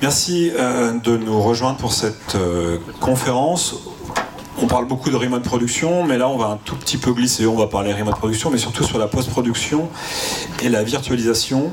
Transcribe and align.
Merci 0.00 0.52
euh, 0.54 0.92
de 0.92 1.16
nous 1.16 1.40
rejoindre 1.42 1.78
pour 1.78 1.92
cette 1.92 2.36
euh, 2.36 2.78
conférence. 3.00 3.74
On 4.62 4.66
parle 4.66 4.86
beaucoup 4.86 5.10
de 5.10 5.16
remote 5.16 5.42
production, 5.42 6.04
mais 6.04 6.18
là 6.18 6.28
on 6.28 6.36
va 6.36 6.46
un 6.46 6.56
tout 6.56 6.76
petit 6.76 6.98
peu 6.98 7.12
glisser. 7.12 7.46
On 7.46 7.56
va 7.56 7.66
parler 7.66 7.92
remote 7.92 8.16
production, 8.16 8.50
mais 8.50 8.58
surtout 8.58 8.84
sur 8.84 8.98
la 8.98 9.08
post-production 9.08 9.88
et 10.62 10.68
la 10.68 10.84
virtualisation. 10.84 11.72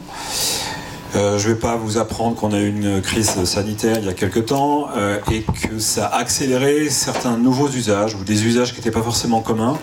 Euh, 1.15 1.37
je 1.37 1.47
ne 1.47 1.53
vais 1.53 1.59
pas 1.59 1.75
vous 1.75 1.97
apprendre 1.97 2.35
qu'on 2.35 2.51
a 2.51 2.59
eu 2.59 2.67
une 2.67 3.01
crise 3.01 3.43
sanitaire 3.45 3.99
il 3.99 4.05
y 4.05 4.09
a 4.09 4.13
quelques 4.13 4.45
temps 4.45 4.87
et 5.31 5.43
que 5.43 5.79
ça 5.79 6.07
a 6.07 6.17
accéléré 6.17 6.89
certains 6.89 7.37
nouveaux 7.37 7.69
usages 7.69 8.15
ou 8.15 8.23
des 8.23 8.45
usages 8.45 8.71
qui 8.71 8.79
n'étaient 8.79 8.91
pas 8.91 9.03
forcément 9.03 9.41
communs. 9.41 9.77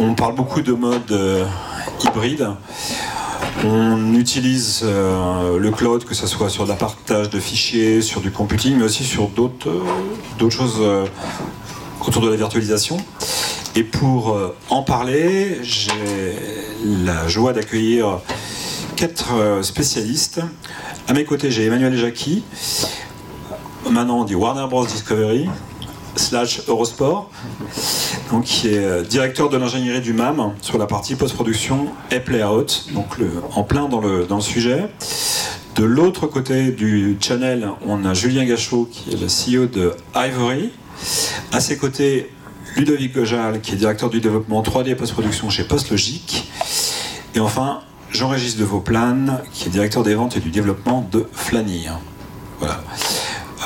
On 0.00 0.14
parle 0.14 0.34
beaucoup 0.34 0.62
de 0.62 0.72
mode 0.72 1.12
euh, 1.12 1.44
hybride. 2.02 2.48
On 3.64 4.14
utilise 4.14 4.80
euh, 4.82 5.58
le 5.58 5.70
cloud, 5.70 6.04
que 6.04 6.14
ce 6.14 6.26
soit 6.26 6.48
sur 6.48 6.66
le 6.66 6.74
partage 6.74 7.30
de 7.30 7.38
fichiers, 7.38 8.02
sur 8.02 8.20
du 8.20 8.30
computing, 8.30 8.76
mais 8.76 8.84
aussi 8.84 9.04
sur 9.04 9.28
d'autres 9.28 9.68
euh, 9.68 10.50
choses 10.50 10.78
euh, 10.80 11.06
autour 12.06 12.22
de 12.22 12.28
la 12.28 12.36
virtualisation. 12.36 12.96
Et 13.74 13.84
pour 13.84 14.38
en 14.68 14.82
parler, 14.82 15.60
j'ai 15.62 16.36
la 16.84 17.26
joie 17.26 17.54
d'accueillir 17.54 18.18
quatre 18.96 19.60
spécialistes. 19.62 20.42
À 21.08 21.14
mes 21.14 21.24
côtés, 21.24 21.50
j'ai 21.50 21.64
Emmanuel 21.64 21.96
Jacqui, 21.96 22.44
maintenant 23.88 24.20
on 24.20 24.24
dit 24.24 24.34
Warner 24.34 24.66
Bros. 24.68 24.84
Discovery, 24.84 25.48
slash 26.16 26.62
Eurosport, 26.68 27.30
donc 28.30 28.44
qui 28.44 28.68
est 28.68 28.78
euh, 28.78 29.02
directeur 29.02 29.48
de 29.48 29.56
l'ingénierie 29.56 30.00
du 30.00 30.12
MAM 30.12 30.54
sur 30.60 30.78
la 30.78 30.86
partie 30.86 31.14
post-production 31.14 31.88
et 32.10 32.20
play-out, 32.20 32.86
donc 32.92 33.16
en 33.54 33.62
plein 33.62 33.88
dans 33.88 34.00
le, 34.00 34.26
dans 34.26 34.36
le 34.36 34.42
sujet. 34.42 34.88
De 35.74 35.84
l'autre 35.84 36.26
côté 36.26 36.70
du 36.70 37.16
channel, 37.20 37.68
on 37.86 38.04
a 38.04 38.12
Julien 38.12 38.44
Gachot, 38.44 38.88
qui 38.90 39.10
est 39.10 39.16
le 39.16 39.26
CEO 39.26 39.66
de 39.66 39.94
Ivory. 40.14 40.70
À 41.50 41.60
ses 41.60 41.78
côtés, 41.78 42.30
Ludovic 42.76 43.14
Gojal, 43.14 43.60
qui 43.60 43.72
est 43.72 43.76
directeur 43.76 44.10
du 44.10 44.20
développement 44.20 44.62
3D 44.62 44.90
et 44.90 44.94
post-production 44.94 45.48
chez 45.48 45.64
PostLogic. 45.64 46.50
Et 47.34 47.40
enfin, 47.40 47.80
Jean-Régis 48.10 48.56
de 48.56 48.64
Vauplane, 48.64 49.40
qui 49.52 49.68
est 49.68 49.70
directeur 49.70 50.02
des 50.02 50.14
ventes 50.14 50.36
et 50.36 50.40
du 50.40 50.50
développement 50.50 51.08
de 51.10 51.26
Flanir. 51.32 51.98
Voilà. 52.58 52.82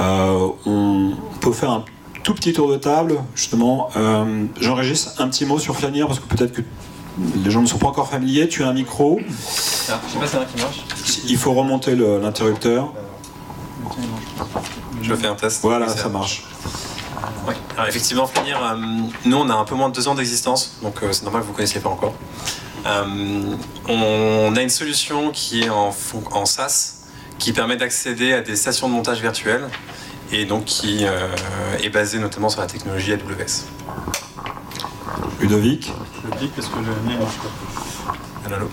Euh, 0.01 0.49
on 0.65 1.13
peut 1.41 1.53
faire 1.53 1.71
un 1.71 1.85
tout 2.27 2.35
petit 2.35 2.53
tour 2.53 2.69
de 2.69 2.77
table, 2.77 3.21
justement. 3.37 3.89
Euh, 3.95 4.47
Jean-Régis, 4.61 5.15
un 5.19 5.29
petit 5.29 5.47
mot 5.47 5.61
sur 5.61 5.77
Flanir, 5.77 6.09
parce 6.09 6.19
que 6.19 6.27
peut-être 6.27 6.53
que 6.53 6.63
les 7.45 7.53
gens 7.53 7.63
ne 7.63 7.69
sont 7.69 7.79
pas 7.79 7.87
encore 7.87 8.09
familiers. 8.09 8.49
Tu 8.49 8.65
as 8.65 8.69
un 8.69 8.73
micro. 8.73 9.21
Ah, 9.21 10.01
je 10.09 10.13
sais 10.13 10.19
pas 10.19 10.27
si 10.27 10.33
c'est 10.33 10.39
un 10.39 10.45
qui 10.45 10.61
marche. 10.61 10.85
Il 11.29 11.37
faut 11.37 11.55
remonter 11.55 11.95
l'interrupteur. 11.95 12.93
Je 15.03 15.15
fais 15.15 15.29
un 15.29 15.37
test. 15.37 15.63
Voilà, 15.63 15.89
ça 15.89 16.09
marche. 16.09 16.43
Alors 17.77 17.87
effectivement, 17.87 18.27
Flanir, 18.27 18.59
euh, 18.61 18.75
nous 19.25 19.37
on 19.37 19.49
a 19.49 19.55
un 19.55 19.65
peu 19.65 19.77
moins 19.77 19.89
de 19.89 19.95
deux 19.95 20.09
ans 20.09 20.17
d'existence, 20.17 20.79
donc 20.83 21.01
euh, 21.03 21.13
c'est 21.13 21.23
normal 21.23 21.43
que 21.43 21.47
vous 21.47 21.53
ne 21.53 21.57
connaissiez 21.57 21.81
pas 21.81 21.91
encore. 21.91 22.15
Euh, 22.87 23.55
on 23.89 24.57
a 24.57 24.63
une 24.63 24.69
solution 24.71 25.31
qui 25.31 25.63
est 25.63 25.69
en, 25.69 25.95
en 26.33 26.45
SaaS, 26.45 27.05
qui 27.39 27.53
permet 27.53 27.77
d'accéder 27.77 28.33
à 28.33 28.41
des 28.41 28.57
stations 28.57 28.89
de 28.89 28.95
montage 28.95 29.21
virtuelles, 29.21 29.69
et 30.33 30.45
donc 30.45 30.65
qui 30.65 31.05
euh, 31.05 31.29
est 31.83 31.91
basée 31.91 32.19
notamment 32.19 32.49
sur 32.49 32.61
la 32.61 32.67
technologie 32.67 33.13
AWS. 33.13 33.67
Ludovic. 35.41 35.93
Ludovic, 36.25 36.53
parce 36.55 36.69
que 36.69 36.77
le 36.77 37.09
mien 37.09 37.19
marche 37.19 37.37
pas. 37.37 38.55
Allô. 38.55 38.71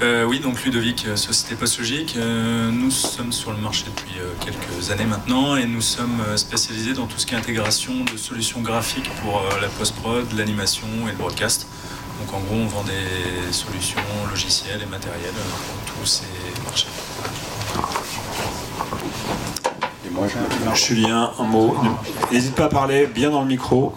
Euh, 0.00 0.22
oui, 0.24 0.38
donc 0.38 0.62
Ludovic, 0.62 1.06
euh, 1.06 1.16
Société 1.16 1.56
Postlogique. 1.56 2.14
Euh, 2.16 2.70
nous 2.70 2.92
sommes 2.92 3.32
sur 3.32 3.50
le 3.50 3.58
marché 3.58 3.84
depuis 3.84 4.20
euh, 4.20 4.32
quelques 4.44 4.92
années 4.92 5.04
maintenant 5.04 5.56
et 5.56 5.66
nous 5.66 5.80
sommes 5.80 6.22
spécialisés 6.36 6.92
dans 6.94 7.06
tout 7.06 7.18
ce 7.18 7.26
qui 7.26 7.34
est 7.34 7.36
intégration 7.36 8.04
de 8.04 8.16
solutions 8.16 8.60
graphiques 8.60 9.10
pour 9.22 9.38
euh, 9.38 9.60
la 9.60 9.66
post-prod, 9.66 10.32
l'animation 10.36 10.86
et 11.08 11.10
le 11.10 11.16
broadcast. 11.16 11.66
Donc 12.20 12.32
en 12.32 12.38
gros, 12.40 12.54
on 12.54 12.66
vend 12.66 12.84
des 12.84 13.52
solutions 13.52 14.00
logicielles 14.30 14.82
et 14.82 14.86
matérielles 14.86 15.32
pour 15.34 15.94
tous 15.94 16.06
ces 16.06 16.62
marchés. 16.64 16.86
Et 20.06 20.07
moi, 20.07 20.07
je 20.07 20.07
Julien, 20.74 21.30
un 21.38 21.44
mot. 21.44 21.74
N'hésite 22.32 22.54
pas 22.54 22.64
à 22.64 22.68
parler 22.68 23.06
bien 23.06 23.30
dans 23.30 23.42
le 23.42 23.48
micro. 23.48 23.92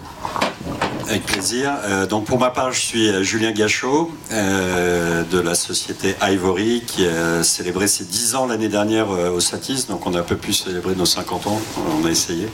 Avec 1.08 1.26
plaisir. 1.26 1.74
Euh, 1.84 2.06
donc 2.06 2.26
pour 2.26 2.40
ma 2.40 2.52
part, 2.52 2.72
je 2.72 2.80
suis 2.80 3.10
euh, 3.10 3.22
Julien 3.22 3.52
Gachot 3.52 4.10
euh, 4.32 5.24
de 5.24 5.40
la 5.40 5.56
société 5.56 6.16
Ivory 6.22 6.84
qui 6.88 7.06
a 7.06 7.44
célébré 7.44 7.88
ses 7.88 8.06
10 8.06 8.36
ans 8.36 8.46
l'année 8.46 8.70
dernière 8.70 9.10
au 9.10 9.40
Satis. 9.40 9.88
Donc 9.88 10.06
on 10.06 10.14
a 10.14 10.20
un 10.20 10.24
peu 10.24 10.38
pu 10.38 10.54
célébrer 10.54 10.96
nos 10.96 11.06
50 11.06 11.48
ans. 11.48 11.60
On 12.02 12.06
a 12.06 12.10
essayé. 12.10 12.48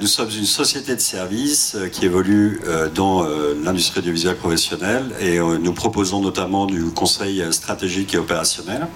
Nous 0.00 0.06
sommes 0.06 0.30
une 0.30 0.46
société 0.46 0.96
de 0.96 1.00
services 1.00 1.76
qui 1.92 2.06
évolue 2.06 2.62
dans 2.94 3.26
l'industrie 3.62 4.00
audiovisuelle 4.00 4.36
professionnelle 4.36 5.10
et 5.20 5.38
nous 5.38 5.72
proposons 5.72 6.22
notamment 6.22 6.64
du 6.64 6.86
conseil 6.86 7.44
stratégique 7.52 8.14
et 8.14 8.18
opérationnel 8.18 8.88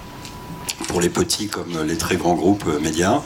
pour 0.87 1.01
les 1.01 1.09
petits 1.09 1.47
comme 1.47 1.83
les 1.85 1.97
très 1.97 2.15
grands 2.15 2.35
groupes 2.35 2.65
euh, 2.67 2.79
médias 2.79 3.21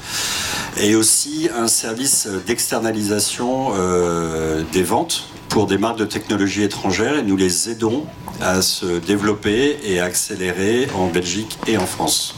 et 0.77 0.95
aussi 0.95 1.49
un 1.55 1.67
service 1.67 2.27
d'externalisation 2.47 3.73
euh, 3.75 4.63
des 4.71 4.83
ventes 4.83 5.25
pour 5.49 5.67
des 5.67 5.77
marques 5.77 5.97
de 5.97 6.05
technologie 6.05 6.63
étrangères 6.63 7.15
et 7.15 7.23
nous 7.23 7.35
les 7.35 7.69
aidons 7.69 8.05
à 8.39 8.61
se 8.61 8.99
développer 8.99 9.79
et 9.83 9.99
à 9.99 10.05
accélérer 10.05 10.87
en 10.95 11.07
Belgique 11.07 11.57
et 11.67 11.77
en 11.77 11.85
France. 11.85 12.35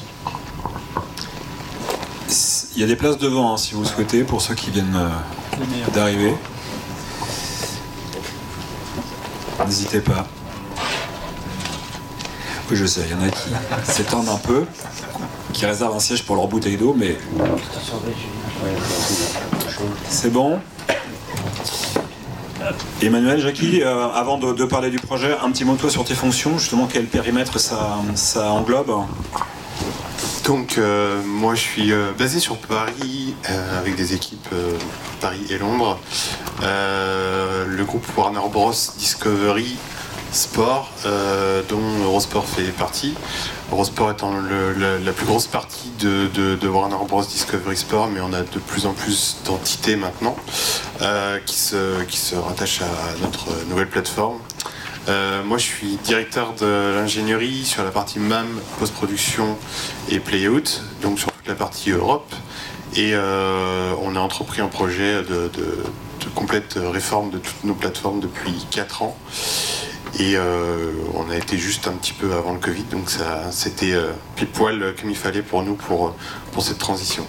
Il 2.76 2.82
y 2.82 2.84
a 2.84 2.88
des 2.88 2.96
places 2.96 3.18
devant, 3.18 3.54
hein, 3.54 3.58
si 3.58 3.74
vous 3.74 3.84
souhaitez, 3.84 4.24
pour 4.24 4.42
ceux 4.42 4.56
qui 4.56 4.72
viennent 4.72 4.96
euh, 4.96 5.92
d'arriver. 5.94 6.34
N'hésitez 9.66 10.00
pas. 10.00 10.26
Oui, 12.72 12.78
je 12.78 12.86
sais, 12.86 13.02
il 13.06 13.12
y 13.12 13.14
en 13.14 13.28
a 13.28 13.30
qui 13.30 13.50
s'étendent 13.84 14.30
un 14.30 14.38
peu, 14.38 14.64
qui 15.52 15.66
réservent 15.66 15.94
un 15.94 16.00
siège 16.00 16.24
pour 16.24 16.38
leur 16.38 16.48
bouteille 16.48 16.78
d'eau, 16.78 16.96
mais 16.98 17.18
c'est 20.08 20.32
bon. 20.32 20.58
Emmanuel, 23.02 23.42
Jackie, 23.42 23.82
euh, 23.82 24.08
avant 24.14 24.38
de, 24.38 24.64
parler 24.64 24.90
du 24.90 25.00
projet, 25.00 25.36
un 25.44 25.52
petit 25.52 25.66
mot 25.66 25.74
de 25.74 25.80
toi 25.80 25.90
sur 25.90 26.06
tes 26.06 26.16
fonctions, 26.16 26.58
justement 26.58 26.88
quel 26.88 27.08
périmètre 27.08 27.60
ça, 27.60 27.98
englobe 28.38 29.06
Donc 30.46 30.78
euh, 30.78 31.22
moi 31.26 31.56
je 31.56 31.62
suis 31.62 31.92
euh, 31.92 32.14
basé 32.18 32.40
sur 32.40 32.56
Paris 32.56 33.36
avec 33.78 33.98
des 33.98 34.14
équipes 34.14 34.48
Paris 35.20 35.46
et 35.50 35.58
Londres. 35.58 36.00
Le 36.62 37.84
groupe 37.84 38.06
Warner 38.16 38.48
Bros 38.50 38.72
Discovery 38.98 39.76
Sport 40.32 40.90
euh, 41.06 41.62
dont 41.68 41.82
Eurosport 42.04 42.46
fait 42.46 42.72
partie. 42.72 43.14
Eurosport 43.72 44.12
étant 44.12 44.32
la, 44.34 45.12
plus 45.12 45.26
grosse 45.26 45.48
partie 45.48 45.90
de, 46.00 46.68
Warner 46.68 46.96
Bros 47.08 47.24
Discovery 47.24 47.76
Sport, 47.78 48.08
mais 48.08 48.22
on 48.22 48.32
a 48.34 48.42
de 48.42 48.60
plus 48.60 48.86
en 48.86 48.94
plus 48.94 49.38
d'entités 49.46 49.96
maintenant 49.96 50.36
euh, 51.02 51.40
qui, 51.46 51.56
se, 51.58 52.36
rattachent 52.36 52.82
à 52.82 53.22
notre 53.22 53.48
nouvelle 53.70 53.90
plateforme. 53.90 54.38
Euh, 55.10 55.44
moi, 55.44 55.58
je 55.58 55.66
suis 55.66 55.98
directeur 56.04 56.54
de 56.54 56.94
l'ingénierie 56.96 57.66
sur 57.66 57.84
la 57.84 57.92
partie 57.92 58.20
MAM, 58.20 58.48
post-production 58.80 59.58
et 60.10 60.20
play-out, 60.20 60.84
donc 61.02 61.20
sur 61.20 61.32
toute 61.32 61.48
la 61.48 61.56
partie 61.56 61.92
Europe. 61.92 62.34
Et 62.96 63.16
on 63.16 64.16
a 64.16 64.20
entrepris 64.20 64.62
un 64.62 64.68
projet 64.68 65.24
de, 65.24 65.50
de- 65.54 65.84
de 66.22 66.30
complète 66.36 66.78
réforme 66.78 67.32
de 67.32 67.38
toutes 67.40 67.64
nos 67.64 67.74
plateformes 67.74 68.20
depuis 68.20 68.54
4 68.70 69.02
ans. 69.02 69.18
Et 70.20 70.36
euh, 70.36 70.92
on 71.14 71.30
a 71.32 71.36
été 71.38 71.58
juste 71.58 71.88
un 71.88 71.94
petit 71.94 72.14
peu 72.14 72.34
avant 72.34 72.54
le 72.54 72.60
Covid, 72.60 72.84
donc 72.92 73.10
ça, 73.10 73.44
c'était 73.52 73.94
euh, 73.94 74.12
pile 74.36 74.48
poil 74.48 74.94
comme 75.00 75.10
il 75.10 75.16
fallait 75.16 75.42
pour 75.42 75.64
nous 75.64 75.76
pour, 75.76 76.14
pour 76.52 76.64
cette 76.64 76.78
transition. 76.80 77.26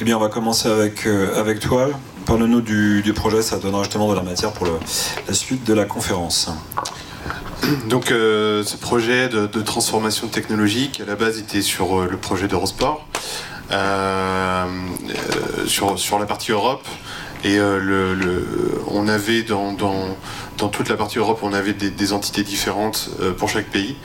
Eh 0.00 0.04
bien, 0.04 0.16
on 0.16 0.20
va 0.20 0.28
commencer 0.28 0.68
avec, 0.68 1.06
euh, 1.06 1.38
avec 1.38 1.60
toi. 1.60 1.90
Parle-nous 2.24 2.60
du, 2.62 3.02
du 3.02 3.12
projet, 3.12 3.42
ça 3.42 3.58
donnera 3.58 3.82
justement 3.82 4.08
de 4.10 4.14
la 4.16 4.22
matière 4.22 4.52
pour 4.52 4.66
le- 4.66 4.78
la 5.28 5.34
suite 5.34 5.64
de 5.64 5.74
la 5.74 5.84
conférence. 5.84 6.48
Donc 7.88 8.10
euh, 8.10 8.64
ce 8.64 8.76
projet 8.76 9.28
de, 9.28 9.46
de 9.46 9.60
transformation 9.60 10.28
technologique, 10.28 11.00
à 11.00 11.04
la 11.04 11.14
base, 11.14 11.38
était 11.38 11.62
sur 11.62 12.00
euh, 12.00 12.08
le 12.10 12.16
projet 12.16 12.48
d'Eurosport, 12.48 13.06
euh, 13.70 14.64
euh, 14.64 15.66
sur, 15.66 15.98
sur 15.98 16.18
la 16.18 16.26
partie 16.26 16.52
Europe. 16.52 16.86
Et 17.44 17.58
euh, 17.58 17.78
le, 17.80 18.14
le- 18.14 18.80
on 18.88 19.08
avait 19.08 19.42
dans, 19.42 19.72
dans, 19.72 20.16
dans 20.62 20.68
toute 20.68 20.88
la 20.88 20.96
partie 20.96 21.18
Europe, 21.18 21.40
on 21.42 21.52
avait 21.52 21.72
des, 21.72 22.12
entités 22.12 22.44
différentes 22.44 23.10
euh, 23.20 23.32
pour 23.32 23.48
chaque 23.48 23.66
pays, 23.66 23.96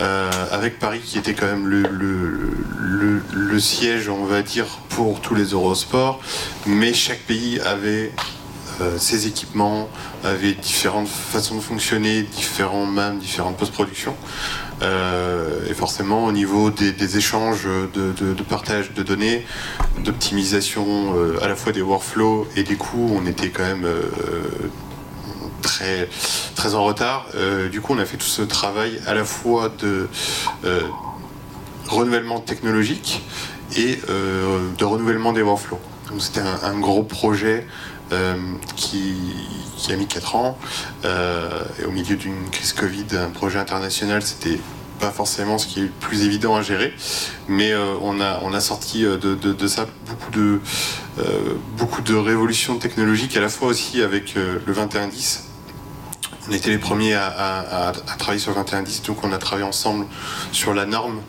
euh, 0.00 0.30
avec 0.52 0.78
Paris 0.78 1.00
qui 1.04 1.18
était 1.18 1.34
quand 1.34 1.46
même 1.46 1.66
le, 1.66 3.58
siège, 3.58 4.08
on 4.08 4.24
va 4.24 4.42
dire, 4.42 4.66
pour 4.90 5.20
tous 5.20 5.34
les 5.34 5.46
Eurosports. 5.46 6.20
Mais 6.66 6.94
chaque 6.94 7.18
pays 7.20 7.58
avait 7.60 8.12
euh, 8.80 8.96
ses 8.96 9.26
équipements, 9.26 9.88
avait 10.22 10.52
différentes 10.52 11.08
façons 11.08 11.56
de 11.56 11.60
fonctionner, 11.60 12.22
différents 12.22 12.86
MAM, 12.86 13.18
différentes 13.18 13.56
post-productions. 13.56 14.14
Et 15.68 15.72
forcément 15.72 16.26
au 16.26 16.32
niveau 16.32 16.70
des, 16.70 17.16
échanges 17.16 17.64
de, 17.64 18.42
partage 18.42 18.92
de 18.92 19.02
données, 19.02 19.46
d'optimisation 20.00 21.14
à 21.40 21.48
la 21.48 21.56
fois 21.56 21.72
des 21.72 21.80
workflows 21.80 22.46
et 22.54 22.64
des 22.64 22.74
coûts, 22.74 23.10
on 23.18 23.24
était 23.24 23.48
quand 23.48 23.62
même 23.62 23.86
très, 26.54 26.74
en 26.74 26.84
retard. 26.84 27.26
du 27.70 27.80
coup, 27.80 27.94
on 27.94 27.98
a 27.98 28.04
fait 28.04 28.16
tout 28.16 28.26
ce 28.26 28.42
travail 28.42 29.00
à 29.06 29.14
la 29.14 29.24
fois 29.24 29.70
de 29.78 30.08
renouvellement 31.88 32.40
technologique 32.40 33.22
et 33.76 33.98
de 34.78 34.84
renouvellement 34.84 35.32
des 35.32 35.42
workflows. 35.42 35.80
Donc 36.10 36.22
c'était 36.22 36.40
un, 36.40 36.78
gros 36.78 37.02
projet 37.02 37.66
euh, 38.12 38.36
qui, 38.76 39.16
a 39.90 39.96
mis 39.96 40.06
4 40.06 40.36
ans. 40.36 40.58
Euh, 41.04 41.64
et 41.80 41.84
au 41.84 41.90
milieu 41.90 42.16
d'une 42.16 42.48
crise 42.50 42.72
Covid, 42.72 43.06
un 43.16 43.30
projet 43.30 43.58
international, 43.58 44.22
c'était 44.22 44.58
pas 45.00 45.10
forcément 45.10 45.58
ce 45.58 45.66
qui 45.66 45.80
est 45.80 45.84
le 45.84 45.88
plus 45.88 46.24
évident 46.24 46.54
à 46.54 46.62
gérer, 46.62 46.94
mais 47.48 47.72
euh, 47.72 47.94
on, 48.00 48.20
a, 48.20 48.60
sorti 48.60 49.02
de, 49.02 49.66
ça 49.66 49.86
beaucoup 50.06 50.30
de, 50.30 50.60
beaucoup 51.76 52.00
de 52.02 52.14
révolutions 52.14 52.78
technologiques, 52.78 53.36
à 53.36 53.40
la 53.40 53.48
fois 53.48 53.68
aussi 53.68 54.02
avec 54.02 54.34
le 54.34 54.60
2110. 54.66 55.53
On 56.48 56.52
était 56.52 56.70
les 56.70 56.78
premiers 56.78 57.14
à, 57.14 57.92
travailler 58.18 58.40
sur 58.40 58.50
le 58.50 58.56
2110, 58.56 59.02
donc 59.02 59.24
on 59.24 59.32
a 59.32 59.38
travaillé 59.38 59.66
ensemble 59.66 60.06
sur 60.52 60.74
la 60.74 60.84
norme 60.84 61.20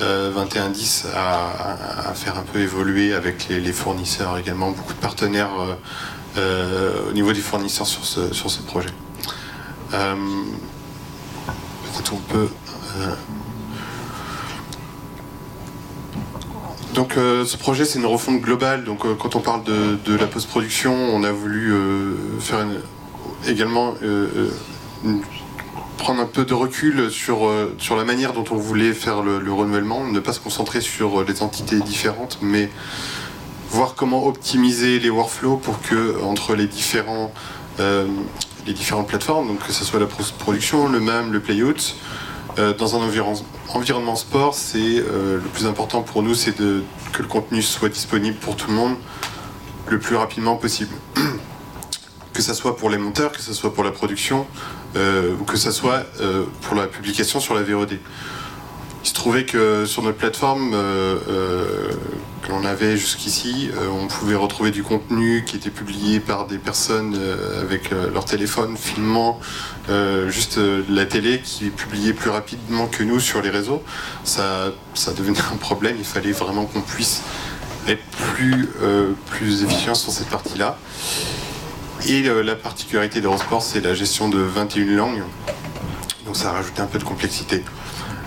2110 0.00 1.06
à, 1.14 2.12
faire 2.14 2.36
un 2.36 2.42
peu 2.42 2.58
évoluer 2.58 3.14
avec 3.14 3.48
les, 3.48 3.72
fournisseurs 3.72 4.36
également, 4.38 4.70
beaucoup 4.70 4.92
de 4.92 4.98
partenaires 4.98 5.50
euh, 6.36 7.08
au 7.08 7.12
niveau 7.12 7.32
des 7.32 7.40
fournisseurs 7.40 7.86
sur 7.86 8.04
ce, 8.04 8.34
sur 8.34 8.50
ce 8.50 8.60
projet. 8.60 8.90
Euh, 9.94 10.14
peut-être 11.94 12.12
on 12.12 12.16
peut. 12.16 12.48
Euh, 12.98 13.14
donc 16.94 17.12
ce 17.14 17.56
projet 17.58 17.84
c'est 17.84 17.98
une 17.98 18.06
refonte 18.06 18.40
globale. 18.40 18.84
Donc 18.84 19.06
quand 19.18 19.36
on 19.36 19.40
parle 19.40 19.62
de, 19.64 20.16
la 20.16 20.26
post-production, 20.26 20.92
on 20.94 21.24
a 21.24 21.30
voulu 21.30 21.72
faire 22.40 22.64
également 23.46 23.94
prendre 25.98 26.20
un 26.20 26.26
peu 26.26 26.44
de 26.44 26.54
recul 26.54 27.10
sur, 27.10 27.50
sur 27.78 27.96
la 27.96 28.04
manière 28.04 28.32
dont 28.32 28.44
on 28.50 28.56
voulait 28.56 28.92
faire 28.92 29.22
le, 29.22 29.38
le, 29.38 29.52
renouvellement, 29.52 30.04
ne 30.04 30.20
pas 30.20 30.32
se 30.32 30.40
concentrer 30.40 30.80
sur 30.80 31.24
les 31.24 31.42
entités 31.42 31.80
différentes, 31.80 32.38
mais 32.42 32.70
voir 33.70 33.94
comment 33.94 34.26
optimiser 34.26 34.98
les 34.98 35.10
workflows 35.10 35.56
pour 35.56 35.80
que 35.80 36.22
entre 36.22 36.54
les 36.54 36.66
différents 36.66 37.32
euh, 37.80 38.06
les 38.66 38.72
différentes 38.72 39.06
plateformes, 39.06 39.46
donc 39.46 39.64
que 39.64 39.72
ce 39.72 39.84
soit 39.84 40.00
la 40.00 40.06
production, 40.06 40.88
le 40.88 40.98
MAM, 40.98 41.32
le 41.32 41.38
playout, 41.38 41.94
euh, 42.58 42.74
dans 42.74 42.96
un 42.96 43.06
environnement 43.74 44.16
sport, 44.16 44.54
c'est 44.54 44.78
euh, 44.78 45.36
le 45.36 45.48
plus 45.52 45.66
important 45.66 46.02
pour 46.02 46.24
nous, 46.24 46.34
c'est 46.34 46.56
que 46.56 46.82
le 47.18 47.28
contenu 47.28 47.62
soit 47.62 47.88
disponible 47.88 48.36
pour 48.38 48.56
tout 48.56 48.68
le 48.68 48.74
monde 48.74 48.96
le 49.88 50.00
plus 50.00 50.16
rapidement 50.16 50.56
possible. 50.56 50.92
que 52.36 52.42
ce 52.42 52.52
soit 52.52 52.76
pour 52.76 52.90
les 52.90 52.98
monteurs, 52.98 53.32
que 53.32 53.40
ce 53.40 53.54
soit 53.54 53.72
pour 53.72 53.82
la 53.82 53.90
production, 53.90 54.46
ou 54.94 55.44
que 55.44 55.56
ce 55.56 55.70
soit 55.70 56.04
pour 56.62 56.76
la 56.76 56.86
publication 56.86 57.40
sur 57.40 57.54
la 57.54 57.62
VOD. 57.62 57.98
Il 59.06 59.10
se 59.10 59.14
trouvait 59.14 59.44
que 59.44 59.86
sur 59.86 60.02
notre 60.02 60.16
plateforme 60.16 60.72
euh, 60.74 61.16
euh, 61.28 61.92
que 62.42 62.50
l'on 62.50 62.64
avait 62.64 62.96
jusqu'ici, 62.96 63.70
euh, 63.72 63.86
on 63.88 64.08
pouvait 64.08 64.34
retrouver 64.34 64.72
du 64.72 64.82
contenu 64.82 65.44
qui 65.46 65.54
était 65.54 65.70
publié 65.70 66.18
par 66.18 66.48
des 66.48 66.58
personnes 66.58 67.16
avec 67.60 67.92
leur 67.92 68.24
téléphone 68.24 68.76
filmant 68.76 69.38
juste 70.26 70.58
la 70.88 71.06
télé 71.06 71.40
qui 71.40 71.70
publiait 71.70 72.14
plus 72.14 72.30
rapidement 72.30 72.88
que 72.88 73.04
nous 73.04 73.20
sur 73.20 73.42
les 73.42 73.50
réseaux. 73.50 73.84
Ça, 74.24 74.72
ça 74.94 75.12
devenait 75.12 75.38
un 75.52 75.56
problème, 75.56 75.94
il 76.00 76.04
fallait 76.04 76.32
vraiment 76.32 76.64
qu'on 76.64 76.80
puisse 76.80 77.22
être 77.86 78.02
plus, 78.34 78.68
plus 79.26 79.62
efficient 79.62 79.94
sur 79.94 80.10
cette 80.10 80.30
partie-là. 80.30 80.78
Et 82.08 82.22
la 82.22 82.54
particularité 82.54 83.20
d'Eurosport, 83.20 83.62
c'est 83.62 83.80
la 83.80 83.92
gestion 83.92 84.28
de 84.28 84.38
21 84.38 84.94
langues. 84.94 85.22
Donc 86.24 86.36
ça 86.36 86.50
a 86.50 86.52
rajouté 86.52 86.80
un 86.80 86.86
peu 86.86 87.00
de 87.00 87.04
complexité. 87.04 87.64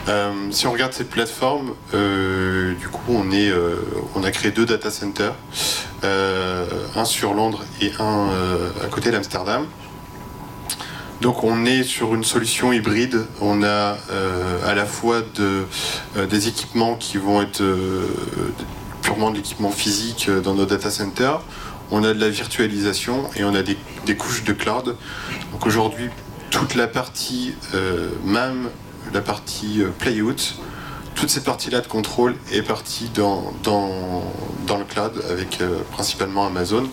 Euh, 0.10 0.34
si 0.52 0.68
on 0.68 0.74
regarde 0.74 0.92
cette 0.92 1.10
plateforme, 1.10 1.76
euh, 1.94 2.74
du 2.76 2.90
coup, 2.90 3.14
on, 3.14 3.31
euh, 3.31 3.78
a 4.22 4.31
créé 4.31 4.52
deux 4.52 4.66
data 4.66 4.92
centers, 4.92 5.34
un 6.04 7.06
sur 7.06 7.34
Londres 7.34 7.64
et 7.80 7.94
un 8.00 8.28
à 8.84 8.88
côté 8.88 9.12
d'Amsterdam. 9.12 9.66
Donc 11.22 11.46
on 11.46 11.66
est 11.66 11.84
sur 11.84 12.16
une 12.16 12.26
solution 12.26 12.74
hybride. 12.74 13.26
On 13.40 13.64
a 13.64 13.98
à 14.66 14.74
la 14.76 14.86
fois 14.86 15.22
de, 15.36 15.64
des 16.30 16.48
équipements 16.50 16.96
qui 16.96 17.18
vont 17.18 17.42
être 17.42 17.64
purement 19.02 19.31
de 19.31 19.38
l'équipement 19.38 19.72
physique 19.72 20.30
dans 20.30 20.54
nos 20.54 20.66
data 20.66 20.92
centers. 20.92 21.42
On 21.91 22.03
a 22.03 22.13
de 22.13 22.19
la 22.19 22.30
virtualisation 22.30 23.30
et 23.36 23.44
on 23.44 23.53
a 23.56 23.63
des, 23.63 23.77
couches 24.15 24.44
de 24.44 24.53
cloud. 24.53 24.95
Donc 25.51 25.65
aujourd'hui, 25.65 26.09
toute 26.51 26.75
la 26.75 26.88
partie 26.88 27.53
MAM 28.24 28.69
la 29.13 29.21
partie 29.21 29.81
euh, 29.81 29.89
playout, 29.97 30.36
toute 31.15 31.30
cette 31.30 31.44
partie-là 31.44 31.81
de 31.81 31.88
contrôle 31.88 32.36
est 32.51 32.62
partie 32.62 33.09
dans, 33.13 33.53
le 33.65 34.83
cloud 34.86 35.12
avec 35.30 35.62
euh, 35.62 35.80
principalement 35.91 36.45
Amazon. 36.45 36.89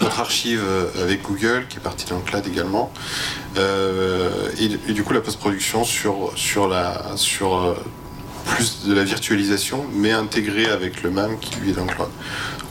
Notre 0.00 0.20
archive 0.20 0.62
euh, 0.62 0.88
avec 1.02 1.22
Google 1.22 1.66
qui 1.68 1.78
est 1.78 1.80
partie 1.80 2.06
dans 2.06 2.16
le 2.16 2.22
cloud 2.22 2.46
également. 2.46 2.92
et, 3.56 4.92
du 4.92 5.02
coup 5.02 5.12
la 5.12 5.20
post-production 5.20 5.84
sur, 5.84 6.32
sur, 6.36 6.68
la, 6.68 7.16
sur 7.16 7.76
plus 8.46 8.86
de 8.86 8.94
la 8.94 9.04
virtualisation 9.04 9.84
mais 9.92 10.12
intégrée 10.12 10.66
avec 10.66 11.02
le 11.02 11.10
MAM 11.10 11.38
qui 11.38 11.56
lui 11.60 11.70
est 11.70 11.74
dans 11.74 11.84
le 11.84 11.92
cloud. 11.92 12.08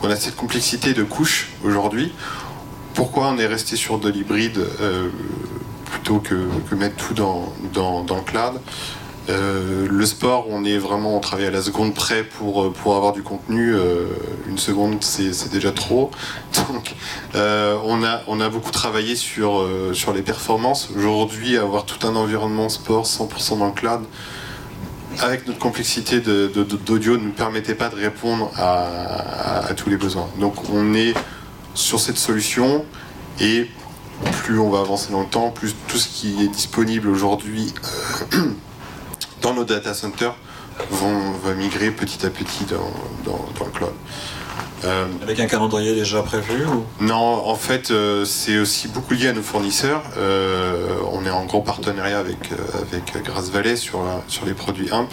On 0.02 0.10
a 0.10 0.16
cette 0.16 0.36
complexité 0.36 0.94
de 0.94 1.02
couches 1.02 1.50
aujourd'hui. 1.64 2.12
Pourquoi 2.94 3.28
on 3.28 3.38
est 3.38 3.46
resté 3.46 3.76
sur 3.76 3.98
de 3.98 4.08
l'hybride 4.08 4.66
plutôt 5.84 6.18
que, 6.18 6.48
mettre 6.74 6.96
tout 6.96 7.14
dans, 7.14 7.52
dans, 7.72 8.16
le 8.16 8.22
cloud? 8.22 8.60
Euh, 9.28 9.86
le 9.90 10.06
sport, 10.06 10.46
on 10.48 10.64
est 10.64 10.78
vraiment, 10.78 11.16
on 11.16 11.20
travaille 11.20 11.46
à 11.46 11.50
la 11.50 11.62
seconde 11.62 11.94
près 11.94 12.22
pour, 12.22 12.72
pour 12.72 12.94
avoir 12.94 13.12
du 13.12 13.22
contenu. 13.22 13.74
Euh, 13.74 14.06
une 14.48 14.58
seconde, 14.58 15.02
c'est 15.02 15.50
déjà 15.50 15.72
trop. 15.72 16.10
Donc, 16.72 16.94
euh, 17.34 17.76
on, 17.84 18.04
a, 18.04 18.22
on 18.28 18.40
a 18.40 18.48
beaucoup 18.48 18.70
travaillé 18.70 19.16
sur, 19.16 19.66
sur 19.92 20.12
les 20.12 20.22
performances. 20.22 20.90
Aujourd'hui, 20.96 21.56
avoir 21.56 21.84
tout 21.86 22.06
un 22.06 22.14
environnement 22.14 22.68
sport 22.68 23.04
100% 23.04 23.58
dans 23.58 23.66
le 23.66 23.72
cloud, 23.72 24.02
avec 25.20 25.46
notre 25.46 25.58
complexité 25.58 26.20
d'audio, 26.20 27.16
ne 27.16 27.24
nous 27.24 27.32
permettait 27.32 27.74
pas 27.74 27.88
de 27.88 27.96
répondre 27.96 28.50
à, 28.56 29.72
tous 29.76 29.90
les 29.90 29.96
besoins. 29.96 30.28
Donc, 30.40 30.70
on 30.70 30.94
est 30.94 31.14
sur 31.74 32.00
cette 32.00 32.18
solution 32.18 32.84
et 33.40 33.68
plus 34.42 34.58
on 34.58 34.70
va 34.70 34.80
avancer 34.80 35.12
dans 35.12 35.20
le 35.20 35.26
temps, 35.26 35.50
plus 35.50 35.74
tout 35.88 35.98
ce 35.98 36.08
qui 36.08 36.42
est 36.42 36.48
disponible 36.48 37.08
aujourd'hui 37.08 37.74
euh, 38.34 38.42
dans 39.42 39.52
nos 39.52 39.64
data 39.64 39.92
centers 39.92 40.34
va 40.90 41.54
migrer 41.54 41.90
petit 41.90 42.24
à 42.26 42.30
petit 42.30 42.64
dans, 42.64 43.64
le 43.64 43.70
cloud. 43.70 43.92
Euh, 44.86 45.06
Avec 45.22 45.40
un 45.40 45.46
calendrier 45.46 45.94
déjà 45.94 46.22
prévu 46.22 46.64
Non, 47.00 47.16
en 47.16 47.54
fait, 47.56 47.90
euh, 47.90 48.24
c'est 48.24 48.58
aussi 48.58 48.88
beaucoup 48.88 49.14
lié 49.14 49.28
à 49.28 49.32
nos 49.32 49.42
fournisseurs. 49.42 50.02
on 51.12 51.24
est 51.26 51.30
en 51.30 51.44
gros 51.44 51.60
partenariat 51.62 52.18
avec, 52.18 52.38
avec 52.80 53.24
Grasse 53.24 53.50
Valley 53.50 53.76
sur, 53.76 54.00
sur 54.28 54.46
les 54.46 54.54
produits 54.54 54.88
IMP. 54.90 55.10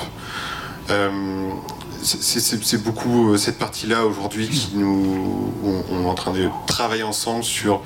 c'est 2.04 2.84
beaucoup 2.84 3.36
cette 3.38 3.58
partie-là 3.58 4.06
aujourd'hui 4.06 4.48
qui 4.50 4.72
nous. 4.76 5.54
on, 5.92 6.04
est 6.04 6.08
en 6.08 6.16
train 6.16 6.32
de 6.32 6.50
travailler 6.68 7.04
ensemble 7.04 7.44
sur 7.44 7.82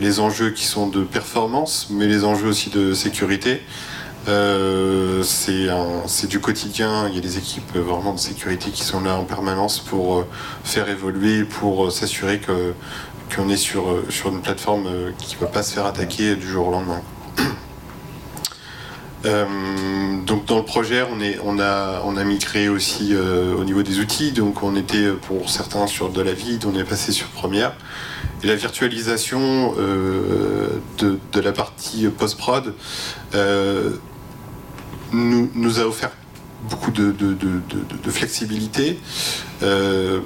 les 0.00 0.20
enjeux 0.20 0.50
qui 0.50 0.64
sont 0.64 0.88
de 0.88 1.02
performance, 1.04 1.88
mais 1.90 2.06
les 2.06 2.24
enjeux 2.24 2.48
aussi 2.48 2.70
de 2.70 2.94
sécurité. 2.94 3.62
Euh, 4.28 5.22
c'est 5.22 6.26
du 6.26 6.40
quotidien, 6.40 7.08
il 7.08 7.14
y 7.14 7.18
a 7.18 7.20
des 7.20 7.38
équipes 7.38 7.74
vraiment 7.74 8.12
de 8.12 8.18
sécurité 8.18 8.70
qui 8.70 8.84
sont 8.84 9.00
là 9.00 9.16
en 9.16 9.24
permanence 9.24 9.78
pour 9.78 10.18
euh, 10.18 10.26
faire 10.62 10.88
évoluer, 10.88 11.44
pour 11.44 11.86
euh, 11.86 11.90
s'assurer 11.90 12.40
qu'on 13.34 13.48
est 13.48 13.56
sur, 13.56 14.02
sur 14.10 14.28
une 14.28 14.42
plateforme 14.42 14.88
qui 15.18 15.36
ne 15.36 15.40
va 15.40 15.46
pas 15.46 15.62
se 15.62 15.72
faire 15.74 15.86
attaquer 15.86 16.36
du 16.36 16.46
jour 16.46 16.68
au 16.68 16.70
lendemain. 16.70 17.00
donc 20.26 20.44
dans 20.46 20.58
le 20.58 20.64
projet, 20.64 21.02
on, 21.44 21.58
a, 21.58 22.02
on 22.04 22.16
a 22.16 22.24
migré 22.24 22.68
aussi 22.68 23.14
au 23.14 23.64
niveau 23.64 23.82
des 23.82 24.00
outils. 24.00 24.32
Donc 24.32 24.62
on 24.62 24.76
était 24.76 25.12
pour 25.12 25.50
certains 25.50 25.86
sur 25.86 26.10
de 26.10 26.20
la 26.22 26.32
vide, 26.32 26.64
on 26.66 26.78
est 26.78 26.84
passé 26.84 27.12
sur 27.12 27.26
Première. 27.28 27.74
La 28.42 28.54
virtualisation 28.54 29.74
de, 29.76 31.40
la 31.40 31.52
partie 31.52 32.08
post-prod 32.08 32.74
euh, 35.14 35.46
nous, 35.54 35.80
a 35.80 35.84
offert 35.84 36.10
beaucoup 36.68 36.90
de, 36.90 37.14
flexibilité. 38.10 38.98
Euh, 39.62 40.20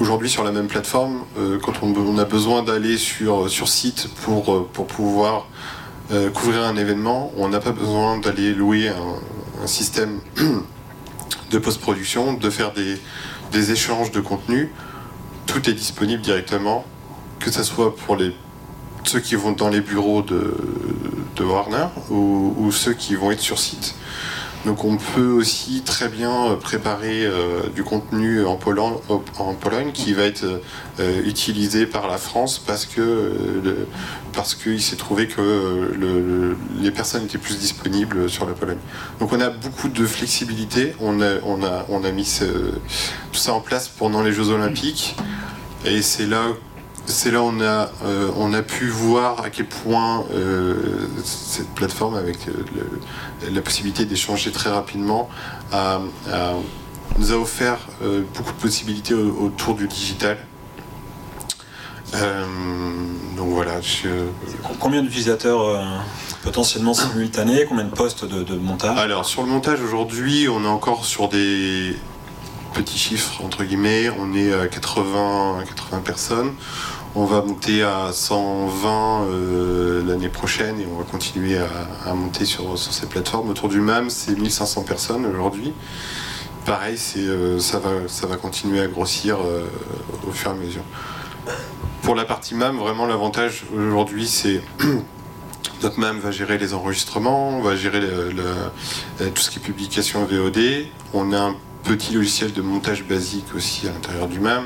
aujourd'hui, 0.00 0.28
sur 0.28 0.44
la 0.44 0.52
même 0.52 0.66
plateforme, 0.66 1.24
quand 1.62 1.82
on, 1.82 2.18
a 2.18 2.24
besoin 2.24 2.62
d'aller 2.62 2.98
sur, 2.98 3.68
site 3.68 4.08
pour, 4.22 4.68
pour 4.68 4.86
pouvoir 4.86 5.46
couvrir 6.34 6.64
un 6.64 6.76
événement, 6.76 7.32
on 7.36 7.48
n'a 7.48 7.60
pas 7.60 7.72
besoin 7.72 8.18
d'aller 8.18 8.52
louer 8.52 8.88
un, 8.88 9.62
un 9.62 9.66
système 9.66 10.20
de 11.50 11.58
post-production, 11.58 12.34
de 12.34 12.50
faire 12.50 12.72
des, 12.72 12.98
des 13.52 13.70
échanges 13.70 14.10
de 14.10 14.20
contenu. 14.20 14.72
Tout 15.46 15.68
est 15.68 15.74
disponible 15.74 16.22
directement, 16.22 16.84
que 17.38 17.50
ce 17.50 17.62
soit 17.62 17.94
pour 17.94 18.16
les, 18.16 18.34
ceux 19.04 19.20
qui 19.20 19.34
vont 19.34 19.52
dans 19.52 19.68
les 19.68 19.80
bureaux 19.80 20.22
de, 20.22 20.54
Warner 21.44 21.86
ou, 22.10 22.70
ceux 22.70 22.92
qui 22.94 23.16
vont 23.16 23.32
être 23.32 23.40
sur 23.40 23.58
site. 23.58 23.94
Donc 24.64 24.84
on 24.84 24.96
peut 24.96 25.26
aussi 25.32 25.82
très 25.84 26.08
bien 26.08 26.56
préparer 26.60 27.26
euh, 27.26 27.62
du 27.74 27.82
contenu 27.82 28.44
en 28.46 28.54
Pologne, 28.54 29.90
qui 29.92 30.12
va 30.12 30.22
être 30.22 30.44
euh, 31.00 31.22
utilisé 31.24 31.84
par 31.84 32.06
la 32.06 32.16
France 32.16 32.60
parce 32.64 32.86
que 32.86 33.00
euh, 33.00 33.86
parce 34.32 34.54
qu'il 34.54 34.80
s'est 34.80 34.94
trouvé 34.94 35.26
que 35.26 35.40
euh, 35.40 35.88
le- 35.98 36.20
le- 36.20 36.56
les 36.80 36.92
personnes 36.92 37.24
étaient 37.24 37.38
plus 37.38 37.58
disponibles 37.58 38.30
sur 38.30 38.46
la 38.46 38.52
Pologne. 38.52 38.78
Donc 39.18 39.32
on 39.32 39.40
a 39.40 39.50
beaucoup 39.50 39.88
de 39.88 40.06
flexibilité. 40.06 40.94
On 41.00 41.20
a 41.20 41.40
on 41.44 41.64
a 41.64 41.84
on 41.88 42.04
a 42.04 42.12
mis 42.12 42.38
tout 43.32 43.38
ça 43.40 43.54
en 43.54 43.60
place 43.60 43.88
pendant 43.88 44.22
les 44.22 44.30
Jeux 44.32 44.50
Olympiques 44.50 45.16
et 45.84 46.02
c'est 46.02 46.26
là 46.26 46.44
c'est 47.06 47.30
là 47.30 47.42
on 47.42 47.60
a 47.60 47.90
euh, 48.04 48.30
on 48.36 48.52
a 48.54 48.62
pu 48.62 48.86
voir 48.88 49.42
à 49.44 49.50
quel 49.50 49.66
point 49.66 50.24
euh, 50.32 51.08
cette 51.24 51.68
plateforme 51.74 52.14
avec 52.14 52.48
euh, 52.48 52.52
le- 52.74 53.50
la 53.54 53.60
possibilité 53.60 54.04
d'échanger 54.04 54.50
très 54.52 54.70
rapidement 54.70 55.28
a- 55.72 56.00
a- 56.30 56.54
nous 57.18 57.32
a 57.32 57.36
offert 57.36 57.78
euh, 58.02 58.22
beaucoup 58.36 58.52
de 58.52 58.58
possibilités 58.60 59.14
au- 59.14 59.36
autour 59.46 59.74
du 59.74 59.86
digital. 59.88 60.38
Donc 63.36 63.48
voilà, 63.48 63.80
je- 63.80 64.08
Combien 64.78 65.02
d'utilisateurs 65.02 65.82
potentiellement 66.42 66.92
simultanés? 66.94 67.64
Combien 67.66 67.84
de 67.84 67.90
postes 67.94 68.24
de, 68.26 68.42
de 68.42 68.54
montage? 68.56 68.98
Alors 68.98 69.24
sur 69.24 69.42
le 69.42 69.48
montage 69.48 69.80
aujourd'hui, 69.80 70.46
on 70.48 70.62
est 70.62 70.68
encore 70.68 71.04
sur 71.06 71.28
des 71.28 71.96
petits 72.72 72.98
chiffres 72.98 73.42
entre 73.44 73.64
guillemets. 73.64 74.10
On 74.18 74.34
est 74.34 74.52
à 74.52 74.66
80, 74.66 75.64
80 75.66 75.98
personnes. 76.04 76.52
On 77.14 77.26
va 77.26 77.42
monter 77.42 77.82
à 77.82 78.10
120 78.10 79.24
euh, 79.24 80.02
l'année 80.06 80.30
prochaine 80.30 80.80
et 80.80 80.86
on 80.90 80.96
va 80.96 81.04
continuer 81.04 81.58
à, 82.06 82.14
monter 82.14 82.46
sur, 82.46 82.78
sur 82.78 82.92
ces 82.92 83.06
plateformes. 83.06 83.50
Autour 83.50 83.68
du 83.68 83.80
MAM, 83.80 84.08
c'est 84.08 84.34
1500 84.38 84.84
personnes 84.84 85.26
aujourd'hui. 85.26 85.74
Pareil, 86.64 86.96
euh, 87.18 87.58
ça, 87.58 87.78
va, 87.80 88.08
ça 88.08 88.26
va 88.26 88.36
continuer 88.36 88.80
à 88.80 88.86
grossir 88.86 89.36
euh, 89.40 89.66
au 90.26 90.32
fur 90.32 90.52
et 90.52 90.54
à 90.54 90.56
mesure. 90.56 90.84
Pour 92.00 92.14
la 92.14 92.24
partie 92.24 92.54
MAM, 92.54 92.78
vraiment 92.78 93.06
l'avantage 93.06 93.64
aujourd'hui, 93.76 94.26
c'est 94.26 94.62
notre 95.82 96.00
MAM 96.00 96.18
va 96.18 96.30
gérer 96.30 96.56
les 96.56 96.72
enregistrements, 96.72 97.58
on 97.58 97.60
va 97.60 97.76
gérer 97.76 98.00
tout 99.18 99.42
ce 99.42 99.50
qui 99.50 99.58
est 99.58 99.62
publication 99.62 100.24
VOD. 100.24 100.86
On 101.12 101.32
a 101.32 101.38
un 101.38 101.56
petit 101.84 102.14
logiciel 102.14 102.52
de 102.52 102.62
montage 102.62 103.04
basique 103.04 103.46
aussi 103.54 103.88
à 103.88 103.92
l'intérieur 103.92 104.28
du 104.28 104.40
MAM. 104.40 104.64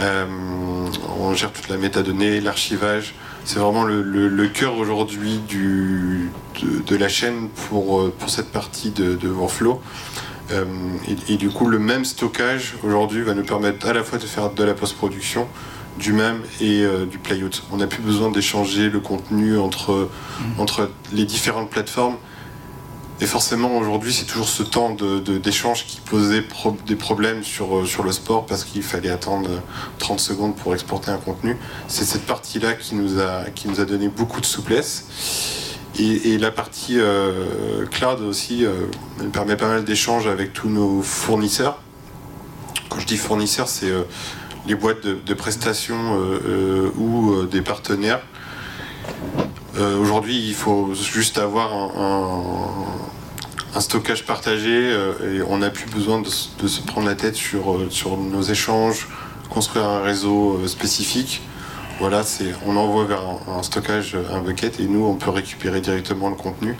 Euh, 0.00 0.26
on 1.18 1.34
gère 1.34 1.52
toute 1.52 1.68
la 1.68 1.76
métadonnée, 1.76 2.40
l'archivage. 2.40 3.14
C'est 3.44 3.58
vraiment 3.58 3.84
le, 3.84 4.02
le- 4.02 4.28
le 4.28 4.48
cœur 4.48 4.76
aujourd'hui 4.76 5.40
de, 5.50 6.80
de 6.86 6.96
la 6.96 7.08
chaîne 7.08 7.48
pour, 7.68 8.00
euh, 8.00 8.14
pour 8.18 8.30
cette 8.30 8.50
partie 8.52 8.90
de, 8.90 9.14
de 9.14 9.28
workflow. 9.28 9.80
Euh, 10.52 10.64
et, 11.28 11.34
et 11.34 11.36
du 11.36 11.48
coup, 11.50 11.66
le 11.68 11.78
même 11.78 12.04
stockage 12.04 12.74
aujourd'hui 12.82 13.22
va 13.22 13.34
nous 13.34 13.44
permettre 13.44 13.86
à 13.86 13.92
la 13.92 14.02
fois 14.02 14.18
de 14.18 14.26
faire 14.26 14.50
de 14.50 14.64
la 14.64 14.74
post-production, 14.74 15.46
du 15.98 16.12
même 16.12 16.40
et 16.60 16.82
euh, 16.82 17.06
du 17.06 17.18
playout. 17.18 17.50
On 17.72 17.76
n'a 17.78 17.86
plus 17.86 18.02
besoin 18.02 18.30
d'échanger 18.30 18.90
le 18.90 19.00
contenu 19.00 19.58
entre, 19.58 20.08
entre 20.58 20.90
les 21.12 21.24
différentes 21.24 21.70
plateformes. 21.70 22.16
Et 23.22 23.26
forcément, 23.26 23.76
aujourd'hui, 23.76 24.14
c'est 24.14 24.24
toujours 24.24 24.48
ce 24.48 24.62
temps 24.62 24.96
d'échange 25.42 25.84
qui 25.86 26.00
posait 26.00 26.42
des 26.86 26.96
problèmes 26.96 27.42
sur, 27.44 27.76
euh, 27.80 27.84
sur 27.84 28.02
le 28.02 28.12
sport 28.12 28.46
parce 28.46 28.64
qu'il 28.64 28.82
fallait 28.82 29.10
attendre 29.10 29.50
30 29.98 30.18
secondes 30.18 30.56
pour 30.56 30.72
exporter 30.72 31.10
un 31.10 31.18
contenu. 31.18 31.58
C'est 31.86 32.04
cette 32.04 32.24
partie-là 32.24 32.72
qui, 32.72 32.94
nous 32.94 33.18
a- 33.20 33.44
donné 33.84 34.08
beaucoup 34.08 34.40
de 34.40 34.46
souplesse. 34.46 35.06
Et, 35.98 36.38
la 36.38 36.50
partie 36.50 36.98
euh, 36.98 37.84
cloud 37.90 38.20
aussi, 38.22 38.64
euh, 38.64 38.86
elle 39.20 39.28
permet 39.28 39.56
pas 39.56 39.68
mal 39.68 39.84
d'échanges 39.84 40.26
avec 40.26 40.54
tous 40.54 40.70
nos 40.70 41.02
fournisseurs. 41.02 41.82
Quand 42.88 43.00
je 43.00 43.06
dis 43.06 43.18
fournisseurs, 43.18 43.68
c'est 43.68 43.90
euh, 43.90 44.04
les 44.66 44.74
boîtes 44.74 45.06
de, 45.06 45.34
prestations 45.34 46.18
euh, 46.18 46.40
euh, 46.46 46.90
ou 46.96 47.32
euh, 47.34 47.46
des 47.46 47.60
partenaires. 47.60 48.20
Euh, 49.78 49.98
Aujourd'hui, 49.98 50.48
il 50.48 50.54
faut 50.54 50.94
juste 50.94 51.38
avoir 51.38 51.72
un, 51.74 53.80
stockage 53.80 54.26
partagé 54.26 54.92
euh, 54.92 55.38
et 55.38 55.42
on 55.42 55.58
n'a 55.58 55.70
plus 55.70 55.88
besoin 55.90 56.20
de, 56.20 56.28
se 56.28 56.80
prendre 56.82 57.06
la 57.06 57.14
tête 57.14 57.34
sur, 57.34 57.72
euh, 57.72 57.86
sur 57.88 58.16
nos 58.16 58.42
échanges, 58.42 59.08
construire 59.48 59.86
un 59.86 60.02
réseau 60.02 60.60
spécifique. 60.66 61.42
Voilà, 61.98 62.22
on 62.66 62.76
envoie 62.76 63.04
vers 63.04 63.22
un, 63.48 63.62
stockage, 63.62 64.16
un 64.32 64.40
bucket, 64.40 64.80
et 64.80 64.86
nous, 64.86 65.04
on 65.04 65.16
peut 65.16 65.30
récupérer 65.30 65.82
directement 65.82 66.30
le 66.30 66.34
contenu. 66.34 66.74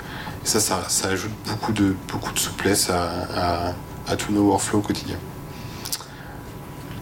Ça, 0.44 0.60
ça, 0.60 1.08
ajoute 1.08 1.30
beaucoup 1.46 1.72
de, 1.72 1.94
beaucoup 2.10 2.32
de 2.32 2.38
souplesse 2.38 2.88
à, 2.88 3.10
à- 3.36 3.74
à 4.08 4.16
tous 4.16 4.32
nos 4.32 4.48
workflows 4.48 4.80
quotidiens. 4.80 5.18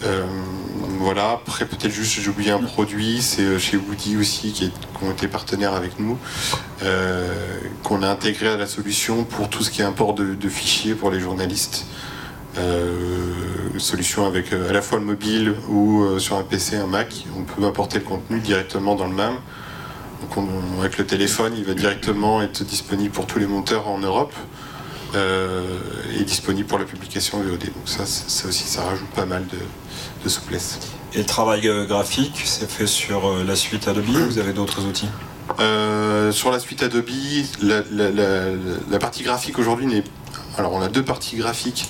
Euh, 0.05 0.25
voilà, 1.01 1.33
après 1.33 1.65
peut-être 1.65 1.93
juste 1.93 2.21
j'ai 2.21 2.29
oublié 2.29 2.51
un 2.51 2.59
produit, 2.59 3.21
c'est 3.21 3.43
euh, 3.43 3.59
chez 3.59 3.77
Woody 3.77 4.17
aussi 4.17 4.53
qui, 4.53 4.71
ont 5.03 5.11
été 5.11 5.29
partenaires 5.29 5.75
avec 5.75 5.99
nous, 5.99 6.19
euh, 6.83 7.59
qu'on 7.83 8.03
a 8.03 8.09
intégré 8.09 8.49
à 8.49 8.57
la 8.57 8.67
solution 8.67 9.25
pour 9.25 9.49
tout 9.49 9.63
ce 9.63 9.71
qui 9.71 9.83
est 9.83 9.85
import 9.85 10.15
de, 10.15 10.49
fichiers 10.49 10.95
pour 10.95 11.11
les 11.11 11.21
journalistes. 11.21 11.87
Solution 13.79 14.27
avec 14.27 14.53
à 14.53 14.73
la 14.73 14.83
fois 14.83 14.99
le 14.99 15.05
mobile 15.05 15.55
ou 15.69 16.19
sur 16.19 16.37
un 16.37 16.43
PC, 16.43 16.77
un 16.77 16.89
Mac, 16.89 17.25
on 17.37 17.43
peut 17.43 17.65
importer 17.65 18.01
le 18.01 18.05
contenu 18.05 18.41
directement 18.41 18.97
dans 18.97 19.07
le 19.07 19.15
MAM. 19.15 19.37
Avec 20.81 20.99
le 20.99 21.07
téléphone, 21.07 21.55
il 21.57 21.65
va 21.65 21.75
directement 21.75 22.43
être 22.43 22.65
disponible 22.65 23.11
pour 23.11 23.27
tous 23.27 23.39
les 23.39 23.47
monteurs 23.47 23.87
en 23.87 23.99
Europe 23.99 24.35
euh, 25.15 25.63
et 26.19 26.25
disponible 26.25 26.69
pour 26.69 26.79
la 26.79 26.85
publication 26.85 27.39
VOD. 27.43 27.65
Donc 27.65 27.87
ça, 27.87 28.05
ça 28.07 28.49
aussi, 28.49 28.65
ça 28.65 28.83
rajoute 28.83 29.09
pas 29.11 29.27
mal 29.27 29.47
de, 29.47 29.59
de 30.25 30.29
souplesse. 30.29 30.79
Et 31.15 31.19
le 31.19 31.25
travail 31.25 31.67
euh, 31.69 31.87
graphique, 31.87 32.43
c'est 32.45 32.71
fait 32.71 32.87
sur 32.87 33.27
euh, 33.29 33.45
la 33.45 33.57
suite 33.57 33.89
Adobe 33.89 34.09
ou 34.09 34.13
vous 34.31 34.39
avez 34.39 34.53
d'autres 34.53 34.85
outils? 34.85 35.09
Euh, 35.61 36.31
sur 36.33 36.51
la 36.51 36.59
suite 36.59 36.83
Adobe, 36.83 37.09
la, 37.63 37.83
la- 37.91 38.11
la- 38.11 38.51
la 38.91 38.99
partie 38.99 39.23
graphique 39.23 39.59
aujourd'hui 39.59 39.87
n'est. 39.87 40.05
Alors, 40.59 40.73
on 40.73 40.83
a 40.83 40.89
deux 40.89 41.05
parties 41.05 41.37
graphiques. 41.37 41.87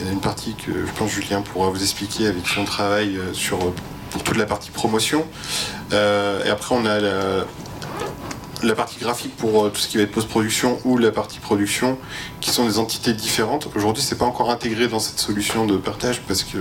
Il 0.00 0.06
y 0.06 0.08
en 0.08 0.10
a 0.10 0.14
une 0.14 0.20
partie 0.20 0.54
que 0.54 0.72
je 0.86 0.92
pense 0.98 1.10
Julien 1.10 1.42
pourra 1.42 1.68
vous 1.68 1.82
expliquer 1.82 2.26
avec 2.28 2.42
qui 2.44 2.58
on 2.58 2.64
travaille 2.64 3.18
sur, 3.34 3.58
pour 4.10 4.22
toute 4.22 4.38
la 4.38 4.46
partie 4.46 4.70
promotion. 4.70 5.26
Euh, 5.92 6.42
et 6.44 6.48
après, 6.48 6.74
on 6.74 6.86
a 6.86 6.98
la, 6.98 7.44
la 8.62 8.74
partie 8.74 8.98
graphique 8.98 9.36
pour 9.36 9.64
euh, 9.64 9.70
tout 9.70 9.80
ce 9.80 9.88
qui 9.88 9.96
va 9.96 10.04
être 10.04 10.12
post-production 10.12 10.78
ou 10.84 10.98
la 10.98 11.10
partie 11.10 11.38
production, 11.38 11.98
qui 12.40 12.50
sont 12.50 12.66
des 12.66 12.78
entités 12.78 13.12
différentes. 13.12 13.68
Aujourd'hui, 13.74 14.02
c'est 14.02 14.18
pas 14.18 14.24
encore 14.24 14.50
intégré 14.50 14.88
dans 14.88 15.00
cette 15.00 15.18
solution 15.18 15.66
de 15.66 15.76
partage 15.76 16.20
parce 16.22 16.44
que 16.44 16.58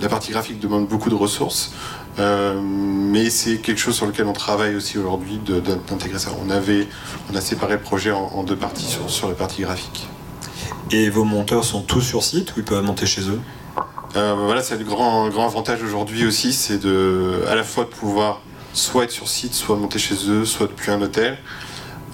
la 0.00 0.08
partie 0.08 0.30
graphique 0.30 0.60
demande 0.60 0.86
beaucoup 0.86 1.10
de 1.10 1.14
ressources. 1.14 1.72
Euh, 2.18 2.58
mais 2.62 3.28
c'est 3.28 3.58
quelque 3.58 3.78
chose 3.78 3.94
sur 3.94 4.06
lequel 4.06 4.26
on 4.26 4.32
travaille 4.32 4.74
aussi 4.74 4.96
aujourd'hui 4.98 5.38
d'intégrer 5.88 6.18
ça. 6.18 6.30
On 6.46 6.50
avait, 6.50 6.88
on 7.30 7.36
a 7.36 7.40
séparé 7.40 7.74
le 7.74 7.80
projet 7.80 8.10
en, 8.10 8.30
en 8.34 8.42
deux 8.42 8.56
parties 8.56 8.86
sur, 8.86 9.10
sur 9.10 9.28
la 9.28 9.34
partie 9.34 9.62
graphique. 9.62 10.06
Et 10.90 11.10
vos 11.10 11.24
monteurs 11.24 11.64
sont 11.64 11.82
tous 11.82 12.00
sur 12.00 12.22
site 12.22 12.52
ou 12.52 12.60
ils 12.60 12.64
peuvent 12.64 12.84
monter 12.84 13.06
chez 13.06 13.22
eux? 13.22 13.40
Euh, 14.14 14.34
voilà, 14.34 14.62
c'est 14.62 14.78
le 14.78 14.84
grand, 14.84 15.28
grand 15.28 15.44
avantage 15.44 15.82
aujourd'hui 15.82 16.26
aussi, 16.26 16.54
c'est 16.54 16.78
de, 16.78 17.42
à 17.48 17.54
la 17.54 17.64
fois 17.64 17.84
de 17.84 17.90
pouvoir 17.90 18.40
soit 18.76 19.04
être 19.04 19.10
sur 19.10 19.28
site, 19.28 19.54
soit 19.54 19.76
monter 19.76 19.98
chez 19.98 20.14
eux, 20.28 20.44
soit 20.44 20.66
depuis 20.66 20.90
un 20.90 21.00
hôtel. 21.00 21.38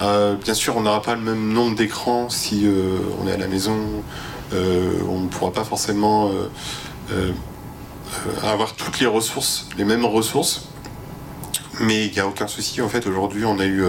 Euh, 0.01 0.35
bien 0.37 0.55
sûr, 0.55 0.77
on 0.77 0.83
n'aura 0.83 1.03
pas 1.03 1.15
le 1.15 1.21
même 1.21 1.53
nombre 1.53 1.77
d'écrans 1.77 2.29
si 2.31 2.67
euh, 2.67 2.99
on 3.21 3.27
est 3.29 3.33
à 3.33 3.37
la 3.37 3.49
maison. 3.49 3.77
Euh, 4.53 4.93
on 5.09 5.21
ne 5.21 5.29
pourra 5.29 5.53
pas 5.53 5.65
forcément 5.65 6.31
avoir 8.43 8.75
toutes 8.75 9.01
les 9.01 9.07
ressources, 9.07 9.69
les 9.77 9.85
mêmes 9.85 10.05
ressources. 10.05 10.69
Mais 11.81 12.07
il 12.07 12.13
n'y 12.13 12.21
a 12.21 12.27
aucun 12.27 12.47
souci. 12.47 12.81
En 12.81 12.89
fait, 12.89 13.07
aujourd'hui, 13.07 13.45
on 13.45 13.59
a 13.59 13.67
eu 13.67 13.83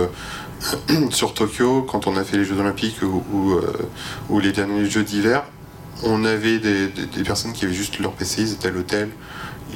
sur 1.12 1.34
Tokyo, 1.34 1.84
quand 1.84 2.08
on 2.08 2.16
a 2.18 2.24
fait 2.24 2.38
les 2.38 2.46
Jeux 2.46 2.60
Olympiques 2.60 3.02
ou, 3.02 4.40
les 4.40 4.52
derniers 4.52 4.90
Jeux 4.90 5.04
d'hiver, 5.04 5.44
on 6.04 6.24
avait 6.26 6.60
des, 6.60 6.88
des- 6.88 7.06
des 7.06 7.24
personnes 7.24 7.54
qui 7.54 7.66
avaient 7.66 7.74
juste 7.74 8.00
leur 8.00 8.12
PC, 8.14 8.42
ils 8.42 8.52
étaient 8.54 8.70
à 8.70 8.72
l'hôtel, 8.72 9.10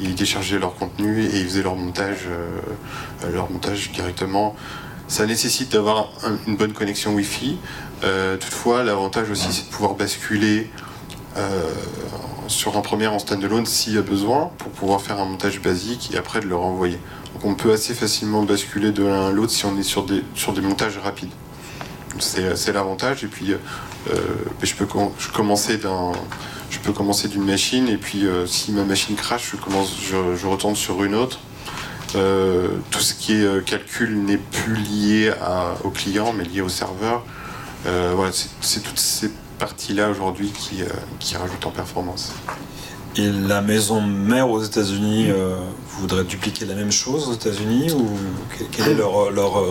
ils 0.02 0.16
déchargeaient 0.16 0.60
leur 0.60 0.76
contenu 0.76 1.24
et 1.24 1.40
ils 1.40 1.46
faisaient 1.46 1.64
leur 1.64 1.76
montage, 1.76 2.26
euh, 2.28 3.32
leur 3.32 3.50
montage 3.52 3.92
directement. 3.92 4.56
Ça 5.08 5.26
nécessite 5.26 5.72
d'avoir 5.72 6.10
un- 6.24 6.38
une 6.48 6.58
bonne 6.58 6.74
connexion 6.74 7.14
Wi-Fi. 7.14 7.58
Euh, 8.04 8.38
toutefois, 8.38 8.84
l'avantage 8.84 9.30
aussi, 9.30 9.48
c'est 9.52 9.66
de 9.68 9.72
pouvoir 9.72 9.96
basculer 9.96 10.70
euh, 11.38 11.62
sur 12.48 12.78
un 12.78 12.82
premier 12.82 13.08
en 13.08 13.20
standalone 13.20 13.66
s'il 13.66 13.94
y 13.94 13.98
a 13.98 14.02
besoin 14.02 14.50
pour 14.58 14.72
pouvoir 14.72 15.02
faire 15.02 15.20
un 15.20 15.26
montage 15.26 15.62
basique 15.62 16.10
et 16.14 16.18
après 16.18 16.40
de 16.40 16.48
le 16.48 16.56
renvoyer. 16.56 16.98
Donc 17.34 17.46
on 17.46 17.54
peut 17.54 17.72
assez 17.74 17.94
facilement 17.94 18.42
basculer 18.44 18.92
de 18.92 19.04
l'un 19.06 19.28
à 19.28 19.32
l'autre 19.32 19.52
si 19.52 19.66
on 19.66 19.78
est 19.78 19.84
sur 19.84 20.04
des, 20.04 20.24
sur 20.34 20.54
des 20.54 20.62
montages 20.62 20.98
rapides. 20.98 21.30
c'est 22.20 22.74
l'avantage. 22.74 23.24
Et 23.24 23.28
puis, 23.28 23.54
je 24.64 24.74
peux 24.76 24.88
commencer 25.34 25.78
d'un 25.78 26.12
je 26.14 26.18
peux 26.88 26.94
commencer 26.94 27.28
d'une 27.28 27.44
machine 27.44 27.88
et 27.90 27.98
puis 27.98 28.26
si 28.46 28.72
ma 28.72 28.84
machine 28.84 29.16
crache, 29.16 29.52
je, 29.52 29.58
commence, 29.58 29.94
je, 30.02 30.48
retourne 30.48 30.76
sur 30.76 31.04
une 31.04 31.16
autre. 31.16 31.40
tout 32.14 33.00
ce 33.00 33.14
qui 33.14 33.34
est 33.34 33.66
calcul 33.66 34.24
n'est 34.24 34.38
plus 34.38 34.76
lié 34.76 35.34
au 35.84 35.90
client 35.90 36.32
mais 36.34 36.46
lié 36.46 36.62
au 36.62 36.70
serveur. 36.70 37.26
voilà, 37.84 38.32
c'est 38.62 38.80
toutes 38.80 39.00
ces 39.00 39.30
parties-là 39.60 40.10
aujourd'hui 40.10 40.50
qui, 40.52 40.84
qui 41.20 41.36
rajoutent 41.36 41.66
en 41.66 41.72
performance. 41.72 42.34
Et 43.20 43.32
la 43.32 43.62
maison 43.62 44.00
mère 44.00 44.48
aux 44.52 44.62
États-Unis 44.62 45.28
euh, 45.30 45.56
voudrait 45.98 46.24
dupliquer 46.24 46.66
la 46.66 46.76
même 46.76 46.92
chose 46.92 47.28
aux 47.28 47.34
États-Unis 47.34 47.92
ou 47.92 48.08
quel 48.72 48.90
est 48.90 48.94
leur, 48.94 49.12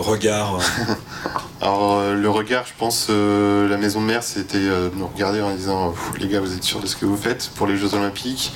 regard? 0.05 0.59
Alors 1.61 1.97
euh, 1.97 2.13
le 2.13 2.29
regard, 2.29 2.65
je 2.65 2.73
pense, 2.77 3.07
euh, 3.09 3.69
la 3.69 3.77
maison 3.77 4.01
mère, 4.01 4.23
c'était 4.23 4.59
de 4.59 4.91
nous 4.97 5.07
regarder 5.07 5.41
en 5.41 5.55
disant 5.55 5.93
les 6.19 6.27
gars, 6.27 6.41
vous 6.41 6.53
êtes 6.53 6.63
sûrs 6.63 6.81
de 6.81 6.87
ce 6.87 6.97
que 6.97 7.05
vous 7.05 7.15
faites 7.15 7.49
pour 7.55 7.67
les 7.67 7.77
Jeux 7.77 7.93
Olympiques 7.93 8.51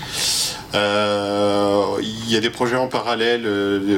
Il 0.74 2.30
y 2.30 2.36
a 2.36 2.40
des 2.42 2.50
projets 2.50 2.76
en 2.76 2.88
parallèle. 2.88 3.48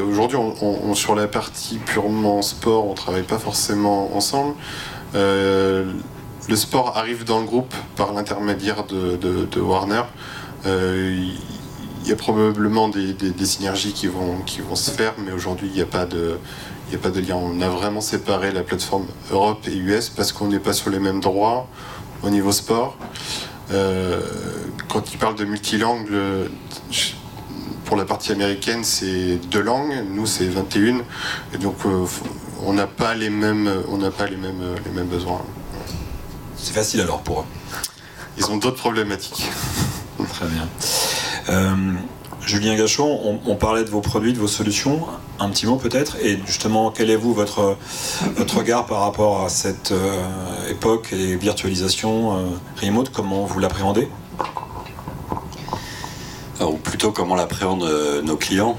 Aujourd'hui, 0.08 0.38
on, 0.38 0.94
sur 0.94 1.16
la 1.16 1.26
partie 1.26 1.78
purement 1.78 2.44
sport, 2.44 2.86
on 2.88 2.94
travaille 2.94 3.24
pas 3.24 3.40
forcément 3.40 4.16
ensemble. 4.16 4.54
le 5.16 5.86
sport 6.54 6.98
arrive 6.98 7.24
dans 7.24 7.40
le 7.40 7.46
groupe 7.46 7.74
par 7.96 8.14
l'intermédiaire 8.14 8.84
de 8.86 9.60
Warner. 9.60 10.04
Il 10.66 10.70
euh, 10.70 11.26
y 12.06 12.12
a 12.14 12.16
probablement 12.16 12.88
des, 12.88 13.46
synergies 13.46 13.92
qui 13.92 14.08
vont, 14.08 14.38
qui 14.46 14.62
vont 14.62 14.76
se 14.76 14.92
faire, 14.92 15.14
mais 15.18 15.34
aujourd'hui, 15.34 15.68
il 15.68 15.74
n'y 15.74 15.82
a, 15.82 15.86
pas 15.86 16.06
de, 16.06 16.38
a 16.94 16.98
pas 16.98 17.10
de 17.10 17.20
lien. 17.20 17.36
On 17.36 17.60
a 17.60 17.68
vraiment 17.68 18.00
séparé 18.00 18.52
la 18.52 18.64
plateforme 18.64 19.08
Europe 19.32 19.68
et 19.68 19.76
US 19.76 20.10
parce 20.10 20.32
qu'on 20.32 20.48
n'est 20.48 20.60
pas 20.60 20.72
sur 20.72 20.90
les 20.90 21.00
mêmes 21.00 21.20
droits 21.20 21.68
au 22.22 22.30
niveau 22.30 22.54
sport. 22.54 22.96
Euh, 23.72 24.22
quand 24.88 25.12
il 25.12 25.18
parle 25.18 25.36
de 25.36 25.44
multilangue, 25.44 26.10
pour 27.84 27.98
la 27.98 28.06
partie 28.06 28.32
américaine, 28.32 28.86
c'est 28.86 29.36
deux 29.52 29.62
langues, 29.62 30.06
nous 30.10 30.26
c'est 30.26 30.48
21, 30.48 31.00
et 31.54 31.58
donc 31.58 31.76
euh, 31.86 32.06
on 32.66 32.74
n'a 32.74 32.88
pas 32.88 33.16
les 33.16 33.30
mêmes, 33.30 33.70
on 33.90 33.98
n'a 33.98 34.12
pas 34.12 34.28
les 34.28 34.38
mêmes, 34.38 34.64
les 34.86 34.92
mêmes 34.92 35.08
besoins. 35.08 35.42
C'est 36.56 36.74
facile 36.74 37.02
alors 37.02 37.22
pour 37.22 37.42
eux. 37.42 37.46
Ils 38.38 38.46
ont 38.50 38.58
d'autres 38.58 38.78
problématiques. 38.78 39.46
Très 40.18 40.46
bien. 40.48 40.68
Euh, 41.50 41.94
Julien 42.46 42.76
Gachon, 42.76 43.40
on, 43.46 43.56
parlait 43.56 43.84
de 43.84 43.90
vos 43.90 44.02
produits, 44.02 44.34
de 44.34 44.40
vos 44.40 44.48
solutions, 44.48 45.08
un 45.40 45.50
petit 45.50 45.66
mot 45.66 45.78
peut-être, 45.78 46.18
et 46.22 46.38
justement, 46.46 46.92
quel 46.92 47.10
est 47.10 47.16
vous 47.16 47.34
votre, 47.34 47.78
regard 48.56 48.86
par 48.86 49.00
rapport 49.00 49.44
à 49.44 49.50
cette 49.50 49.92
euh, 49.92 50.70
époque 50.70 51.14
et 51.14 51.36
virtualisation 51.38 52.38
euh, 52.38 52.50
remote, 52.82 53.12
comment 53.12 53.46
vous 53.46 53.60
l'appréhendez? 53.60 54.10
Ou 56.60 56.78
plutôt 56.78 57.12
comment 57.12 57.36
l'appréhendent 57.36 57.90
nos 58.24 58.38
clients? 58.38 58.78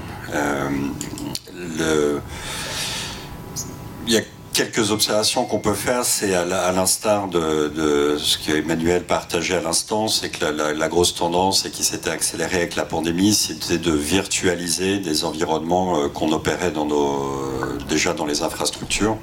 Il 4.07 4.13
y 4.13 4.17
a 4.17 4.21
quelques 4.55 4.91
observations 4.91 5.43
qu'on 5.43 5.59
peut 5.59 5.73
faire, 5.73 6.05
c'est 6.05 6.33
à 6.33 6.71
l'instar 6.71 7.27
de, 7.27 8.15
ce 8.17 8.37
qu'Emmanuel 8.37 9.03
partageait 9.03 9.57
à 9.57 9.61
l'instant, 9.61 10.07
c'est 10.07 10.29
que 10.29 10.45
la, 10.45 10.87
grosse 10.87 11.13
tendance 11.13 11.65
et 11.65 11.71
qui 11.71 11.83
s'était 11.83 12.09
accélérée 12.09 12.57
avec 12.57 12.75
la 12.77 12.85
pandémie, 12.85 13.33
c'était 13.33 13.77
de 13.77 13.91
virtualiser 13.91 14.99
des 14.99 15.25
environnements 15.25 15.99
euh, 15.99 16.07
qu'on 16.07 16.31
opérait 16.31 16.71
nos, 16.71 17.77
déjà 17.89 18.13
dans 18.13 18.25
les 18.25 18.43
infrastructures. 18.43 19.17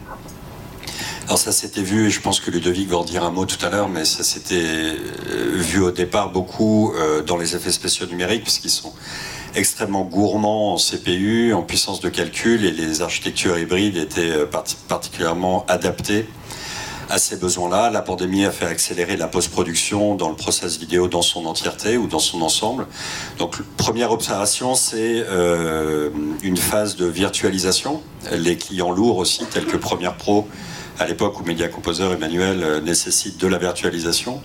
Alors 1.25 1.38
ça 1.38 1.53
s'était 1.53 1.83
vu, 1.83 2.09
et 2.09 2.11
je 2.11 2.21
pense 2.21 2.38
que 2.38 2.51
Ludovic 2.51 2.88
va 2.90 2.99
en 2.99 3.05
dire 3.05 3.25
un 3.25 3.31
mot 3.31 3.47
tout 3.47 3.64
à 3.64 3.71
l'heure, 3.71 3.88
mais 3.88 4.05
ça 4.05 4.25
s'était 4.25 4.57
euh, 4.57 5.53
vu 5.55 5.81
au 5.81 5.92
départ 5.92 6.31
beaucoup 6.31 6.92
euh, 6.95 7.23
dans 7.23 7.38
les 7.38 7.57
effets 7.57 7.73
spéciaux 7.73 8.07
numériques, 8.07 8.42
puisqu'ils 8.42 8.71
sont 8.71 8.92
extrêmement 9.55 10.05
gourmand 10.05 10.75
en 10.75 10.77
CPU, 10.77 11.53
en 11.53 11.62
puissance 11.62 12.01
de 12.01 12.09
calcul, 12.09 12.65
et 12.65 12.71
les 12.71 13.03
architectures 13.03 13.59
hybrides 13.59 13.97
étaient 13.97 14.31
euh, 14.31 14.47
particulièrement 14.88 15.65
adaptées 15.69 16.27
à 17.11 17.19
ces 17.19 17.37
besoins-là. 17.37 17.91
La 17.91 18.01
pandémie 18.01 18.45
a 18.45 18.51
fait 18.51 18.65
accélérer 18.65 19.17
la 19.17 19.27
post-production 19.27 20.15
dans 20.15 20.31
le 20.31 20.35
process 20.35 20.79
vidéo 20.79 21.09
dans 21.09 21.23
son 21.23 21.45
entièreté 21.45 21.99
ou 21.99 22.07
dans 22.07 22.19
son 22.19 22.41
ensemble. 22.41 22.87
Donc, 23.38 23.61
première 23.77 24.12
observation, 24.12 24.75
c'est 24.75 25.23
euh, 25.29 26.11
une 26.43 26.57
phase 26.57 26.97
de 26.97 27.07
virtualisation. 27.07 28.01
Les 28.33 28.57
clients 28.57 28.93
lourds 28.93 29.19
aussi, 29.19 29.45
tels 29.45 29.67
que 29.67 29.77
Premiere 29.77 30.17
Pro, 30.17 30.49
à 30.98 31.07
l'époque 31.07 31.40
où 31.40 31.44
Media 31.44 31.68
Composer 31.68 32.11
et 32.12 32.16
Manuel 32.16 32.62
euh, 32.62 32.81
nécessitent 32.81 33.40
de 33.40 33.46
la 33.46 33.59
virtualisation. 33.59 34.40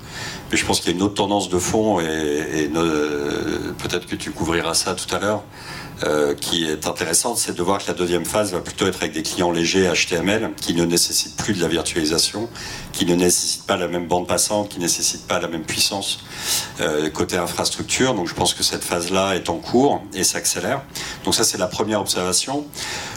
Mais 0.52 0.58
je 0.58 0.66
pense 0.66 0.80
qu'il 0.80 0.92
y 0.92 0.94
a 0.94 0.98
une 0.98 1.04
autre 1.04 1.16
tendance 1.16 1.50
de 1.50 1.60
fond, 1.60 2.00
et, 2.00 2.70
euh, 2.76 3.74
peut-être 3.78 4.08
que 4.08 4.16
tu 4.16 4.32
couvriras 4.32 4.74
ça 4.74 4.96
tout 4.96 5.14
à 5.14 5.20
l'heure, 5.20 5.44
euh, 6.04 6.36
qui 6.36 6.66
est 6.66 6.86
intéressante, 6.86 7.38
c'est 7.38 7.56
de 7.56 7.64
voir 7.64 7.80
que 7.80 7.88
la 7.88 7.94
deuxième 7.94 8.26
phase 8.26 8.52
va 8.54 8.60
plutôt 8.60 8.86
être 8.86 8.98
avec 8.98 9.14
des 9.14 9.24
clients 9.24 9.52
légers 9.52 9.92
HTML 9.92 10.52
qui 10.62 10.76
ne 10.76 10.86
nécessitent 10.86 11.36
plus 11.36 11.54
de 11.54 11.62
la 11.62 11.68
virtualisation, 11.68 12.50
qui 12.94 13.06
ne 13.06 13.16
nécessitent 13.16 13.66
pas 13.66 13.78
la 13.78 13.88
même 13.88 14.08
bande 14.08 14.28
passante, 14.28 14.70
qui 14.70 14.78
ne 14.78 14.84
nécessitent 14.84 15.28
pas 15.28 15.40
la 15.40 15.48
même 15.48 15.64
puissance 15.64 16.20
euh, 16.82 17.10
côté 17.10 17.38
infrastructure. 17.38 18.14
Donc 18.14 18.28
je 18.28 18.36
pense 18.36 18.54
que 18.54 18.62
cette 18.62 18.84
phase-là 18.84 19.36
est 19.36 19.50
en 19.50 19.58
cours 19.58 20.04
et 20.14 20.24
s'accélère. 20.24 20.84
Donc 21.26 21.34
ça 21.34 21.44
c'est 21.44 21.58
la 21.58 21.68
première 21.68 22.02
observation. 22.02 22.66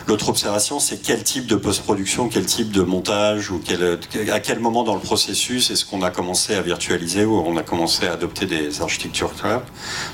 L'autre 0.06 0.30
observation 0.30 0.80
c'est 0.80 1.02
quel 1.02 1.22
type 1.22 1.46
de 1.46 1.56
post-production, 1.56 2.30
quel 2.30 2.46
type 2.46 2.72
de 2.72 2.80
montage 2.80 3.50
ou 3.50 3.60
à 4.32 4.40
quel 4.40 4.58
moment 4.58 4.84
dans 4.84 4.94
le 4.94 5.00
processus 5.00 5.70
est-ce 5.70 5.84
qu'on 5.84 6.02
a 6.02 6.10
commencé 6.10 6.54
à 6.54 6.62
virtualiser 6.62 7.26
ou 7.26 7.42
on 7.46 7.58
a 7.58 7.62
commencé 7.62 8.06
à 8.06 8.12
adopter 8.12 8.46
des 8.46 8.80
architectures 8.80 9.34
cloud. 9.34 9.62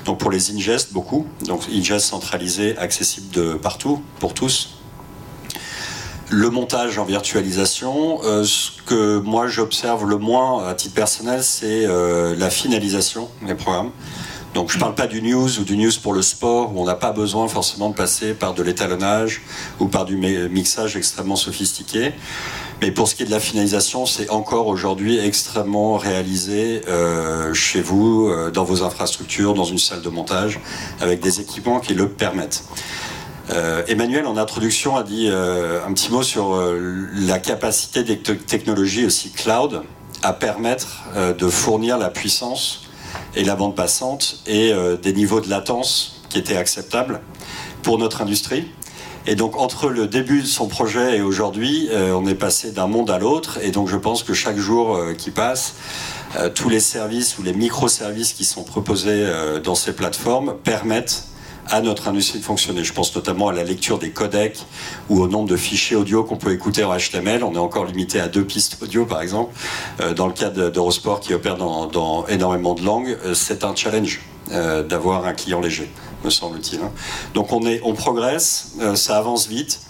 Donc 0.03 0.19
pour 0.19 0.31
les 0.31 0.51
ingest 0.51 0.91
beaucoup, 0.91 1.25
donc 1.45 1.61
ingest 1.71 2.07
centralisé 2.07 2.56
accessible 2.77 3.31
de 3.33 3.53
partout, 3.53 4.01
pour 4.19 4.33
tous. 4.33 4.77
Le 6.29 6.49
montage 6.49 6.99
en 6.99 7.05
virtualisation, 7.05 8.19
euh, 8.23 8.43
ce 8.43 8.71
que 8.85 9.19
moi 9.19 9.47
j'observe 9.47 10.05
le 10.05 10.17
moins 10.17 10.67
à 10.67 10.73
titre 10.73 10.93
personnel, 10.93 11.41
c'est 11.41 11.85
euh, 11.85 12.35
la 12.37 12.49
finalisation 12.49 13.29
des 13.45 13.55
programmes. 13.55 13.91
Donc 14.53 14.69
je 14.69 14.75
ne 14.75 14.81
parle 14.81 14.95
pas 14.95 15.07
du 15.07 15.21
news 15.21 15.59
ou 15.59 15.63
du 15.63 15.77
news 15.77 15.91
pour 16.01 16.13
le 16.13 16.21
sport 16.21 16.75
où 16.75 16.81
on 16.81 16.85
n'a 16.85 16.95
pas 16.95 17.11
besoin 17.11 17.47
forcément 17.47 17.89
de 17.89 17.95
passer 17.95 18.33
par 18.33 18.53
de 18.53 18.63
l'étalonnage 18.63 19.41
ou 19.79 19.87
par 19.87 20.03
du 20.03 20.17
mixage 20.17 20.97
extrêmement 20.97 21.35
sophistiqué. 21.35 22.11
Mais 22.81 22.91
pour 22.91 23.07
ce 23.07 23.15
qui 23.15 23.23
est 23.23 23.25
de 23.25 23.31
la 23.31 23.39
finalisation, 23.39 24.05
c'est 24.05 24.29
encore 24.29 24.67
aujourd'hui 24.67 25.17
extrêmement 25.17 25.97
réalisé 25.97 26.81
euh, 26.87 27.51
chez 27.53 27.81
vous, 27.81 28.27
euh, 28.27 28.51
dans 28.51 28.63
vos 28.63 28.83
infrastructures, 28.83 29.55
dans 29.55 29.63
une 29.63 29.79
salle 29.79 30.03
de 30.03 30.09
montage, 30.09 30.59
avec 31.01 31.19
des 31.19 31.41
équipements 31.41 31.79
qui 31.79 31.95
le 31.95 32.07
permettent. 32.07 32.63
Euh, 33.49 33.83
Emmanuel, 33.87 34.27
en 34.27 34.37
introduction, 34.37 34.95
a 34.95 35.03
dit 35.03 35.27
un 35.29 35.91
petit 35.93 36.11
mot 36.11 36.21
sur 36.21 36.61
la 37.15 37.39
capacité 37.39 38.03
des 38.03 38.19
technologies 38.19 39.05
aussi 39.05 39.31
cloud 39.31 39.81
à 40.21 40.33
permettre 40.33 41.05
de 41.37 41.47
fournir 41.47 41.97
la 41.97 42.09
puissance 42.09 42.83
et 43.35 43.43
la 43.43 43.55
bande 43.55 43.75
passante 43.75 44.41
et 44.47 44.73
des 45.01 45.13
niveaux 45.13 45.39
de 45.39 45.49
latence 45.49 46.21
qui 46.29 46.39
étaient 46.39 46.57
acceptables 46.57 47.21
pour 47.83 47.97
notre 47.97 48.21
industrie. 48.21 48.67
Et 49.29 49.35
donc 49.35 49.57
entre 49.57 49.89
le 49.89 50.07
début 50.07 50.41
de 50.41 50.47
son 50.47 50.67
projet 50.67 51.17
et 51.17 51.21
aujourd'hui, 51.21 51.89
euh, 51.91 52.13
on 52.13 52.25
est 52.27 52.35
passé 52.35 52.71
d'un 52.71 52.87
monde 52.87 53.11
à 53.11 53.19
l'autre. 53.19 53.59
Et 53.61 53.71
donc 53.71 53.89
je 53.89 53.97
pense 53.97 54.23
que 54.23 54.33
chaque 54.33 54.57
jour 54.57 54.95
euh, 54.95 55.13
qui 55.13 55.31
passe, 55.31 55.75
euh, 56.37 56.49
tous 56.49 56.69
les 56.69 56.79
services 56.79 57.37
ou 57.37 57.43
les 57.43 57.51
microservices 57.51 58.31
qui 58.31 58.45
sont 58.45 58.63
proposés 58.63 59.27
dans 59.63 59.75
ces 59.75 59.93
plateformes 59.93 60.55
permettent 60.63 61.25
à 61.69 61.81
notre 61.81 62.07
industrie 62.07 62.39
de 62.39 62.45
fonctionner. 62.45 62.85
Je 62.85 62.93
pense 62.93 63.13
notamment 63.13 63.49
à 63.49 63.53
la 63.53 63.65
lecture 63.65 63.99
des 63.99 64.11
codecs 64.11 64.59
ou 65.09 65.19
au 65.19 65.27
nombre 65.27 65.49
de 65.49 65.57
fichiers 65.57 65.97
audio 65.97 66.23
qu'on 66.23 66.37
peut 66.37 66.53
écouter 66.53 66.85
en 66.85 66.95
HTML. 66.95 67.43
On 67.43 67.53
est 67.53 67.57
encore 67.57 67.83
limité 67.83 68.21
à 68.21 68.29
deux 68.29 68.45
pistes 68.45 68.77
audio, 68.81 69.05
par 69.05 69.21
exemple. 69.21 69.53
dans 70.15 70.27
le 70.27 70.33
cas 70.33 70.49
d'Eurosport 70.49 71.19
qui 71.19 71.33
opère 71.33 71.57
dans, 71.57 71.87
dans, 71.87 72.25
énormément 72.27 72.73
de 72.73 72.83
langues, 72.83 73.17
c'est 73.33 73.65
un 73.65 73.75
challenge 73.75 74.21
d'avoir 74.49 75.25
un 75.25 75.33
client 75.33 75.59
léger 75.59 75.91
me 76.23 76.29
semble-t-il. 76.29 76.79
Hein. 76.81 76.91
Donc 77.33 77.51
on, 77.51 77.65
est, 77.65 77.81
on 77.83 77.93
progresse, 77.93 78.73
euh, 78.81 78.95
ça 78.95 79.17
avance 79.17 79.47
vite. 79.47 79.81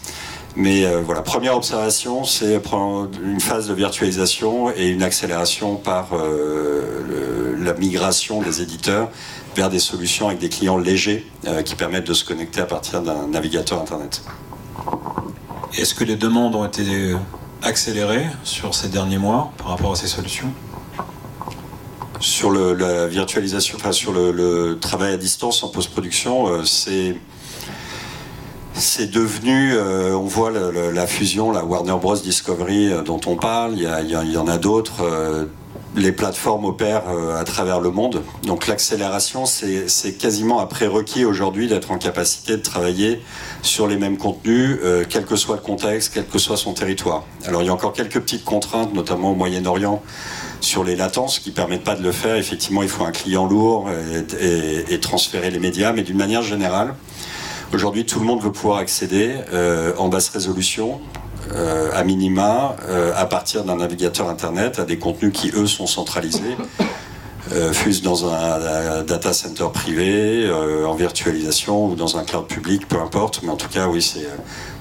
Mais 0.55 0.85
euh, 0.85 1.01
voilà, 1.05 1.21
première 1.21 1.55
observation, 1.55 2.23
c'est 2.23 2.59
une 3.23 3.39
phase 3.39 3.67
de 3.67 3.73
virtualisation 3.75 4.71
et 4.75 4.87
une 4.87 5.03
accélération 5.03 5.75
par 5.75 6.09
euh, 6.13 7.55
la 7.59 7.73
migration 7.75 8.41
des 8.41 8.61
éditeurs 8.61 9.09
vers 9.55 9.69
des 9.69 9.79
solutions 9.79 10.27
avec 10.27 10.39
des 10.39 10.49
clients 10.49 10.77
légers 10.77 11.25
qui 11.65 11.75
permettent 11.75 12.07
de 12.07 12.13
se 12.13 12.23
connecter 12.23 12.61
à 12.61 12.65
partir 12.65 13.01
d'un 13.01 13.27
navigateur 13.27 13.81
Internet. 13.81 14.21
Est-ce 15.75 15.95
que 15.95 16.03
les 16.03 16.15
demandes 16.15 16.55
ont 16.55 16.65
été 16.65 17.15
accélérées 17.63 18.27
sur 18.43 18.75
ces 18.75 18.87
derniers 18.87 19.17
mois 19.17 19.51
par 19.57 19.69
rapport 19.69 19.93
à 19.93 19.95
ces 19.95 20.07
solutions? 20.07 20.53
Sur 22.19 22.51
la 22.51 23.08
virtualisation, 23.08 23.77
enfin 23.77 23.91
sur 23.91 24.12
le, 24.12 24.77
travail 24.80 25.13
à 25.13 25.17
distance 25.17 25.63
en 25.63 25.69
post-production, 25.69 26.47
euh, 26.47 26.63
c'est 26.65 27.15
devenu, 29.12 29.73
euh, 29.73 30.15
on 30.15 30.25
voit 30.25 30.51
la 30.51 31.08
fusion, 31.08 31.51
la 31.51 31.63
Warner 31.63 31.95
Bros. 31.99 32.15
Discovery 32.15 32.91
euh, 32.91 33.01
dont 33.01 33.21
on 33.25 33.36
parle, 33.36 33.73
il 33.75 34.10
y, 34.10 34.38
en 34.38 34.47
a 34.47 34.58
d'autres. 34.58 35.47
Les 35.95 36.12
plateformes 36.12 36.65
opèrent 36.65 37.10
à 37.36 37.43
travers 37.43 37.80
le 37.80 37.89
monde. 37.89 38.21
Donc 38.43 38.67
l'accélération, 38.67 39.47
c'est 39.47 40.17
quasiment 40.17 40.60
un 40.60 40.67
prérequis 40.67 41.25
aujourd'hui 41.25 41.67
d'être 41.67 41.89
en 41.89 41.97
capacité 41.97 42.56
de 42.56 42.62
travailler 42.62 43.21
sur 43.63 43.88
les 43.88 43.97
mêmes 43.97 44.17
contenus, 44.17 44.77
quel 45.10 45.25
que 45.25 45.36
soit 45.36 45.56
le 45.56 45.62
contexte, 45.62 46.13
quel 46.13 46.27
que 46.27 46.38
soit 46.38 46.58
son 46.58 46.73
territoire. 46.73 47.23
Alors 47.45 47.63
il 47.63 47.65
y 47.65 47.69
a 47.69 47.73
encore 47.73 47.93
quelques 47.93 48.19
petites 48.19 48.43
contraintes, 48.43 48.93
notamment 48.93 49.32
au 49.32 49.36
Moyen-Orient, 49.36 50.03
sur 50.61 50.83
les 50.83 50.95
latences 50.95 51.39
qui 51.39 51.51
permettent 51.51 51.83
pas 51.83 51.95
de 51.95 52.03
le 52.03 52.11
faire. 52.11 52.35
Effectivement, 52.35 52.83
il 52.83 52.89
faut 52.89 53.03
un 53.03 53.11
client 53.11 53.45
lourd 53.45 53.89
et 54.39 54.99
transférer 54.99 55.51
les 55.51 55.59
médias, 55.59 55.91
mais 55.93 56.03
d'une 56.03 56.17
manière 56.17 56.41
générale, 56.41 56.95
Aujourd'hui, 57.73 58.05
tout 58.05 58.19
le 58.19 58.25
monde 58.25 58.41
veut 58.41 58.51
pouvoir 58.51 58.77
accéder 58.77 59.35
euh, 59.51 59.93
en 59.97 60.07
basse 60.07 60.29
résolution, 60.29 61.01
euh, 61.51 61.91
à 61.93 62.05
minima, 62.05 62.77
euh, 62.87 63.11
à 63.15 63.25
partir 63.25 63.65
d'un 63.65 63.75
navigateur 63.75 64.29
Internet, 64.29 64.79
à 64.79 64.85
des 64.85 64.97
contenus 64.97 65.33
qui, 65.33 65.51
eux, 65.53 65.67
sont 65.67 65.87
centralisés, 65.87 66.55
fusent 67.71 68.01
dans 68.01 68.25
un, 68.25 69.03
data 69.03 69.31
center 69.31 69.67
privé, 69.73 70.49
en 70.85 70.93
virtualisation 70.95 71.87
ou 71.87 71.95
dans 71.95 72.17
un 72.17 72.23
cloud 72.23 72.45
public, 72.45 72.87
peu 72.87 72.99
importe. 72.99 73.41
Mais 73.43 73.49
en 73.49 73.55
tout 73.55 73.69
cas, 73.69 73.87
oui, 73.87 74.05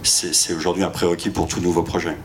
c'est 0.03 0.55
aujourd'hui 0.55 0.83
un 0.83 0.91
prérequis 0.91 1.31
pour 1.31 1.47
tout 1.47 1.61
nouveau 1.61 1.83
projet. 1.83 2.17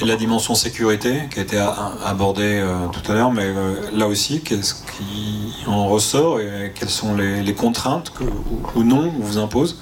Et 0.00 0.04
la 0.04 0.16
dimension 0.16 0.54
sécurité 0.54 1.28
qui 1.30 1.38
a 1.38 1.42
été 1.42 1.58
abordée 2.04 2.60
euh, 2.60 2.86
tout 2.88 3.12
à 3.12 3.14
l'heure, 3.14 3.30
mais 3.30 3.44
euh, 3.44 3.74
là 3.92 4.08
aussi, 4.08 4.40
qu'est-ce 4.40 4.74
qui 4.74 5.52
en 5.66 5.86
ressort 5.86 6.40
et 6.40 6.72
quelles 6.74 6.90
sont 6.90 7.14
les, 7.14 7.54
contraintes 7.54 8.10
que, 8.10 8.24
ou, 8.74 8.84
non 8.84 9.12
vous 9.18 9.38
impose? 9.38 9.80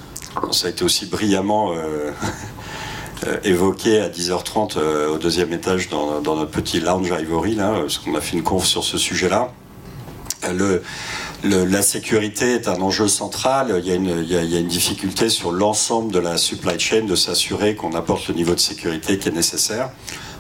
Ça 0.51 0.67
a 0.67 0.71
été 0.71 0.85
aussi 0.85 1.07
brillamment 1.07 1.73
euh, 1.73 2.11
évoqué 3.45 4.01
à 4.01 4.09
10h30 4.09 4.79
au 5.13 5.19
deuxième 5.19 5.53
étage 5.53 5.89
dans, 5.89 6.21
notre 6.21 6.51
petit 6.51 6.81
lounge 6.81 7.13
Ivory, 7.19 7.55
là, 7.55 7.75
parce 7.81 7.99
qu'on 7.99 8.15
a 8.15 8.21
fait 8.21 8.37
une 8.37 8.43
conf 8.43 8.65
sur 8.67 8.85
ce 8.85 8.99
sujet-là. 8.99 9.53
La 11.45 11.83
sécurité 11.83 12.55
est 12.55 12.69
un 12.69 12.81
enjeu 12.81 13.09
central. 13.09 13.75
Il 13.79 13.87
y 13.87 13.93
a 13.93 13.95
une, 13.95 14.25
il 14.25 14.31
y 14.31 14.37
a, 14.37 14.61
une 14.61 14.69
difficulté 14.69 15.29
sur 15.29 15.53
l'ensemble 15.53 16.13
de 16.13 16.19
la 16.19 16.37
supply 16.37 16.79
chain 16.79 17.05
de 17.05 17.15
s'assurer 17.15 17.75
qu'on 17.75 17.95
apporte 17.95 18.29
le 18.29 18.35
niveau 18.35 18.55
de 18.55 18.61
sécurité 18.61 19.19
qui 19.19 19.29
est 19.29 19.33
nécessaire. 19.33 19.91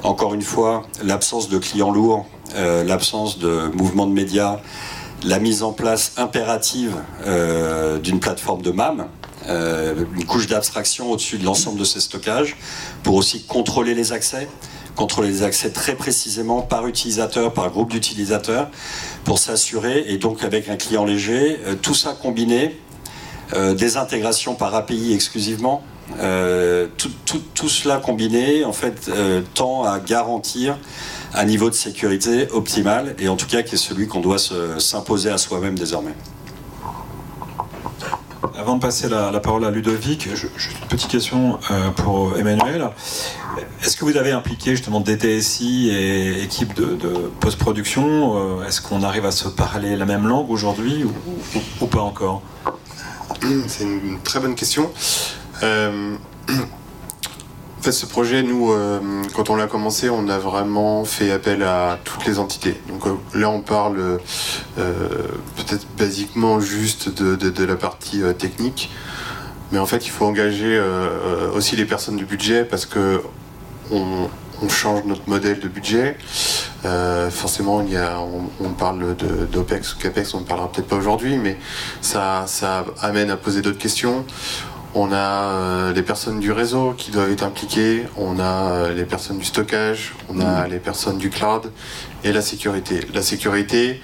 Encore 0.02 0.34
une 0.34 0.42
fois, 0.42 0.86
l'absence 1.02 1.48
de 1.48 1.58
clients 1.58 1.90
lourds, 1.90 2.26
euh, 2.54 2.84
l'absence 2.84 3.38
de 3.38 3.70
mouvements 3.74 4.06
de 4.06 4.12
médias, 4.12 4.60
la 5.24 5.38
mise 5.38 5.62
en 5.62 5.72
place 5.72 6.12
impérative 6.16 6.96
euh, 7.26 7.98
d'une 7.98 8.20
plateforme 8.20 8.62
de 8.62 8.70
MAM, 8.70 9.08
euh, 9.48 10.04
une 10.16 10.24
couche 10.24 10.46
d'abstraction 10.46 11.10
au-dessus 11.10 11.38
de 11.38 11.44
l'ensemble 11.44 11.78
de 11.78 11.84
ces 11.84 12.00
stockages, 12.00 12.56
pour 13.02 13.14
aussi 13.14 13.42
contrôler 13.42 13.94
les 13.94 14.12
accès, 14.12 14.48
contrôler 14.96 15.28
les 15.28 15.42
accès 15.42 15.70
très 15.70 15.94
précisément 15.94 16.62
par 16.62 16.86
utilisateur, 16.86 17.52
par 17.52 17.70
groupe 17.70 17.90
d'utilisateurs, 17.90 18.70
pour 19.24 19.38
s'assurer, 19.38 20.04
et 20.08 20.16
donc 20.16 20.44
avec 20.44 20.68
un 20.68 20.76
client 20.76 21.04
léger, 21.04 21.60
euh, 21.66 21.74
tout 21.80 21.94
ça 21.94 22.12
combiné, 22.12 22.78
euh, 23.54 23.74
des 23.74 23.96
intégrations 23.96 24.54
par 24.54 24.74
API 24.74 25.12
exclusivement, 25.12 25.82
euh, 26.20 26.88
tout, 26.96 27.68
cela 27.68 27.98
combiné, 27.98 28.64
en 28.64 28.72
fait, 28.72 29.10
tend 29.54 29.84
à 29.84 30.00
garantir 30.00 30.76
un 31.34 31.44
niveau 31.44 31.70
de 31.70 31.74
sécurité 31.74 32.48
optimal, 32.50 33.14
et 33.18 33.28
en 33.28 33.36
tout 33.36 33.46
cas 33.46 33.62
qui 33.62 33.76
est 33.76 33.78
celui 33.78 34.08
qu'on 34.08 34.20
doit 34.20 34.38
s'imposer 34.78 35.30
à 35.30 35.38
soi-même 35.38 35.78
désormais. 35.78 36.14
Avant 38.58 38.74
de 38.76 38.80
passer 38.80 39.08
la, 39.08 39.38
parole 39.40 39.64
à 39.64 39.70
Ludovic, 39.70 40.28
juste 40.34 40.78
une 40.82 40.88
petite 40.88 41.10
question 41.10 41.60
pour 41.96 42.36
Emmanuel. 42.36 42.90
Est-ce 43.82 43.96
que 43.96 44.04
vous 44.04 44.16
avez 44.16 44.32
impliqué 44.32 44.72
justement 44.72 45.00
DTSI 45.00 45.90
et 45.90 46.42
équipe 46.42 46.74
de, 46.74 47.30
post-production 47.40 48.60
euh, 48.60 48.66
Est-ce 48.66 48.80
qu'on 48.80 49.02
arrive 49.02 49.24
à 49.24 49.32
se 49.32 49.48
parler 49.48 49.96
la 49.96 50.04
même 50.04 50.26
langue 50.26 50.50
aujourd'hui 50.50 51.04
ou, 51.80 51.86
pas 51.86 52.00
encore? 52.00 52.42
C'est 53.68 53.84
une 53.84 54.18
très 54.22 54.38
bonne 54.38 54.54
question. 54.54 54.90
Euh, 55.62 56.14
en 56.48 57.82
fait, 57.82 57.92
ce 57.92 58.04
projet, 58.04 58.42
nous, 58.42 58.70
euh, 58.70 59.00
quand 59.34 59.48
on 59.48 59.56
l'a 59.56 59.66
commencé, 59.66 60.10
on 60.10 60.28
a 60.28 60.38
vraiment 60.38 61.04
fait 61.04 61.30
appel 61.30 61.62
à 61.62 61.98
toutes 62.04 62.26
les 62.26 62.38
entités. 62.38 62.78
Donc 62.88 63.04
là, 63.34 63.48
on 63.48 63.62
parle 63.62 64.20
peut-être 64.76 65.86
basiquement 65.96 66.60
juste 66.60 67.08
de, 67.08 67.64
la 67.64 67.76
partie 67.76 68.20
technique, 68.38 68.90
mais 69.72 69.78
en 69.78 69.86
fait, 69.86 70.06
il 70.06 70.10
faut 70.10 70.26
engager 70.26 70.80
aussi 71.54 71.76
les 71.76 71.86
personnes 71.86 72.16
du 72.16 72.26
budget 72.26 72.64
parce 72.64 72.84
que 72.84 73.22
on, 73.90 74.28
change 74.68 75.04
notre 75.04 75.26
modèle 75.26 75.58
de 75.58 75.68
budget. 75.68 76.18
forcément, 77.30 77.80
il 77.80 77.92
y 77.92 77.96
a, 77.96 78.18
on, 78.20 78.68
parle 78.72 79.16
d'OPEX 79.50 79.94
ou 79.94 79.98
CAPEX, 79.98 80.34
on 80.34 80.40
ne 80.40 80.44
parlera 80.44 80.70
peut-être 80.70 80.86
pas 80.86 80.96
aujourd'hui, 80.96 81.38
mais 81.38 81.56
ça, 82.02 82.44
ça 82.46 82.84
amène 83.00 83.30
à 83.30 83.38
poser 83.38 83.62
d'autres 83.62 83.78
questions. 83.78 84.26
On 84.94 85.12
a 85.12 85.16
euh, 85.16 85.92
les 85.92 86.02
personnes 86.02 86.40
du 86.40 86.50
réseau 86.50 86.94
qui 86.96 87.12
doivent 87.12 87.30
être 87.30 87.44
impliquées, 87.44 88.06
on 88.16 88.40
a 88.40 88.72
euh, 88.72 88.94
les 88.94 89.04
personnes 89.04 89.38
du 89.38 89.44
stockage, 89.44 90.14
on 90.28 90.40
a 90.40 90.66
mm. 90.66 90.70
les 90.70 90.78
personnes 90.80 91.18
du 91.18 91.30
cloud 91.30 91.70
et 92.24 92.32
la 92.32 92.42
sécurité. 92.42 93.00
La 93.14 93.22
sécurité, 93.22 94.00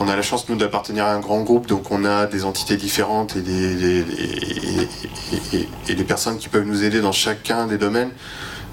on 0.00 0.08
a 0.08 0.16
la 0.16 0.22
chance 0.22 0.48
nous 0.48 0.56
d'appartenir 0.56 1.04
à 1.04 1.12
un 1.12 1.20
grand 1.20 1.42
groupe, 1.42 1.66
donc 1.66 1.90
on 1.90 2.04
a 2.04 2.26
des 2.26 2.44
entités 2.44 2.76
différentes 2.76 3.36
et 3.36 3.40
des, 3.40 4.04
personnes 6.06 6.38
qui 6.38 6.48
peuvent 6.48 6.66
nous 6.66 6.84
aider 6.84 7.00
dans 7.00 7.12
chacun 7.12 7.66
des 7.66 7.78
domaines. 7.78 8.10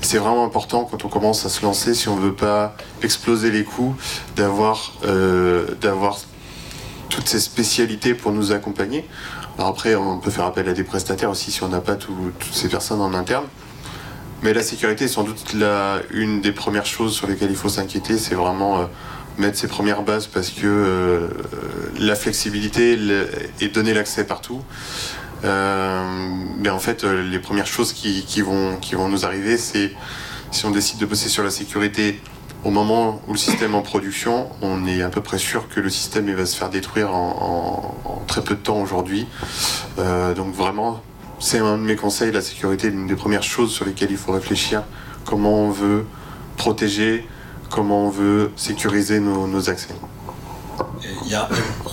C'est 0.02 0.18
vraiment 0.18 0.44
important 0.46 0.84
quand 0.90 1.06
on 1.06 1.08
commence 1.08 1.46
à 1.46 1.50
se 1.50 1.64
lancer, 1.64 1.94
si 1.94 2.10
on 2.10 2.18
ne 2.18 2.22
veut 2.22 2.36
pas 2.36 2.76
exploser 3.02 3.52
les 3.52 3.64
coûts, 3.64 3.96
d'avoir 4.36 4.94
euh, 5.06 5.76
d'avoir 5.82 6.20
toutes 7.10 7.28
ces 7.28 7.40
spécialités 7.40 8.14
pour 8.14 8.32
nous 8.32 8.52
accompagner. 8.52 9.08
Alors 9.58 9.70
après, 9.70 9.96
on 9.96 10.20
peut 10.20 10.32
faire 10.32 10.46
appel 10.46 10.68
à 10.68 10.74
des 10.74 10.84
prestataires 10.84 11.30
aussi 11.30 11.52
si 11.52 11.64
on 11.64 11.70
n'a 11.70 11.82
pas 11.82 11.96
toutes 11.96 12.44
ces 12.52 12.68
personnes 12.68 13.02
en 13.02 13.14
interne. 13.14 13.46
Mais 14.42 14.54
la 14.54 14.62
sécurité 14.62 15.06
est 15.06 15.10
sans 15.10 15.24
doute 15.24 15.56
une 16.12 16.42
des 16.42 16.52
premières 16.52 16.86
choses 16.86 17.14
sur 17.14 17.28
lesquelles 17.28 17.52
il 17.52 17.56
faut 17.56 17.70
s'inquiéter, 17.70 18.18
c'est 18.18 18.36
vraiment 18.36 18.80
euh, 18.80 18.86
mettre 19.38 19.58
ses 19.58 19.68
premières 19.68 20.04
bases 20.04 20.28
parce 20.28 20.50
que 20.50 20.66
euh, 20.66 21.28
la 22.00 22.16
flexibilité 22.16 22.98
et 23.60 23.68
donner 23.70 23.94
l'accès 23.94 24.26
partout. 24.26 24.62
Euh, 25.44 26.04
mais 26.58 26.70
en 26.70 26.80
fait, 26.80 27.04
les 27.04 27.40
premières 27.40 27.68
choses 27.68 27.94
qui, 27.94 28.42
vont, 28.42 28.78
qui 28.78 28.96
vont 28.96 29.10
nous 29.10 29.26
arriver, 29.26 29.58
c'est 29.58 29.92
si 30.52 30.66
on 30.66 30.72
décide 30.72 31.00
de 31.00 31.06
bosser 31.06 31.30
sur 31.30 31.44
la 31.44 31.50
sécurité 31.50 32.22
au 32.64 32.70
moment 32.70 33.22
où 33.28 33.34
le 33.34 33.38
système 33.38 33.74
est 33.74 33.78
en 33.78 33.82
production, 33.82 34.50
on 34.62 34.88
est 34.88 35.02
à 35.02 35.10
peu 35.10 35.22
près 35.22 35.38
sûr 35.38 35.68
que 35.68 35.80
le 35.80 35.90
système 35.90 36.32
va 36.34 36.46
se 36.46 36.56
faire 36.56 36.70
détruire 36.70 37.14
en, 37.14 38.24
très 38.28 38.42
peu 38.42 38.56
de 38.56 38.60
temps 38.60 38.82
aujourd'hui. 38.82 39.28
Euh, 40.00 40.34
donc 40.34 40.54
vraiment, 40.54 41.02
c'est 41.40 41.60
un 41.60 41.78
de 41.78 41.84
mes 41.84 41.96
conseils, 41.96 42.32
la 42.32 42.42
sécurité 42.42 42.88
est 42.88 42.92
l'une 42.92 43.08
des 43.08 43.16
premières 43.16 43.44
choses 43.44 43.72
sur 43.72 43.86
lesquelles 43.86 44.12
il 44.12 44.18
faut 44.18 44.32
réfléchir. 44.32 44.84
Comment 45.26 45.60
on 45.60 45.72
veut 45.72 46.06
protéger, 46.56 47.28
comment 47.74 48.06
on 48.06 48.10
veut 48.10 48.52
sécuriser 48.56 49.20
nos, 49.20 49.70
accès. 49.70 49.90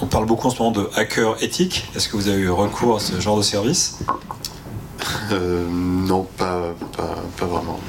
on 0.02 0.06
parle 0.06 0.26
beaucoup 0.26 0.46
en 0.46 0.50
ce 0.50 0.58
moment 0.58 0.72
de 0.72 0.90
hacker 0.94 1.42
éthique. 1.42 1.88
Est-ce 1.96 2.08
que 2.08 2.16
vous 2.16 2.28
avez 2.28 2.40
eu 2.42 2.50
recours 2.50 2.96
à 2.96 3.00
ce 3.00 3.18
genre 3.18 3.38
de 3.38 3.42
service? 3.42 3.98
Euh, 5.32 5.66
Non, 5.70 6.26
pas, 6.36 6.74
pas 7.38 7.46
vraiment. 7.46 7.80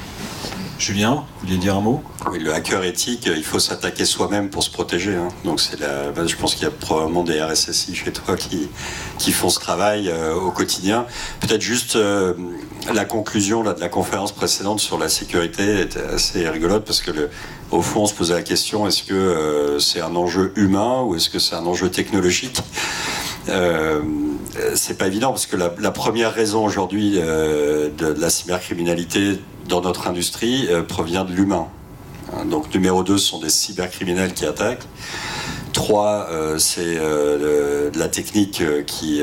Julien, 0.82 1.14
vous 1.14 1.46
vouliez 1.46 1.58
dire 1.58 1.76
un 1.76 1.80
mot? 1.80 2.02
Oui, 2.28 2.40
le 2.40 2.52
hacker 2.52 2.82
éthique, 2.82 3.30
il 3.32 3.44
faut 3.44 3.60
s'attaquer 3.60 4.04
soi-même 4.04 4.50
pour 4.50 4.64
se 4.64 4.70
protéger. 4.70 5.14
Hein. 5.14 5.28
Donc 5.44 5.60
c'est 5.60 5.78
la, 5.78 6.26
je 6.26 6.34
pense 6.34 6.56
qu'il 6.56 6.64
y 6.64 6.66
a 6.66 6.72
probablement 6.72 7.22
des 7.22 7.40
RSSI 7.40 7.94
chez 7.94 8.12
toi 8.12 8.36
qui, 8.36 8.68
qui 9.16 9.30
font 9.30 9.48
ce 9.48 9.60
travail 9.60 10.08
euh, 10.08 10.34
au 10.34 10.50
quotidien. 10.50 11.06
Peut-être 11.38 11.60
juste 11.60 11.94
euh, 11.94 12.34
la 12.92 13.04
conclusion 13.04 13.62
là, 13.62 13.74
de 13.74 13.80
la 13.80 13.88
conférence 13.88 14.32
précédente 14.32 14.80
sur 14.80 14.98
la 14.98 15.08
sécurité 15.08 15.82
était 15.82 16.02
assez 16.02 16.48
rigolote 16.48 16.84
parce 16.84 17.00
que 17.00 17.30
au 17.70 17.80
fond 17.80 18.00
on 18.00 18.06
se 18.06 18.14
posait 18.14 18.34
la 18.34 18.42
question 18.42 18.84
est-ce 18.88 19.04
que 19.04 19.14
euh, 19.14 19.78
c'est 19.78 20.00
un 20.00 20.16
enjeu 20.16 20.52
humain 20.56 21.02
ou 21.02 21.14
est-ce 21.14 21.30
que 21.30 21.38
c'est 21.38 21.54
un 21.54 21.64
enjeu 21.64 21.92
technologique? 21.92 22.60
C'est 23.46 24.98
pas 24.98 25.06
évident 25.06 25.30
parce 25.30 25.46
que 25.46 25.56
la, 25.56 25.90
première 25.90 26.32
raison 26.32 26.64
aujourd'hui 26.64 27.12
de, 27.12 28.14
la 28.18 28.30
cybercriminalité 28.30 29.38
dans 29.68 29.80
notre 29.80 30.08
industrie 30.08 30.68
euh, 30.70 30.82
provient 30.82 31.24
de 31.24 31.32
l'humain. 31.32 31.68
Hein, 32.32 32.44
donc 32.44 32.72
numéro 32.74 33.02
2, 33.02 33.18
ce 33.18 33.26
sont 33.26 33.40
des 33.40 33.50
cybercriminels 33.50 34.34
qui 34.34 34.46
attaquent. 34.46 34.86
3, 35.72 36.28
euh, 36.30 36.58
c'est 36.58 36.96
euh, 36.98 37.90
de 37.90 37.98
la 37.98 38.08
technique 38.08 38.62
qui, 38.86 39.22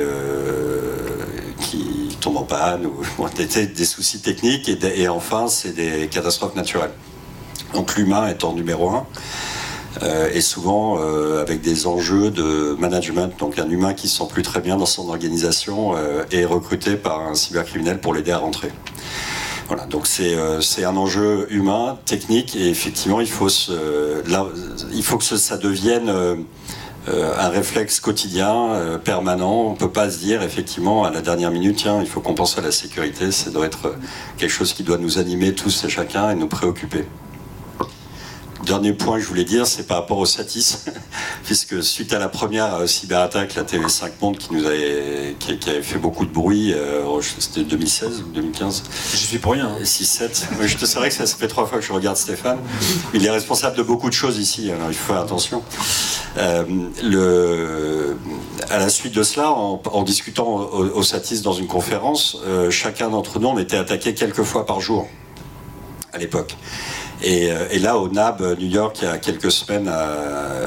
qui 1.60 2.18
tombe 2.20 2.38
en 2.38 2.44
panne 2.44 2.86
ou 2.86 3.28
des, 3.36 3.86
soucis 3.86 4.22
techniques. 4.22 4.70
Et, 4.70 5.02
et 5.02 5.08
enfin, 5.08 5.48
c'est 5.48 5.74
des 5.74 6.08
catastrophes 6.08 6.56
naturelles. 6.56 6.94
Donc 7.74 7.96
l'humain 7.96 8.34
en 8.44 8.54
numéro 8.54 8.90
1. 8.90 9.06
Et 10.34 10.42
souvent 10.42 10.98
avec 11.40 11.62
des 11.62 11.88
enjeux 11.88 12.32
de 12.32 12.76
management. 12.80 13.32
Donc 13.40 13.60
un 13.60 13.70
humain 13.70 13.94
qui 13.94 14.08
se 14.08 14.18
sent 14.18 14.30
plus 14.30 14.44
très 14.44 14.62
bien 14.62 14.78
dans 14.78 14.86
son 14.86 15.10
organisation 15.10 15.96
est 16.32 16.46
recruté 16.46 16.96
par 16.96 17.22
un 17.22 17.36
cybercriminel 17.36 18.00
pour 18.00 18.14
l'aider 18.14 18.32
à 18.32 18.38
rentrer. 18.38 18.70
Voilà, 19.68 19.86
donc 19.86 20.08
c'est 20.08 20.84
un 20.84 20.96
enjeu 20.96 21.48
humain, 21.52 21.98
technique, 22.06 22.56
et 22.56 22.70
effectivement, 22.70 23.22
il 23.22 23.30
faut, 23.30 23.50
il 23.50 25.04
faut 25.04 25.18
que 25.18 25.24
ça 25.24 25.58
devienne 25.58 26.46
euh, 27.08 27.32
un 27.40 27.48
réflexe 27.50 28.00
quotidien, 28.00 28.74
euh, 28.74 28.98
permanent. 28.98 29.68
On 29.68 29.72
ne 29.72 29.78
peut 29.78 29.90
pas 29.90 30.12
se 30.12 30.20
dire 30.20 30.44
effectivement 30.44 31.06
à 31.06 31.12
la 31.12 31.22
dernière 31.22 31.50
minute, 31.50 31.78
tiens, 31.78 32.02
il 32.02 32.08
faut 32.08 32.20
qu'on 32.20 32.36
pense 32.36 32.58
à 32.58 32.62
la 32.62 32.72
sécurité. 32.72 33.32
Ça 33.32 33.50
doit 33.50 33.66
être 33.66 33.96
quelque 34.38 34.52
chose 34.52 34.74
qui 34.74 34.84
doit 34.84 34.98
nous 34.98 35.18
animer 35.18 35.56
tous 35.56 35.86
et 35.86 35.90
chacun 35.90 36.30
et 36.30 36.36
nous 36.36 36.48
préoccuper 36.48 37.06
dernier 38.70 38.94
point 38.94 39.18
que 39.18 39.24
je 39.24 39.28
voulais 39.28 39.46
dire, 39.46 39.66
c'est 39.66 39.88
par 39.88 39.98
rapport 39.98 40.20
au 40.20 40.28
Satis, 40.28 40.86
puisque 41.44 41.82
suite 41.82 42.14
à 42.14 42.20
la 42.20 42.30
première 42.30 42.76
euh, 42.76 42.86
cyberattaque, 42.86 43.56
la 43.56 43.64
TV5 43.64 44.12
Monde 44.22 44.38
qui 44.38 44.54
nous 44.54 44.64
avait, 44.64 45.36
qui, 45.40 45.58
avait 45.68 45.82
fait 45.82 45.98
beaucoup 45.98 46.24
de 46.24 46.32
bruit, 46.32 46.72
euh, 46.74 47.04
c'était 47.40 47.64
2016 47.64 48.22
ou 48.28 48.32
2015 48.32 48.84
Je 49.12 49.18
suis 49.18 49.40
pour 49.40 49.54
rien. 49.54 49.72
6-7. 49.82 50.24
Hein. 50.24 50.68
Je 50.68 50.78
te 50.78 50.86
savais 50.86 51.10
que 51.10 51.16
ça, 51.16 51.26
fait 51.26 51.48
trois 51.48 51.66
fois 51.66 51.80
que 51.80 51.84
je 51.84 51.92
regarde 51.92 52.16
Stéphane. 52.16 52.60
Il 53.16 53.26
est 53.26 53.32
responsable 53.32 53.76
de 53.76 53.82
beaucoup 53.82 54.08
de 54.08 54.14
choses 54.14 54.38
ici, 54.38 54.70
alors 54.70 54.90
il 54.90 54.94
faut 54.94 55.14
faire 55.14 55.22
attention. 55.24 55.64
Euh, 56.38 56.64
le, 57.04 58.18
à 58.70 58.78
la 58.78 58.90
suite 58.90 59.16
de 59.16 59.24
cela, 59.24 59.50
en, 59.50 60.04
discutant 60.04 60.48
au, 60.48 61.02
Satis 61.02 61.42
dans 61.42 61.54
une 61.54 61.68
conférence, 61.68 62.38
chacun 62.70 63.10
d'entre 63.10 63.40
nous, 63.40 63.48
on 63.48 63.58
était 63.58 63.78
attaqué 63.78 64.14
quelques 64.14 64.44
fois 64.44 64.68
par 64.68 64.80
jour 64.80 65.08
à 66.14 66.20
l'époque. 66.20 66.56
Euh, 67.26 67.68
et, 67.72 67.80
là, 67.80 67.98
au 67.98 68.10
NAB 68.10 68.58
New 68.60 68.68
York, 68.68 69.00
il 69.02 69.06
y 69.06 69.08
a 69.08 69.18
quelques 69.18 69.52
semaines 69.52 69.92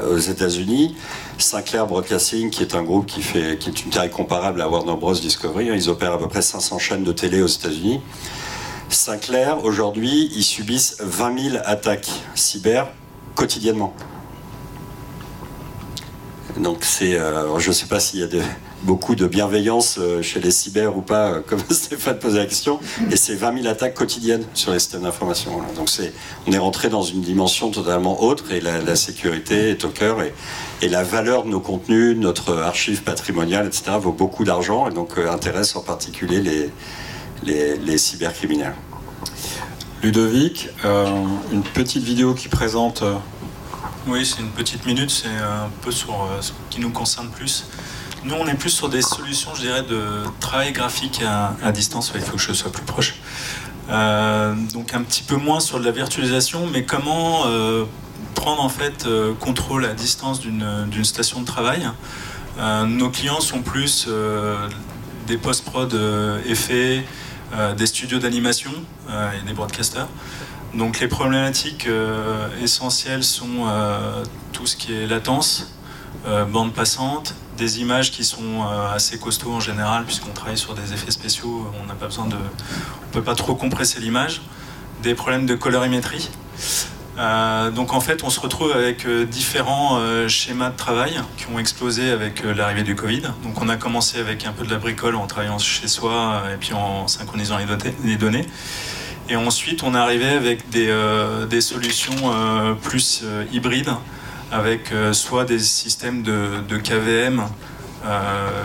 aux 0.09 0.17
États-Unis, 0.17 0.95
Sinclair 1.37 1.87
Broadcasting, 1.87 2.49
qui 2.49 2.61
est 2.61 2.75
un 2.75 2.83
groupe 2.83 3.05
qui, 3.05 3.21
fait, 3.21 3.53
est 3.53 3.83
une 3.83 3.89
taille 3.89 4.11
comparable 4.11 4.61
à 4.61 4.69
Warner 4.69 4.95
Bros. 4.95 5.13
Discovery, 5.13 5.69
hein, 5.69 5.73
ils 5.75 5.89
opèrent 5.89 6.13
à 6.13 6.19
peu 6.19 6.27
près 6.27 6.41
500 6.41 6.79
chaînes 6.79 7.03
de 7.03 7.11
télé 7.11 7.41
aux 7.41 7.47
États-Unis. 7.47 8.01
Sinclair, 8.89 9.63
aujourd'hui, 9.63 10.31
ils 10.35 10.43
subissent 10.43 10.97
20 10.99 11.51
000 11.51 11.63
attaques 11.65 12.09
cyber 12.35 12.87
quotidiennement. 13.35 13.93
Donc 16.57 16.79
c'est, 16.81 17.17
euh, 17.17 17.57
je 17.57 17.69
ne 17.69 17.73
sais 17.73 17.87
pas 17.87 17.99
s'il 17.99 18.19
y 18.19 18.23
a 18.23 18.43
beaucoup 18.83 19.15
de 19.15 19.25
bienveillance 19.25 19.97
euh, 19.99 20.21
chez 20.21 20.39
les 20.39 20.51
cyber 20.51 20.95
ou 20.95 21.01
pas, 21.01 21.31
euh, 21.31 21.41
comme 21.41 21.59
Stéphane 21.71 22.19
posait 22.19 22.37
la 22.39 22.45
question, 22.45 22.79
et 23.09 23.15
c'est 23.15 23.33
20 23.33 23.61
000 23.61 23.67
attaques 23.67 23.95
quotidiennes 23.95 24.43
sur 24.53 24.71
les 24.71 24.79
systèmes 24.79 25.01
d'information. 25.01 25.51
Donc 25.75 25.89
c'est, 25.89 26.13
on 26.45 26.51
est 26.51 26.57
rentré 26.59 26.89
dans 26.89 27.01
une 27.01 27.21
dimension 27.21 27.71
totalement 27.71 28.21
autre, 28.21 28.51
et 28.51 28.61
la, 28.61 28.95
sécurité 28.95 29.71
est 29.71 29.83
au 29.83 29.89
cœur, 29.89 30.19
et, 30.21 30.33
la 30.87 31.03
valeur 31.03 31.43
de 31.43 31.49
nos 31.49 31.61
contenus, 31.61 32.15
notre 32.17 32.57
archive 32.57 33.03
patrimoniale, 33.03 33.65
etc., 33.65 33.83
vaut 33.99 34.11
beaucoup 34.11 34.43
d'argent, 34.43 34.87
et 34.89 34.93
donc 34.93 35.17
intéresse 35.17 35.75
en 35.77 35.81
particulier 35.81 36.69
les 37.43 37.97
cybercriminels. 37.97 38.75
Ludovic, 40.03 40.69
une 40.83 41.63
petite 41.63 42.03
vidéo 42.03 42.33
qui 42.33 42.49
présente 42.49 43.03
oui, 44.05 44.25
c'est 44.25 44.41
une 44.41 44.49
petite 44.49 44.85
minute, 44.85 45.09
c'est 45.09 45.29
un 45.29 45.69
peu 45.81 45.91
sur 45.91 46.13
euh, 46.13 46.41
ce 46.41 46.51
qui 46.69 46.81
nous 46.81 46.89
concerne 46.89 47.29
plus. 47.29 47.65
Nous, 48.25 48.35
on 48.35 48.45
est 48.47 48.53
plus 48.55 48.69
sur 48.69 48.89
des 48.89 49.01
solutions, 49.01 49.55
je 49.55 49.61
dirais, 49.61 49.83
de 49.83 50.23
travail 50.41 50.73
graphique 50.73 51.21
à, 51.25 51.71
distance. 51.71 52.11
il 52.15 52.21
faut 52.21 52.35
que 52.35 52.41
je 52.41 52.53
sois 52.53 52.71
plus 52.71 52.83
proche. 52.83 53.15
Euh, 53.89 54.55
donc 54.73 54.93
un 54.93 55.01
petit 55.03 55.23
peu 55.23 55.35
moins 55.35 55.59
sur 55.59 55.79
de 55.79 55.85
la 55.85 55.91
virtualisation, 55.91 56.67
mais 56.71 56.83
comment 56.83 57.43
euh, 57.47 57.85
prendre 58.35 58.61
en 58.61 58.69
fait 58.69 59.07
contrôle 59.39 59.85
à 59.85 59.93
distance 59.93 60.41
d'une 60.41 61.03
station 61.05 61.41
de 61.41 61.45
travail. 61.45 61.87
nos 62.87 63.09
clients 63.09 63.41
sont 63.41 63.61
plus 63.61 64.07
des 65.27 65.37
post-prod 65.37 65.93
effets, 66.45 67.05
des 67.77 67.85
studios 67.85 68.19
d'animation 68.19 68.71
et 69.09 69.45
des 69.45 69.53
broadcasters. 69.53 70.07
Donc 70.73 70.99
les 70.99 71.07
problématiques 71.07 71.85
euh, 71.87 72.47
essentielles 72.61 73.23
sont 73.23 73.67
euh, 73.67 74.23
tout 74.53 74.65
ce 74.65 74.75
qui 74.75 74.93
est 74.93 75.05
latence, 75.05 75.71
euh, 76.27 76.45
bande 76.45 76.73
passante, 76.73 77.35
des 77.57 77.79
images 77.79 78.11
qui 78.11 78.23
sont 78.23 78.63
assez 78.95 79.19
costauds 79.19 79.53
en 79.53 79.59
général 79.59 80.05
puisqu'on 80.05 80.31
travaille 80.31 80.57
sur 80.57 80.73
des 80.73 80.91
effets 80.93 81.11
spéciaux, 81.11 81.71
on 81.79 81.85
n'a 81.85 81.93
pas 81.93 82.07
besoin 82.07 82.25
de, 82.25 82.35
on 82.35 83.11
peut 83.11 83.21
pas 83.21 83.35
trop 83.35 83.53
compresser 83.53 83.99
l'image, 83.99 84.41
des 85.03 85.13
problèmes 85.13 85.45
de 85.45 85.53
colorimétrie. 85.53 86.31
donc 87.75 87.93
en 87.93 87.99
fait, 87.99 88.23
on 88.23 88.31
se 88.31 88.39
retrouve 88.39 88.71
avec 88.71 89.07
différents 89.29 89.99
schémas 90.27 90.71
de 90.71 90.77
travail 90.77 91.21
qui 91.37 91.45
ont 91.53 91.59
explosé 91.59 92.09
avec 92.09 92.43
l'arrivée 92.43 92.81
du 92.81 92.95
Covid. 92.95 93.21
Donc 93.43 93.61
on 93.61 93.69
a 93.69 93.75
commencé 93.77 94.19
avec 94.19 94.47
un 94.47 94.51
peu 94.51 94.65
de 94.65 94.71
la 94.71 94.79
bricole 94.79 95.13
en 95.13 95.27
travaillant 95.27 95.59
chez 95.59 95.87
soi 95.87 96.41
et 96.51 96.57
puis 96.57 96.73
en 96.73 97.07
synchronisant 97.07 97.59
les 98.03 98.17
données. 98.17 98.47
Et 99.29 99.35
ensuite, 99.37 99.83
on 99.83 99.93
arrivé 99.93 100.27
avec 100.27 100.69
des, 100.69 100.89
euh, 100.89 101.61
solutions 101.61 102.13
euh, 102.25 102.73
plus 102.73 103.21
euh, 103.23 103.45
hybrides, 103.53 103.93
avec 104.51 104.93
soit 105.13 105.45
des 105.45 105.59
systèmes 105.59 106.21
de, 106.21 106.77
KVM 106.77 107.43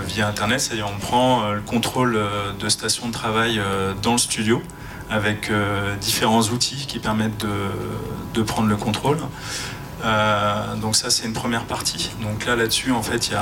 via 0.07 0.29
Internet, 0.29 0.61
c'est-à-dire 0.61 0.91
on 0.95 0.99
prend 0.99 1.51
le 1.53 1.63
contrôle 1.63 2.21
de 2.59 2.69
stations 2.69 3.07
de 3.07 3.13
travail 3.13 3.59
dans 4.03 4.13
le 4.13 4.19
studio, 4.19 4.61
avec 5.09 5.51
différents 5.99 6.43
outils 6.43 6.85
qui 6.87 6.99
permettent 6.99 7.47
de, 8.35 8.43
prendre 8.43 8.69
le 8.69 8.77
contrôle. 8.77 9.17
donc 10.77 10.95
ça 10.95 11.09
c'est 11.09 11.25
une 11.25 11.33
première 11.33 11.65
partie. 11.65 12.11
Donc 12.21 12.45
là 12.45 12.55
là-dessus 12.55 12.93
en 12.93 13.03
fait 13.03 13.29
il 13.29 13.33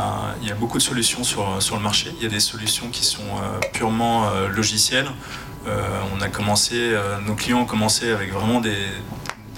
y 0.47 0.51
a, 0.53 0.55
beaucoup 0.55 0.79
de 0.79 0.85
solutions 0.85 1.25
sur, 1.25 1.59
le 1.75 1.83
marché. 1.83 2.15
Il 2.19 2.23
y 2.23 2.27
a 2.27 2.31
des 2.31 2.39
solutions 2.39 2.91
qui 2.93 3.05
sont 3.05 3.25
purement 3.73 4.31
logicielles 4.55 5.09
on 6.17 6.21
a 6.21 6.29
commencé, 6.29 6.75
euh, 6.77 7.19
nos 7.21 7.35
clients 7.35 7.61
ont 7.61 7.67
commencé 7.67 8.11
avec 8.11 8.33
vraiment 8.33 8.61
des, 8.61 8.77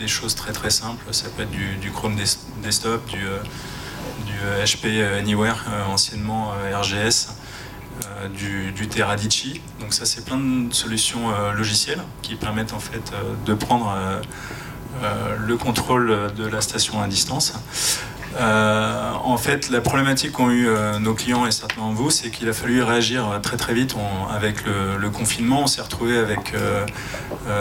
choses 0.06 0.34
très 0.34 0.52
très 0.52 0.70
simples. 0.70 1.04
Ça 1.12 1.28
peut 1.28 1.42
être 1.42 1.50
du, 1.50 1.90
Chrome 1.90 2.16
Desktop, 2.62 3.04
du, 3.06 3.26
HP 4.64 4.86
euh, 4.86 5.18
Anywhere, 5.18 5.64
anciennement 5.88 6.52
RGS, 6.72 7.34
du, 8.32 8.72
du 8.72 8.88
Teradici. 8.88 9.60
Donc 9.80 9.92
ça, 9.92 10.06
c'est 10.06 10.24
plein 10.24 10.38
de 10.38 10.72
solutions 10.72 11.30
logicielles 11.52 12.02
qui 12.22 12.36
permettent 12.36 12.72
en 12.72 12.78
fait 12.78 13.12
de 13.44 13.54
prendre 13.54 13.92
le 15.38 15.56
contrôle 15.56 16.32
de 16.36 16.46
la 16.46 16.60
station 16.60 17.02
à 17.02 17.08
distance. 17.08 17.54
Euh, 18.36 19.12
en 19.24 19.36
fait, 19.36 19.70
la 19.70 19.80
problématique 19.80 20.32
qu'ont 20.32 20.50
eu 20.50 20.68
euh, 20.68 20.98
nos 20.98 21.14
clients 21.14 21.46
et 21.46 21.50
certainement 21.50 21.92
vous, 21.92 22.10
c'est 22.10 22.30
qu'il 22.30 22.48
a 22.48 22.52
fallu 22.52 22.82
réagir 22.82 23.40
très 23.42 23.56
très 23.56 23.74
vite 23.74 23.94
avec 24.34 24.64
le, 24.64 25.08
confinement. 25.10 25.62
On 25.62 25.66
s'est 25.66 25.80
retrouvé 25.80 26.18
avec 26.18 26.54
euh, 26.54 26.84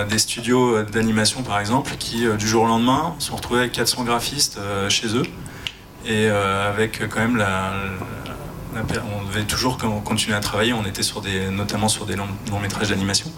des 0.06 0.20
studios 0.20 0.84
d'animation, 0.84 1.44
par 1.44 1.60
exemple, 1.60 1.94
qui 1.98 2.28
du 2.38 2.48
jour 2.48 2.64
au 2.64 2.68
lendemain 2.68 3.16
sont 3.20 3.36
retrouvés 3.36 3.62
avec 3.62 3.72
400 3.72 4.04
graphistes 4.04 4.60
chez 4.90 5.16
eux 5.16 5.24
et 6.06 6.30
avec 6.30 7.08
quand 7.10 7.20
même 7.20 7.38
la, 7.38 7.74
on 8.76 9.26
devait 9.26 9.44
toujours 9.44 9.78
continuer 10.04 10.36
à 10.36 10.40
travailler. 10.40 10.74
On 10.74 10.86
était 10.86 11.04
sur 11.04 11.22
des, 11.22 11.50
notamment 11.50 11.88
sur 11.88 12.06
des 12.06 12.16
longs 12.16 12.60
métrages 12.62 12.90
d'animation. 12.90 13.32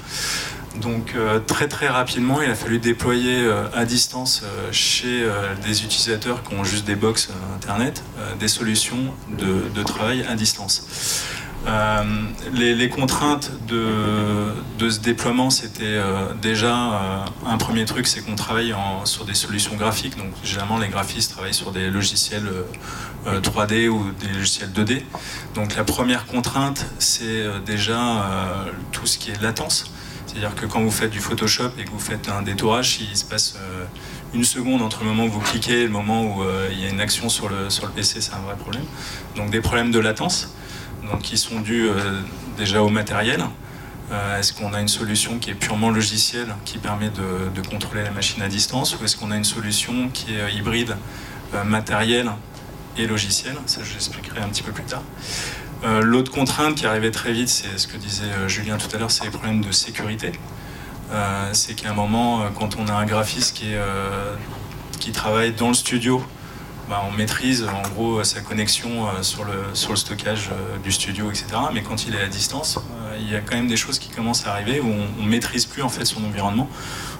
Donc 0.81 1.13
euh, 1.15 1.39
très 1.39 1.67
très 1.67 1.87
rapidement, 1.87 2.41
il 2.41 2.49
a 2.49 2.55
fallu 2.55 2.79
déployer 2.79 3.41
euh, 3.41 3.65
à 3.73 3.85
distance 3.85 4.43
euh, 4.43 4.71
chez 4.71 5.25
des 5.65 5.83
utilisateurs 5.83 6.43
qui 6.43 6.55
ont 6.55 6.63
juste 6.63 6.85
des 6.85 6.95
box 6.95 7.29
internet 7.55 8.03
des 8.39 8.47
solutions 8.47 9.13
de, 9.37 9.83
travail 9.83 10.25
à 10.27 10.35
distance. 10.35 11.25
Les, 12.53 12.89
contraintes 12.89 13.51
de, 13.67 14.89
ce 14.89 14.99
déploiement, 14.99 15.49
c'était 15.49 15.99
déjà 16.41 17.17
un 17.45 17.57
premier 17.57 17.85
truc, 17.85 18.07
c'est 18.07 18.21
qu'on 18.21 18.35
travaille 18.35 18.73
sur 19.03 19.25
des 19.25 19.33
solutions 19.33 19.75
graphiques. 19.75 20.17
Donc 20.17 20.31
généralement, 20.43 20.77
les 20.77 20.87
graphistes 20.87 21.31
travaillent 21.31 21.53
sur 21.53 21.71
des 21.71 21.89
logiciels 21.89 22.49
3D 23.25 23.87
ou 23.87 24.11
des 24.19 24.33
logiciels 24.33 24.71
2D. 24.71 25.03
Donc 25.55 25.75
la 25.75 25.83
première 25.83 26.25
contrainte, 26.25 26.85
c'est 26.99 27.43
déjà 27.65 28.25
tout 28.91 29.05
ce 29.05 29.17
qui 29.17 29.31
est 29.31 29.41
latence. 29.41 29.91
C'est-à-dire 30.29 30.53
que 30.53 30.67
quand 30.67 30.81
vous 30.81 30.91
faites 30.91 31.09
du 31.09 31.19
Photoshop 31.19 31.71
et 31.79 31.85
que 31.85 31.89
vous 31.89 31.99
faites 31.99 32.29
un 32.29 32.43
détourage, 32.43 32.99
il 33.01 33.17
se 33.17 33.25
passe 33.25 33.55
euh, 33.57 33.85
une 34.35 34.43
seconde 34.43 34.83
entre 34.83 35.03
le 35.03 35.07
moment 35.07 35.25
où 35.25 35.31
vous 35.31 35.39
cliquez 35.39 35.81
et 35.81 35.83
le 35.85 35.89
moment 35.89 36.21
où 36.21 36.43
euh, 36.43 36.69
il 36.71 36.79
y 36.79 36.85
a 36.85 36.89
une 36.89 37.01
action 37.01 37.29
sur 37.29 37.49
le, 37.49 37.71
sur 37.71 37.87
le 37.87 37.91
PC, 37.91 38.21
c'est 38.21 38.35
un 38.35 38.41
vrai 38.41 38.55
problème. 38.55 38.83
Donc 39.35 39.49
des 39.49 39.59
problèmes 39.59 39.89
de 39.89 39.97
latence, 39.97 40.53
donc 41.09 41.23
qui 41.23 41.35
sont 41.35 41.61
dus 41.61 41.89
euh, 41.89 42.21
déjà 42.59 42.83
au 42.83 42.89
matériel. 42.89 43.43
est-ce 44.37 44.53
qu'on 44.53 44.71
a 44.75 44.81
une 44.81 44.87
solution 44.87 45.39
qui 45.39 45.49
est 45.49 45.55
purement 45.55 45.89
logicielle, 45.89 46.53
qui 46.63 46.77
permet 46.77 47.09
de, 47.09 47.61
contrôler 47.67 48.03
la 48.03 48.11
machine 48.11 48.43
à 48.43 48.49
distance, 48.49 48.95
ou 48.99 49.03
est-ce 49.03 49.17
qu'on 49.17 49.31
a 49.31 49.35
une 49.35 49.51
solution 49.57 50.09
qui 50.09 50.35
est 50.35 50.53
hybride, 50.53 50.95
matériel 51.65 52.31
et 52.97 53.07
logiciel 53.07 53.55
Ça, 53.65 53.81
je 53.83 53.93
l'expliquerai 53.93 54.41
un 54.41 54.49
petit 54.49 54.63
peu 54.63 54.71
plus 54.71 54.83
tard. 54.83 55.03
Euh, 55.83 56.01
l'autre 56.01 56.31
contrainte 56.31 56.75
qui 56.75 56.85
arrivait 56.85 57.11
très 57.11 57.31
vite, 57.31 57.47
c'est 57.47 57.77
ce 57.77 57.87
que 57.87 57.95
disait 57.95 58.25
euh, 58.25 58.47
Julien 58.49 58.77
tout 58.77 58.93
à 58.93 58.99
l'heure, 58.99 59.11
c'est 59.11 59.23
les 59.23 59.29
problèmes 59.29 59.61
de 59.61 59.71
sécurité. 59.71 60.33
Euh, 61.11 61.49
c'est 61.53 61.73
qu'à 61.73 61.91
un 61.91 61.93
moment, 61.93 62.43
quand 62.53 62.75
on 62.77 62.87
a 62.87 62.93
un 62.93 63.05
graphiste 63.05 63.55
qui, 63.55 63.73
travaille 65.13 65.53
dans 65.53 65.69
le 65.69 65.73
studio 65.73 66.23
bah, 66.87 67.03
on 67.07 67.17
maîtrise 67.17 67.65
en 67.65 67.81
gros 67.89 68.23
sa 68.23 68.41
connexion 68.41 69.07
sur, 69.23 69.43
le, 69.43 69.53
sur 69.73 69.91
le 69.91 69.95
stockage 69.95 70.49
du 70.83 70.91
studio, 70.91 71.29
etc. 71.29 71.45
Mais 71.73 71.81
quand 71.81 72.05
il 72.05 72.15
est 72.15 72.21
à 72.21 72.27
distance, 72.27 72.79
il 73.19 73.29
y 73.29 73.35
a 73.35 73.41
quand 73.41 73.55
même 73.55 73.67
des 73.67 73.77
choses 73.77 73.97
qui 73.97 74.09
commencent 74.09 74.45
à 74.45 74.51
arriver 74.51 74.79
où 74.79 74.87
on, 74.87 75.23
ne 75.23 75.27
maîtrise 75.27 75.65
plus 75.65 75.81
en 75.81 75.89
fait 75.89 76.05
son 76.05 76.23
environnement. 76.23 76.69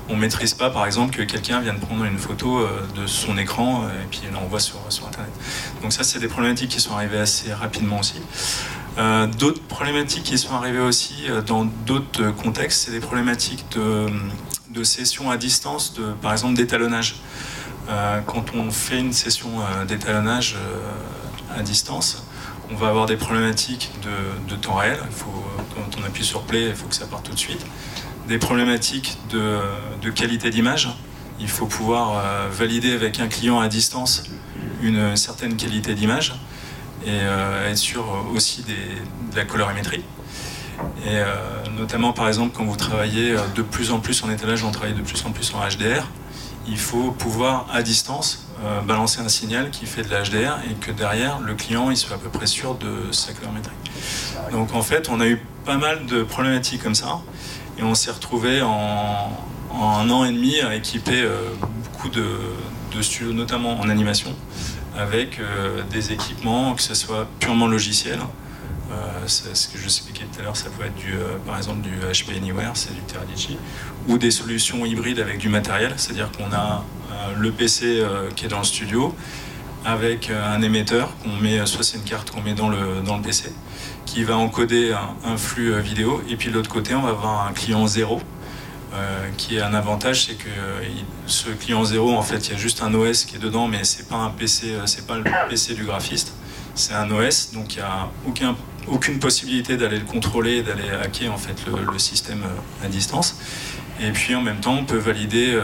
On 0.10 0.16
maîtrise 0.16 0.54
pas, 0.56 0.70
par 0.70 0.86
exemple, 0.86 1.16
que 1.16 1.22
quelqu'un 1.22 1.60
vienne 1.62 1.80
prendre 1.80 2.04
une 2.04 2.18
photo 2.18 2.66
de 2.96 3.06
son 3.06 3.38
écran 3.38 3.84
et 3.88 4.08
puis 4.10 4.22
l'envoie 4.34 4.60
sur, 4.60 4.80
sur 4.90 5.08
Internet. 5.08 5.32
Donc 5.84 5.94
ça, 5.94 6.04
c'est 6.04 6.20
des 6.20 6.28
problématiques 6.28 6.72
qui 6.72 6.80
sont 6.80 6.96
arrivées 6.96 7.20
assez 7.20 7.54
rapidement 7.54 8.00
aussi. 8.00 8.20
Euh, 8.98 9.28
d'autres 9.28 9.62
problématiques 9.62 10.24
qui 10.24 10.38
sont 10.38 10.54
arrivées 10.54 10.82
aussi 10.82 11.26
euh, 11.30 11.42
dans 11.42 11.64
d'autres 11.64 12.32
contextes, 12.32 12.86
c'est 12.86 12.92
des 12.92 13.00
problématiques 13.00 13.66
de, 13.72 14.08
de 14.72 14.84
session 14.84 15.30
à 15.30 15.38
distance, 15.38 15.94
de, 15.94 16.12
par 16.22 16.34
exemple 16.34 16.56
d'étalonnage. 16.56 17.22
Euh, 17.90 18.20
quand 18.26 18.46
on 18.56 18.72
fait 18.72 19.00
une 19.00 19.14
session 19.14 19.50
d'étalonnage 19.88 20.58
à 21.58 21.64
distance, 21.64 22.24
on 22.72 22.76
va 22.76 22.90
avoir 22.90 23.08
des 23.08 23.16
problématiques 23.16 23.92
de, 24.48 24.56
temps 24.56 24.76
réel. 24.76 25.00
Il 25.06 25.16
faut, 25.16 25.44
quand 25.74 26.00
on 26.00 26.06
appuie 26.06 26.26
sur 26.26 26.44
play, 26.44 26.68
il 26.70 26.76
faut 26.76 26.86
que 26.88 26.94
ça 26.94 27.08
parte 27.08 27.26
tout 27.26 27.34
de 27.34 27.40
suite. 27.40 27.66
Des 28.30 28.38
problématiques 28.38 29.18
de, 29.32 30.10
qualité 30.12 30.50
d'image. 30.50 30.90
Il 31.40 31.50
faut 31.50 31.66
pouvoir 31.66 32.24
valider 32.52 32.94
avec 32.94 33.20
un 33.20 33.28
client 33.28 33.60
à 33.60 33.68
distance 33.68 34.24
une 34.82 35.16
certaine 35.18 35.56
qualité 35.56 35.94
d'image 35.94 36.36
et 37.06 37.10
euh, 37.10 37.70
être 37.70 37.78
sûr 37.78 38.06
aussi 38.34 38.64
de 38.64 39.36
la 39.36 39.46
colorimétrie. 39.46 40.04
Et 41.06 41.18
euh, 41.18 41.26
notamment, 41.78 42.14
par 42.14 42.28
exemple, 42.28 42.56
quand 42.56 42.66
vous 42.66 42.76
travaillez 42.76 43.32
euh, 43.32 43.40
de 43.56 43.62
plus 43.62 43.92
en 43.92 44.00
plus 44.00 44.24
en 44.24 44.30
étalage, 44.30 44.64
on 44.64 44.72
travaille 44.72 44.94
de 44.94 45.02
plus 45.02 45.26
en 45.26 45.32
plus 45.32 45.54
en 45.54 45.60
HDR, 45.68 46.08
il 46.68 46.78
faut 46.78 47.12
pouvoir 47.12 47.68
à 47.72 47.82
distance 47.82 48.46
balancer 48.86 49.22
un 49.22 49.30
signal 49.30 49.72
qui 49.72 49.86
fait 49.86 50.04
de 50.04 50.10
la 50.10 50.22
HDR 50.22 50.60
et 50.70 50.74
que 50.74 50.92
derrière, 50.92 51.40
le 51.40 51.56
client 51.56 51.90
il 51.90 51.96
soit 51.96 52.18
à 52.18 52.20
peu 52.20 52.28
près 52.28 52.46
sûr 52.46 52.76
de 52.76 53.10
sa 53.12 53.32
colorimétrie. 53.32 53.74
Donc 54.52 54.76
en 54.76 54.82
fait, 54.82 55.08
on 55.10 55.22
a 55.22 55.28
eu 55.28 55.42
pas 55.64 55.78
mal 55.78 56.06
de 56.06 56.24
problématiques 56.24 56.84
comme 56.84 56.94
ça 56.94 57.22
et 57.80 57.84
on 57.84 57.96
s'est 57.96 58.12
retrouvé 58.12 58.62
en, 58.62 59.32
un 59.74 60.10
an 60.10 60.26
et 60.26 60.32
demi 60.32 60.60
à 60.60 60.76
équiper 60.76 61.28
beaucoup 61.84 62.10
de, 62.10 63.02
studios, 63.02 63.34
notamment 63.34 63.80
en 63.80 63.90
animation, 63.90 64.36
avec 64.98 65.40
euh, 65.40 65.84
des 65.92 66.12
équipements, 66.12 66.76
que 66.76 66.82
ce 66.82 66.94
soit 66.94 67.28
purement 67.40 67.68
logiciel. 67.68 68.20
Euh, 68.92 69.28
ce 69.28 69.68
que 69.68 69.78
je 69.78 69.86
expliquais 69.86 70.26
tout 70.26 70.40
à 70.40 70.44
l'heure, 70.44 70.58
ça 70.58 70.70
peut 70.70 70.84
être 70.84 70.94
euh, 71.08 71.38
par 71.46 71.58
exemple 71.58 71.82
du 71.82 71.92
HP 71.92 72.36
Anywhere, 72.36 72.72
c'est 72.74 72.94
du 72.94 73.02
Teradici, 73.02 73.58
ou 74.08 74.18
des 74.18 74.32
solutions 74.32 74.86
hybrides 74.86 75.20
avec 75.20 75.38
du 75.38 75.50
matériel, 75.50 75.94
c'est-à-dire 75.98 76.32
qu'on 76.32 76.52
a 76.52 76.84
le 77.38 77.52
PC 77.52 78.04
qui 78.36 78.46
est 78.46 78.48
dans 78.48 78.60
le 78.60 78.64
studio, 78.64 79.14
avec 79.86 80.32
un 80.32 80.62
émetteur 80.62 81.14
soit 81.66 81.84
c'est 81.84 81.98
une 81.98 82.04
carte 82.04 82.32
qu'on 82.32 82.42
met 82.42 82.54
dans 82.54 82.70
le 82.70 83.22
PC, 83.22 83.52
qui 84.10 84.24
va 84.24 84.38
encoder 84.38 84.96
un, 85.24 85.38
flux 85.38 85.80
vidéo, 85.82 86.24
et 86.28 86.36
puis 86.36 86.50
de 86.50 86.56
l'autre 86.56 86.70
côté, 86.70 86.96
on 86.96 87.02
va 87.02 87.10
avoir 87.10 87.48
un 87.48 87.54
client 87.54 87.86
zéro, 87.86 88.20
euh, 88.92 89.30
qui 89.38 89.58
est 89.58 89.62
un 89.62 89.76
avantage, 89.76 90.26
c'est 90.26 90.34
que 90.34 90.50
euh, 90.50 90.82
ce 91.28 91.50
client 91.50 91.84
zéro, 91.84 92.16
en 92.16 92.24
fait, 92.24 92.48
il 92.48 92.54
y 92.54 92.56
a 92.56 92.58
juste 92.58 92.82
un 92.82 92.92
OS 92.96 93.26
qui 93.26 93.36
est 93.36 93.40
dedans, 93.40 93.68
mais 93.68 93.84
c'est 93.84 94.08
pas 94.08 94.16
un 94.16 94.32
PC, 94.32 94.72
euh, 94.72 94.88
c'est 94.88 95.06
pas 95.06 95.16
le 95.18 95.24
PC 95.48 95.76
du 95.76 95.84
graphiste, 95.84 96.34
c'est 96.74 96.96
un 96.96 97.12
OS, 97.12 97.52
donc 97.52 97.76
il 97.76 97.78
n'y 97.78 97.84
a 97.84 98.10
aucun, 98.28 98.56
aucune 98.88 99.20
possibilité 99.20 99.78
d'aller 99.78 100.00
le 100.00 100.06
contrôler, 100.06 100.64
d'aller 100.64 100.90
hacker 100.90 101.32
en 101.32 101.38
fait 101.38 101.64
le, 101.68 102.00
système 102.00 102.42
à 102.84 102.88
distance. 102.88 103.36
Et 104.02 104.10
puis 104.12 104.34
en 104.34 104.42
même 104.42 104.60
temps, 104.60 104.74
on 104.74 104.86
peut 104.86 104.98
valider 104.98 105.60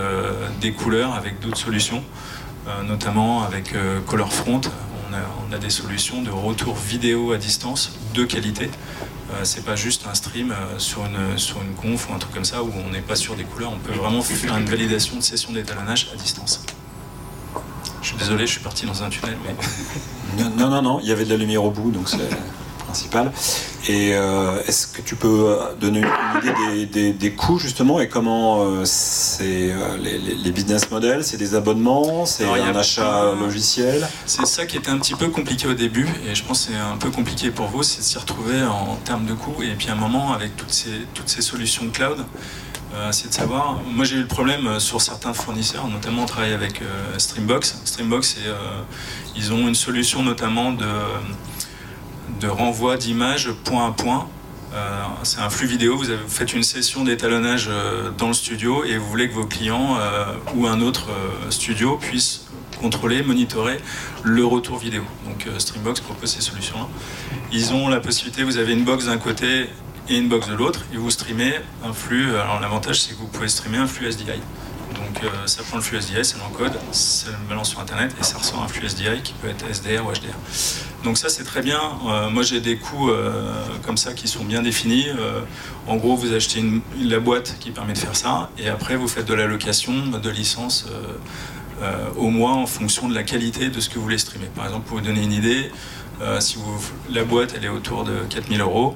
des 0.60 0.73
couleurs 0.73 1.15
avec 1.15 1.39
d'autres 1.39 1.58
solutions, 1.58 2.03
notamment 2.86 3.43
avec 3.43 3.73
ColorFront. 4.05 4.62
On 5.15 5.17
a, 5.17 5.49
on 5.49 5.54
a 5.54 5.58
des 5.58 5.69
solutions 5.69 6.21
de 6.21 6.30
retour 6.30 6.75
vidéo 6.75 7.32
à 7.32 7.38
distance 7.38 7.93
de 8.13 8.23
qualité. 8.25 8.69
Euh, 9.32 9.41
c'est 9.43 9.63
pas 9.63 9.75
juste 9.75 10.06
un 10.08 10.13
stream 10.13 10.51
euh, 10.51 10.78
sur 10.78 11.06
une, 11.06 11.38
sur 11.38 11.62
une 11.62 11.73
conf 11.73 12.10
ou 12.10 12.13
un 12.13 12.17
truc 12.17 12.34
comme 12.34 12.45
ça 12.45 12.63
où 12.63 12.71
on 12.86 12.91
n'est 12.91 13.01
pas 13.01 13.15
sûr 13.15 13.36
des 13.36 13.43
couleurs. 13.43 13.71
On 13.71 13.80
peut 13.80 13.93
vraiment 13.93 14.21
faire 14.21 14.58
une 14.58 14.65
validation 14.65 15.15
de 15.17 15.21
session 15.21 15.54
d'étalonnage 15.54 16.10
à 16.13 16.17
distance. 16.17 16.63
Je 18.01 18.08
suis 18.08 18.17
désolé, 18.17 18.45
je 18.45 18.51
suis 18.54 18.62
parti 18.62 18.86
dans 18.86 19.04
un 19.04 19.10
tunnel, 19.10 19.38
mais. 19.45 20.43
Non, 20.58 20.69
non, 20.69 20.82
non, 20.82 20.99
il 21.01 21.08
y 21.08 21.12
avait 21.12 21.25
de 21.25 21.30
la 21.30 21.38
lumière 21.38 21.63
au 21.63 21.71
bout, 21.71 21.91
donc 21.91 22.10
c'est. 22.10 22.17
Et 23.88 24.13
euh, 24.13 24.63
est-ce 24.67 24.88
que 24.88 25.01
tu 25.01 25.15
peux 25.15 25.58
donner 25.79 26.01
une 26.01 26.79
idée 26.79 27.13
des, 27.13 27.31
coûts 27.31 27.60
justement 27.60 27.99
et 27.99 28.08
comment 28.08 28.63
euh, 28.63 28.81
c'est 28.86 29.71
euh, 29.71 29.97
les, 29.97 30.51
business 30.51 30.89
models 30.89 31.23
C'est 31.23 31.38
des 31.38 31.53
abonnements 31.53 32.25
C'est 32.25 32.45
un 32.45 32.75
achat 32.75 33.34
logiciel 33.39 34.08
C'est 34.25 34.45
ça 34.45 34.65
qui 34.65 34.77
était 34.77 34.89
un 34.89 34.97
petit 34.97 35.13
peu 35.13 35.27
compliqué 35.27 35.67
au 35.67 35.73
début 35.73 36.08
et 36.27 36.34
je 36.34 36.43
pense 36.43 36.65
que 36.65 36.71
c'est 36.71 36.79
un 36.79 36.97
peu 36.97 37.12
compliqué 37.12 37.51
pour 37.51 37.67
vous, 37.67 37.84
c'est 37.84 37.99
de 37.99 38.03
s'y 38.03 38.17
retrouver 38.17 38.63
en, 38.63 38.95
termes 39.03 39.25
de 39.25 39.34
coûts 39.34 39.62
et 39.62 39.75
puis 39.75 39.89
à 39.89 39.93
un 39.93 39.95
moment 39.95 40.34
avec 40.34 40.55
toutes 40.55 40.71
ces, 40.71 41.05
toutes 41.13 41.29
ces 41.29 41.41
solutions 41.41 41.88
cloud. 41.89 42.17
c'est 43.12 43.29
de 43.29 43.34
savoir. 43.34 43.81
Moi, 43.93 44.05
j'ai 44.05 44.15
eu 44.15 44.21
le 44.21 44.27
problème 44.27 44.79
sur 44.79 45.01
certains 45.01 45.34
fournisseurs, 45.34 45.88
notamment 45.88 46.23
on 46.23 46.25
travaille 46.25 46.53
avec 46.53 46.81
Streambox. 47.17 47.81
Streambox, 47.86 48.38
ils 49.36 49.53
ont 49.53 49.67
une 49.67 49.75
solution 49.75 50.23
notamment 50.23 50.71
de, 50.71 50.86
de 52.39 52.47
renvoi 52.47 52.97
d'images 52.97 53.51
point 53.63 53.87
à 53.87 53.91
point. 53.91 54.27
Euh, 54.73 55.03
c'est 55.23 55.39
un 55.39 55.49
flux 55.49 55.67
vidéo, 55.67 55.95
vous, 55.95 56.05
faites 56.27 56.53
une 56.53 56.63
session 56.63 57.03
d'étalonnage 57.03 57.67
euh, 57.69 58.09
dans 58.17 58.27
le 58.27 58.33
studio 58.33 58.83
et 58.83 58.97
vous 58.97 59.07
voulez 59.07 59.29
que 59.29 59.33
vos 59.33 59.45
clients 59.45 59.97
euh, 59.97 60.25
ou 60.53 60.67
un 60.67 60.81
autre 60.81 61.07
studio 61.49 61.97
puissent 61.97 62.47
contrôler, 62.81 63.23
monitorer 63.23 63.77
le 64.23 64.45
retour 64.45 64.77
vidéo. 64.77 65.03
Donc 65.25 65.47
Streambox 65.57 66.01
propose 66.01 66.29
ces 66.29 66.41
solutions-là. 66.41 66.87
Ils 67.53 67.73
ont 67.73 67.87
la 67.87 68.01
possibilité, 68.01 68.43
vous 68.43 68.57
avez 68.57 68.73
une 68.73 68.83
box 68.83 69.05
d'un 69.05 69.17
côté 69.17 69.69
et 70.09 70.17
une 70.17 70.27
box 70.27 70.47
de 70.49 70.55
l'autre, 70.55 70.81
et 70.93 70.97
vous 70.97 71.09
streamez 71.09 71.55
un 71.83 71.93
flux. 71.93 72.35
Alors 72.35 72.59
l'avantage 72.59 73.01
c'est 73.01 73.13
que 73.13 73.19
vous 73.19 73.27
pouvez 73.27 73.47
streamer 73.47 73.77
un 73.77 73.87
flux 73.87 74.11
SDI. 74.11 74.25
Donc 74.95 75.31
ça 75.45 75.63
prend 75.63 75.77
le 75.77 75.83
flux 75.83 75.99
SDI, 75.99 76.25
ça 76.25 76.37
l'encode, 76.37 76.77
ça 76.91 77.29
le 77.29 77.47
balance 77.47 77.69
sur 77.69 77.79
Internet 77.79 78.13
et 78.19 78.23
ça 78.23 78.37
ressort 78.37 78.61
un 78.61 78.67
flux 78.67 78.85
SDI 78.85 79.21
qui 79.23 79.33
peut 79.33 79.47
être 79.47 79.65
SDR 79.69 80.05
ou 80.05 80.11
HDR. 80.11 80.35
Donc 81.05 81.19
ça 81.19 81.29
c'est 81.29 81.43
très 81.43 81.61
bien. 81.61 81.79
Euh, 82.07 82.31
moi 82.31 82.41
j'ai 82.41 82.59
des 82.59 82.77
coûts 82.77 83.11
euh, 83.11 83.31
comme 83.85 83.95
ça 83.95 84.13
qui 84.13 84.27
sont 84.27 84.43
bien 84.43 84.63
définis. 84.63 85.07
Euh, 85.07 85.41
en 85.85 85.97
gros 85.97 86.15
vous 86.15 86.33
achetez 86.33 86.63
la 86.99 87.19
boîte 87.19 87.57
qui 87.59 87.69
permet 87.69 87.93
de 87.93 87.99
faire 87.99 88.15
ça 88.15 88.49
et 88.57 88.69
après 88.69 88.95
vous 88.95 89.07
faites 89.07 89.27
de 89.27 89.35
la 89.35 89.45
location 89.45 89.93
de 90.07 90.29
licence 90.31 90.87
au 92.17 92.29
mois 92.29 92.53
en 92.53 92.65
fonction 92.65 93.07
de 93.07 93.13
la 93.13 93.21
qualité 93.21 93.69
de 93.69 93.79
ce 93.79 93.89
que 93.89 93.95
vous 93.95 94.01
voulez 94.01 94.17
streamer. 94.17 94.49
Par 94.55 94.65
exemple 94.65 94.87
pour 94.87 94.97
vous 94.97 95.03
donner 95.03 95.21
une 95.21 95.33
idée, 95.33 95.69
si 96.39 96.57
la 97.11 97.23
boîte 97.23 97.53
elle 97.55 97.65
est 97.65 97.69
autour 97.69 98.03
de 98.03 98.21
4000 98.29 98.61
euros 98.61 98.95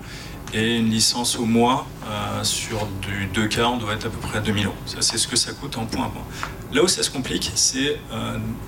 et 0.54 0.78
une 0.78 0.90
licence 0.90 1.38
au 1.38 1.46
mois 1.46 1.86
sur 2.42 2.88
du 3.02 3.28
2K 3.28 3.66
on 3.66 3.78
doit 3.78 3.94
être 3.94 4.08
à 4.08 4.10
peu 4.10 4.18
près 4.18 4.40
à 4.40 4.42
2000 4.42 4.66
euros. 4.66 4.76
Ça 4.88 4.98
c'est 5.02 5.20
ce 5.20 5.28
que 5.28 5.36
ça 5.36 5.52
coûte 5.52 5.78
en 5.78 5.86
point. 5.86 6.12
Là 6.74 6.84
où 6.84 6.88
ça 6.88 7.04
se 7.04 7.12
complique 7.12 7.52
c'est 7.54 8.00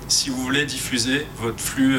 si 0.06 0.30
vous 0.30 0.40
voulez 0.40 0.64
diffuser 0.64 1.26
votre 1.40 1.58
flux 1.58 1.98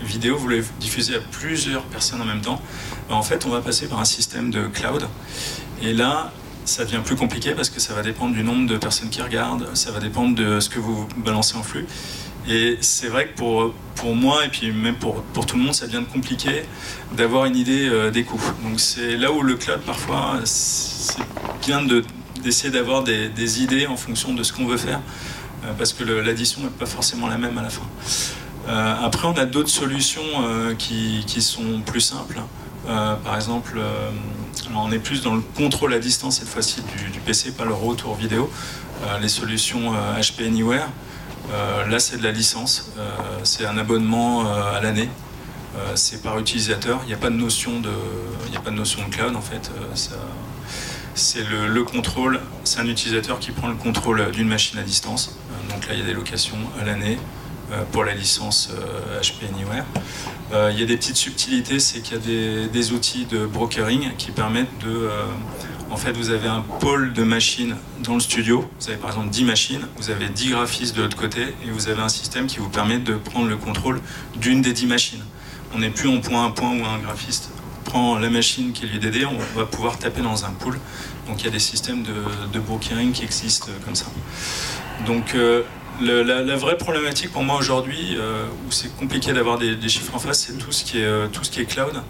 vidéo, 0.00 0.36
vous 0.36 0.42
voulez 0.42 0.62
diffuser 0.80 1.16
à 1.16 1.20
plusieurs 1.20 1.84
personnes 1.84 2.20
en 2.20 2.24
même 2.24 2.40
temps, 2.40 2.60
ben, 3.08 3.14
en 3.14 3.22
fait, 3.22 3.44
on 3.46 3.50
va 3.50 3.60
passer 3.60 3.86
par 3.86 4.00
un 4.00 4.04
système 4.04 4.50
de 4.50 4.66
cloud. 4.66 5.06
Et 5.82 5.92
là, 5.92 6.32
ça 6.64 6.84
devient 6.84 7.00
plus 7.04 7.16
compliqué 7.16 7.52
parce 7.52 7.68
que 7.68 7.80
ça 7.80 7.94
va 7.94 8.02
dépendre 8.02 8.34
du 8.34 8.42
nombre 8.42 8.66
de 8.68 8.76
personnes 8.76 9.10
qui 9.10 9.22
regardent, 9.22 9.68
ça 9.74 9.90
va 9.90 10.00
dépendre 10.00 10.34
de 10.34 10.60
ce 10.60 10.68
que 10.68 10.78
vous 10.78 11.06
balancez 11.16 11.56
en 11.56 11.62
flux. 11.62 11.86
Et 12.48 12.76
c'est 12.80 13.08
vrai 13.08 13.28
que 13.28 13.36
pour, 13.36 13.72
pour 13.94 14.14
moi 14.14 14.44
et 14.44 14.48
puis 14.48 14.70
même 14.70 14.96
pour, 14.96 15.22
pour 15.22 15.46
tout 15.46 15.56
le 15.56 15.62
monde, 15.62 15.74
ça 15.74 15.86
devient 15.86 16.04
compliqué 16.12 16.64
d'avoir 17.16 17.46
une 17.46 17.56
idée 17.56 17.88
euh, 17.88 18.10
des 18.10 18.24
coûts. 18.24 18.40
Donc 18.62 18.80
c'est 18.80 19.16
là 19.16 19.32
où 19.32 19.42
le 19.42 19.54
cloud, 19.54 19.80
parfois, 19.80 20.40
c'est 20.44 21.22
bien 21.66 21.82
d'essayer 22.42 22.70
d'avoir 22.70 23.02
des, 23.02 23.62
idées 23.62 23.86
en 23.86 23.96
fonction 23.96 24.34
de 24.34 24.42
ce 24.42 24.52
qu'on 24.52 24.66
veut 24.66 24.76
faire, 24.76 25.00
euh, 25.64 25.72
parce 25.78 25.94
que 25.94 26.04
l'addition 26.04 26.62
n'est 26.62 26.68
pas 26.68 26.86
forcément 26.86 27.28
la 27.28 27.38
même 27.38 27.56
à 27.56 27.62
la 27.62 27.70
fin. 27.70 27.86
Euh, 28.68 28.94
après, 29.02 29.28
on 29.28 29.32
a 29.32 29.44
d'autres 29.44 29.70
solutions 29.70 30.22
euh, 30.42 30.74
qui, 30.74 31.24
sont 31.40 31.80
plus 31.84 32.00
simples. 32.00 32.40
Euh, 32.88 33.14
par 33.16 33.34
exemple, 33.36 33.78
on 34.74 34.90
est 34.92 34.98
plus 34.98 35.22
dans 35.22 35.34
le 35.34 35.42
contrôle 35.56 35.92
à 35.94 35.98
distance 35.98 36.38
cette 36.38 36.48
fois-ci 36.48 36.82
du, 37.12 37.20
PC, 37.20 37.52
pas 37.52 37.64
le 37.64 37.74
retour 37.74 38.14
vidéo. 38.14 38.50
les 39.20 39.28
solutions 39.28 39.92
HP 40.18 40.46
Anywhere, 40.46 40.88
là 41.88 41.98
c'est 41.98 42.18
de 42.18 42.22
la 42.22 42.32
licence, 42.32 42.90
c'est 43.42 43.66
un 43.66 43.78
abonnement 43.78 44.46
à 44.46 44.80
l'année. 44.80 45.08
c'est 45.94 46.22
par 46.22 46.38
utilisateur, 46.38 47.00
il 47.04 47.08
n'y 47.08 47.14
a 47.14 47.18
pas 47.18 47.30
de 47.30 47.36
notion 47.36 47.80
de, 47.80 47.90
a 48.54 48.60
pas 48.60 48.70
de 48.70 48.76
notion 48.76 49.00
de 49.06 49.14
cloud 49.14 49.34
en 49.36 49.40
fait. 49.40 49.70
c'est 51.14 51.44
le, 51.44 51.84
contrôle, 51.84 52.40
c'est 52.64 52.80
un 52.80 52.86
utilisateur 52.86 53.38
qui 53.38 53.50
prend 53.50 53.68
le 53.68 53.76
contrôle 53.76 54.30
d'une 54.32 54.48
machine 54.48 54.78
à 54.78 54.82
distance. 54.82 55.36
donc 55.70 55.86
là, 55.88 55.94
il 55.94 56.00
y 56.00 56.02
a 56.02 56.06
des 56.06 56.14
locations 56.14 56.58
à 56.80 56.84
l'année. 56.84 57.18
Euh, 57.72 57.82
pour 57.92 58.04
la 58.04 58.14
licence 58.14 58.68
HP 59.22 59.44
euh, 59.44 59.54
Anywhere. 59.54 59.84
Euh, 60.52 60.70
il 60.72 60.78
y 60.78 60.82
a 60.82 60.86
des 60.86 60.98
petites 60.98 61.16
subtilités, 61.16 61.78
c'est 61.78 62.00
qu'il 62.00 62.14
y 62.14 62.16
a 62.16 62.66
des, 62.68 62.92
outils 62.92 63.24
de 63.24 63.46
brokering 63.46 64.10
qui 64.18 64.32
permettent 64.32 64.78
de 64.84 65.08
En 65.90 65.96
fait, 65.96 66.12
vous 66.12 66.28
avez 66.28 66.48
un 66.48 66.60
pôle 66.60 67.14
de 67.14 67.22
machines 67.22 67.76
dans 68.00 68.14
le 68.14 68.20
studio. 68.20 68.68
Vous 68.80 68.88
avez 68.88 68.98
par 68.98 69.10
exemple 69.10 69.30
10 69.30 69.44
machines, 69.44 69.86
vous 69.96 70.10
avez 70.10 70.28
10 70.28 70.50
graphistes 70.50 70.94
de 70.94 71.02
l'autre 71.02 71.16
côté, 71.16 71.40
et 71.64 71.70
vous 71.70 71.88
avez 71.88 72.02
un 72.02 72.10
système 72.10 72.46
qui 72.46 72.58
vous 72.58 72.68
permet 72.68 72.98
de 72.98 73.14
prendre 73.14 73.48
le 73.48 73.56
contrôle 73.56 74.00
d'une 74.36 74.60
des 74.60 74.74
10 74.74 74.86
machines. 74.86 75.24
On 75.74 75.78
n'est 75.78 75.90
plus 75.90 76.08
en 76.08 76.20
point 76.20 76.46
à 76.46 76.50
point 76.50 76.70
où 76.70 76.84
un 76.84 76.98
graphiste 76.98 77.48
prend 77.84 78.18
la 78.18 78.28
machine 78.28 78.72
qui 78.72 78.86
lui 78.86 78.96
est 78.96 79.00
dédiée, 79.00 79.24
on 79.24 79.38
va 79.58 79.64
pouvoir 79.64 79.98
taper 79.98 80.20
dans 80.20 80.44
un 80.44 80.50
pool. 80.50 80.78
Donc 81.26 81.40
il 81.40 81.46
y 81.46 81.48
a 81.48 81.52
des 81.52 81.58
systèmes 81.58 82.02
de, 82.02 82.58
brokering 82.60 83.12
qui 83.12 83.24
existent 83.24 83.68
comme 83.84 83.94
ça. 83.94 84.06
Donc 85.06 85.34
le- 86.00 86.22
la, 86.22 86.42
la 86.42 86.56
vraie 86.56 86.76
problématique 86.76 87.32
pour 87.32 87.42
moi 87.42 87.56
aujourd'hui, 87.56 88.16
euh, 88.18 88.46
où 88.66 88.70
c'est 88.72 88.94
compliqué 88.96 89.32
d'avoir 89.32 89.58
des, 89.58 89.76
des 89.76 89.88
chiffres 89.88 90.14
en 90.14 90.18
face, 90.18 90.40
c'est 90.46 90.58
tout 90.58 90.72
ce 90.72 90.84
qui 90.84 90.98
est 91.00 91.04
euh, 91.04 91.26
tout 91.28 91.44
ce 91.44 91.50
qui 91.50 91.60
est 91.60 91.64
cloud. 91.66 92.02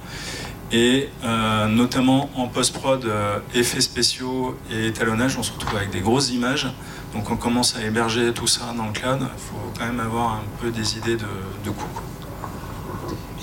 Et 0.73 1.09
euh, 1.25 1.67
notamment 1.67 2.31
en 2.37 2.49
post-prod, 2.49 3.07
effets 3.55 3.81
spéciaux 3.81 4.59
et 4.73 4.87
étalonnage, 4.87 5.37
on 5.39 5.43
se 5.43 5.53
retrouve 5.53 5.77
avec 5.77 5.91
des 5.91 6.01
grosses 6.01 6.31
images. 6.31 6.67
Donc 7.13 7.31
on 7.31 7.37
commence 7.37 7.77
à 7.77 7.83
héberger 7.85 8.33
tout 8.33 8.49
ça 8.49 8.75
dans 8.77 8.87
le 8.87 8.93
cloud. 8.93 9.21
Il 9.21 9.41
faut 9.41 9.73
quand 9.79 9.85
même 9.87 10.01
avoir 10.01 10.33
un 10.33 10.43
peu 10.61 10.71
des 10.71 10.97
idées 10.99 11.17
de, 11.17 11.27
de 11.65 11.71
coût. 11.71 11.87
quoi. 11.95 12.03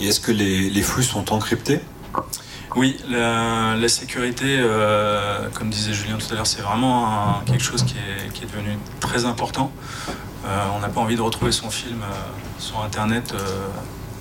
Et 0.01 0.07
est-ce 0.07 0.19
que 0.19 0.31
les, 0.31 0.69
les 0.69 0.81
flux 0.81 1.03
sont 1.03 1.31
encryptés? 1.31 1.79
Oui, 2.75 2.97
la, 3.09 3.75
la 3.77 3.87
sécurité, 3.87 4.57
euh, 4.59 5.47
comme 5.53 5.69
disait 5.69 5.93
Julien 5.93 6.17
tout 6.17 6.27
à 6.31 6.35
l'heure, 6.35 6.47
c'est 6.47 6.61
vraiment 6.61 7.07
un- 7.07 7.43
quelque 7.45 7.63
chose 7.63 7.83
qui 7.83 7.95
est, 7.95 8.29
qui 8.33 8.43
est 8.43 8.47
devenu 8.47 8.77
très 8.99 9.25
important. 9.25 9.71
Euh, 10.45 10.65
on 10.75 10.79
n'a 10.79 10.89
pas 10.89 11.01
envie 11.01 11.15
de 11.15 11.21
retrouver 11.21 11.51
son 11.51 11.69
film 11.69 12.01
euh, 12.01 12.59
sur 12.59 12.81
Internet 12.81 13.33
euh, 13.33 13.67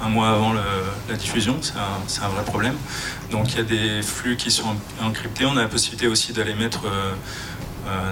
un 0.02 0.08
mois 0.08 0.30
avant 0.30 0.54
la 0.54 1.14
diffusion, 1.14 1.58
c'est 1.60 1.74
un, 2.22 2.28
vrai 2.28 2.42
problème. 2.46 2.74
Donc 3.30 3.52
il 3.52 3.58
y 3.58 3.60
a 3.60 3.64
des 3.64 4.00
flux 4.00 4.36
qui 4.38 4.50
sont 4.50 4.74
encryptés. 5.02 5.44
On 5.44 5.58
a 5.58 5.60
la 5.60 5.68
possibilité 5.68 6.06
aussi 6.06 6.32
d'aller 6.32 6.54
mettre 6.54 6.84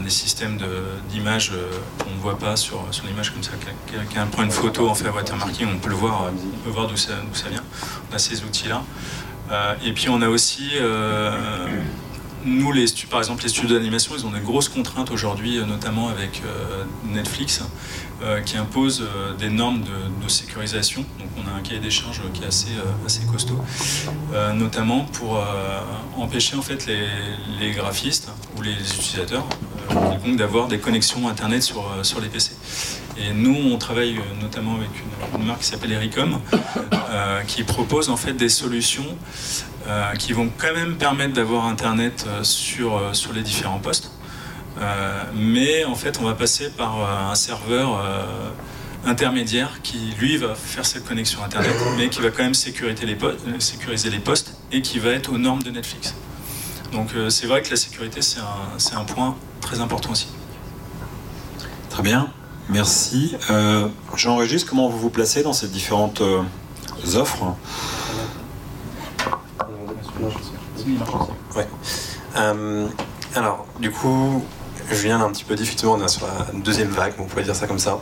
des 0.05 0.11
systèmes 0.11 0.59
d'images 1.09 1.51
qu'on 1.99 2.11
ne 2.11 2.21
voit 2.21 2.39
pas 2.39 2.57
sur, 2.57 2.85
l'image 3.07 3.31
comme 3.31 3.43
ça. 3.43 3.53
Quel- 3.87 4.01
Quelqu'un 4.01 4.27
prend 4.27 4.43
une 4.43 4.51
photo, 4.51 4.91
on 4.91 4.95
fait 4.95 5.09
watermarking, 5.09 5.67
on 5.75 5.79
peut 5.79 5.89
le 5.89 5.95
voir, 5.95 6.25
on 6.31 6.59
peut 6.59 6.69
voir 6.69 6.89
d'où 6.89 6.97
ça, 6.99 7.15
vient. 7.51 7.65
On 8.13 8.15
a 8.15 8.19
ces 8.19 8.45
outils-là. 8.45 8.83
Et 9.83 9.95
puis 9.95 10.11
on 10.11 10.21
a 10.21 10.29
aussi, 10.29 10.73
nous, 12.49 12.73
les 12.73 12.87
par 13.11 13.21
exemple, 13.21 13.43
les 13.43 13.49
studios 13.49 13.77
d'animation, 13.77 14.15
ils 14.17 14.27
ont 14.27 14.31
des 14.31 14.41
grosses 14.41 14.69
contraintes 14.69 15.11
aujourd'hui, 15.11 15.59
euh, 15.59 15.65
notamment 15.65 16.09
avec 16.09 16.43
euh, 16.45 16.85
Netflix, 17.07 17.63
euh, 18.23 18.41
qui 18.41 18.57
impose 18.57 19.07
des 19.39 19.51
normes 19.51 19.83
de, 19.83 20.29
sécurisation. 20.29 21.07
Donc 21.19 21.29
on 21.39 21.49
a 21.49 21.59
un 21.59 21.63
cahier 21.63 21.81
des 21.81 21.91
charges 21.91 22.21
qui 22.35 22.43
est 22.43 22.47
assez, 22.47 22.73
assez 23.07 23.25
costaud, 23.25 23.59
notamment 24.55 25.07
pour 25.07 25.43
empêcher 26.19 26.55
en 26.55 26.61
fait 26.61 26.85
les, 26.85 27.07
les 27.59 27.71
graphistes 27.71 28.29
ou 28.55 28.61
les 28.61 28.75
utilisateurs 28.75 29.47
d'avoir 30.37 30.69
des 30.69 30.79
connexions 30.79 31.29
Internet 31.29 31.63
sur, 31.63 31.83
sur 32.03 32.21
les 32.21 32.29
PC. 32.29 32.53
Et 33.19 33.33
nous, 33.33 33.73
on 33.73 33.79
travaille 33.79 34.17
euh, 34.17 34.43
notamment 34.43 34.77
avec 34.77 34.91
une, 35.39 35.45
marque 35.45 35.61
qui 35.61 35.67
s'appelle 35.67 35.93
Ericom, 35.93 36.41
euh, 36.93 37.43
qui 37.43 37.65
propose 37.65 38.11
en 38.11 38.17
fait 38.17 38.33
des 38.33 38.49
solutions 38.49 39.17
euh, 39.89 40.13
qui 40.15 40.33
vont 40.33 40.51
quand 40.57 40.73
même 40.73 40.97
permettre 40.97 41.33
d'avoir 41.33 41.67
Internet 41.67 42.27
sur, 42.43 43.01
sur 43.13 43.33
les 43.33 43.43
différents 43.43 43.79
postes. 43.79 44.13
Mais 45.35 45.85
en 45.85 45.97
fait, 45.97 46.21
on 46.21 46.25
va 46.25 46.35
passer 46.35 46.71
par 46.71 47.31
un 47.31 47.35
serveur 47.35 48.01
intermédiaire 49.05 49.81
qui, 49.83 49.99
lui, 50.21 50.37
va 50.37 50.55
faire 50.55 50.87
cette 50.87 51.05
connexion 51.05 51.43
Internet, 51.43 51.75
mais 51.97 52.09
qui 52.09 52.21
va 52.21 52.31
quand 52.31 52.45
même 52.45 52.55
sécuriser 52.55 53.05
les, 53.05 54.21
postes 54.21 54.55
et 54.71 54.81
qui 54.81 55.01
va 55.01 55.11
être 55.11 55.33
aux 55.33 55.39
normes 55.39 55.65
de 55.65 55.71
Netflix. 55.71 56.15
Donc 56.93 57.09
c'est 57.29 57.49
vrai 57.49 57.63
que 57.63 57.71
la 57.71 57.77
sécurité, 57.77 58.21
c'est 58.23 58.95
un 58.95 59.05
point 59.05 59.37
très 59.61 59.81
important 59.81 60.13
aussi. 60.13 60.29
Très 61.91 62.05
bien, 62.05 62.33
merci. 62.69 63.37
Euh, 63.51 63.89
J'enregistre 64.17 64.69
comment 64.69 64.89
vous 64.89 64.99
vous 64.99 65.11
placez 65.11 65.43
dans 65.43 65.53
ces 65.53 65.69
différentes 65.69 66.21
euh, 66.21 66.43
offres? 67.15 67.55
Euh, 72.37 72.87
alors, 73.35 73.67
du 73.81 73.91
coup, 73.91 74.45
Julien 74.91 75.19
l'a 75.19 75.25
un 75.25 75.33
petit 75.33 75.45
peu 75.45 75.55
dit, 75.55 75.63
effectivement, 75.63 75.95
on 75.95 76.05
est 76.05 76.09
sur 76.09 76.27
la 76.27 76.59
deuxième 76.61 76.89
vague, 76.89 77.15
on 77.19 77.25
pourrait 77.25 77.43
dire 77.43 77.55
ça 77.57 77.67
comme 77.67 77.79
ça. 77.79 78.01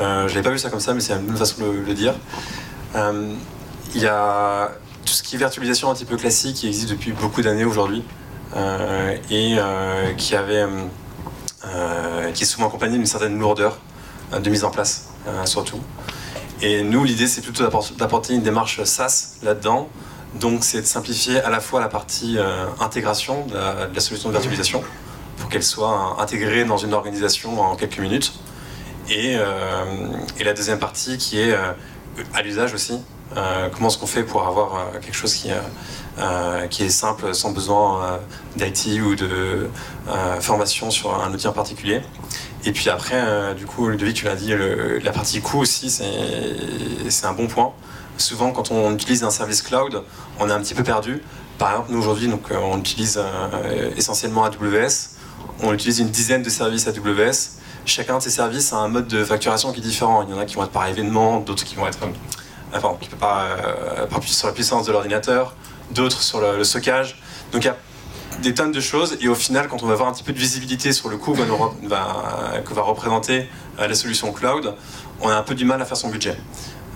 Euh, 0.00 0.28
je 0.28 0.34
n'avais 0.34 0.42
pas 0.42 0.50
vu 0.50 0.58
ça 0.58 0.70
comme 0.70 0.80
ça, 0.80 0.94
mais 0.94 1.00
c'est 1.00 1.14
la 1.14 1.20
même 1.20 1.36
façon 1.36 1.62
de 1.62 1.70
le, 1.70 1.94
dire. 1.94 2.14
Euh, 2.94 3.32
Il 3.94 4.02
y 4.02 4.06
a 4.06 4.70
tout 5.04 5.12
ce 5.12 5.22
qui 5.22 5.36
est 5.36 5.38
virtualisation 5.38 5.90
un 5.90 5.94
petit 5.94 6.04
peu 6.04 6.16
classique 6.16 6.56
qui 6.56 6.68
existe 6.68 6.90
depuis 6.90 7.12
beaucoup 7.12 7.42
d'années 7.42 7.64
aujourd'hui 7.64 8.04
euh, 8.56 9.16
et 9.30 9.56
qui 10.16 10.36
avait, 10.36 10.66
euh, 11.64 12.30
qui 12.32 12.44
est 12.44 12.46
souvent 12.46 12.68
accompagné 12.68 12.96
d'une 12.96 13.06
certaine 13.06 13.38
lourdeur 13.38 13.78
de 14.38 14.50
mise 14.50 14.64
en 14.64 14.70
place, 14.70 15.08
euh, 15.26 15.44
surtout. 15.46 15.80
Et 16.62 16.82
nous, 16.82 17.04
l'idée, 17.04 17.26
c'est 17.26 17.40
plutôt 17.40 17.62
d'apport- 17.62 17.92
d'apporter 17.96 18.34
une 18.34 18.42
démarche 18.42 18.82
SaaS 18.84 19.36
là-dedans. 19.42 19.88
Donc, 20.34 20.62
c'est 20.62 20.82
de 20.82 20.86
simplifier 20.86 21.40
à 21.40 21.50
la 21.50 21.60
fois 21.60 21.80
la 21.80 21.88
partie 21.88 22.36
euh, 22.38 22.66
intégration 22.80 23.46
de 23.46 23.54
la, 23.94 24.00
solution 24.00 24.28
de 24.28 24.34
virtualisation 24.34 24.82
pour 25.38 25.48
qu'elle 25.48 25.62
soit 25.62 26.14
euh, 26.18 26.22
intégrée 26.22 26.64
dans 26.64 26.76
une 26.76 26.92
organisation 26.94 27.60
en 27.60 27.74
quelques 27.76 27.98
minutes. 27.98 28.34
Et, 29.08 29.36
euh, 29.36 29.84
et 30.38 30.44
la 30.44 30.52
deuxième 30.52 30.78
partie 30.78 31.18
qui 31.18 31.40
est 31.40 31.52
euh, 31.52 31.72
à 32.34 32.42
l'usage 32.42 32.74
aussi. 32.74 33.00
Euh, 33.36 33.68
comment 33.72 33.88
est-ce 33.88 33.98
qu'on 33.98 34.06
fait 34.06 34.24
pour 34.24 34.46
avoir 34.46 34.74
euh, 34.74 34.98
quelque 35.00 35.14
chose 35.16 35.34
qui, 35.34 35.50
euh, 35.50 35.56
euh, 36.18 36.66
qui 36.66 36.82
est 36.84 36.88
simple, 36.90 37.34
sans 37.34 37.52
besoin 37.52 38.04
euh, 38.04 38.16
d'IT 38.56 39.00
ou 39.00 39.14
de 39.14 39.68
euh, 40.08 40.40
formation 40.40 40.90
sur 40.90 41.14
un 41.14 41.32
outil 41.32 41.46
en 41.48 41.52
particulier. 41.52 42.02
Et 42.64 42.72
puis 42.72 42.90
après, 42.90 43.16
euh, 43.16 43.54
du 43.54 43.66
coup, 43.66 43.88
Ludovic, 43.88 44.16
tu 44.16 44.24
l'as 44.26 44.36
dit, 44.36 44.52
la 45.02 45.12
partie 45.12 45.40
coût 45.40 45.60
aussi, 45.60 45.90
c'est 45.90 47.26
un 47.26 47.32
bon 47.32 47.46
point. 47.46 47.72
Souvent, 48.18 48.52
quand 48.52 48.70
on 48.70 48.92
utilise 48.92 49.24
un 49.24 49.30
service 49.30 49.62
cloud, 49.62 50.02
on 50.38 50.48
est 50.48 50.52
un 50.52 50.60
petit 50.60 50.74
peu 50.74 50.82
perdu. 50.82 51.22
Par 51.56 51.70
exemple, 51.70 51.92
nous 51.92 51.98
aujourd'hui, 51.98 52.28
donc, 52.28 52.50
euh, 52.50 52.56
on 52.62 52.78
utilise 52.78 53.18
euh, 53.18 53.90
essentiellement 53.96 54.44
AWS. 54.44 55.16
On 55.62 55.72
utilise 55.72 56.00
une 56.00 56.10
dizaine 56.10 56.42
de 56.42 56.50
services 56.50 56.86
AWS. 56.86 57.60
Chacun 57.86 58.18
de 58.18 58.22
ces 58.22 58.30
services 58.30 58.74
a 58.74 58.76
un 58.76 58.88
mode 58.88 59.08
de 59.08 59.24
facturation 59.24 59.72
qui 59.72 59.80
est 59.80 59.82
différent. 59.82 60.22
Il 60.22 60.34
y 60.34 60.34
en 60.34 60.38
a 60.38 60.44
qui 60.44 60.56
vont 60.56 60.64
être 60.64 60.70
par 60.70 60.86
événement, 60.86 61.40
d'autres 61.40 61.64
qui 61.64 61.76
vont 61.76 61.86
être 61.86 61.98
pardon, 62.72 62.96
qui 63.00 63.08
peut 63.08 63.16
pas, 63.16 63.42
euh, 63.42 64.06
sur 64.22 64.48
la 64.48 64.52
puissance 64.52 64.86
de 64.86 64.92
l'ordinateur, 64.92 65.54
d'autres 65.90 66.22
sur 66.22 66.40
le, 66.40 66.58
le 66.58 66.64
stockage. 66.64 67.20
Donc 67.52 67.64
il 67.64 67.66
y 67.66 67.70
a 67.70 67.76
des 68.40 68.54
tonnes 68.54 68.72
de 68.72 68.80
choses 68.80 69.16
et 69.20 69.28
au 69.28 69.34
final, 69.34 69.68
quand 69.68 69.82
on 69.82 69.86
va 69.86 69.92
avoir 69.92 70.08
un 70.08 70.12
petit 70.12 70.22
peu 70.22 70.32
de 70.32 70.38
visibilité 70.38 70.92
sur 70.92 71.08
le 71.08 71.16
coût 71.16 71.32
que 71.32 71.42
va, 71.88 72.82
représenter 72.82 73.48
euh, 73.78 73.86
la 73.86 73.94
solution 73.94 74.32
cloud, 74.32 74.74
on 75.20 75.28
a 75.28 75.34
un 75.34 75.42
peu 75.42 75.54
du 75.54 75.64
mal 75.64 75.80
à 75.80 75.84
faire 75.84 75.96
son 75.96 76.08
budget. 76.08 76.36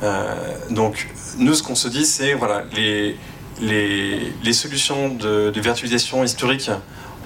Euh, 0.02 0.34
donc 0.70 1.08
nous, 1.38 1.54
ce 1.54 1.62
qu'on 1.62 1.74
se 1.74 1.88
dit, 1.88 2.04
c'est 2.04 2.34
voilà, 2.34 2.64
les, 2.74 3.16
les, 3.60 4.52
solutions 4.52 5.08
de, 5.08 5.52
virtualisation 5.54 6.24
historique 6.24 6.70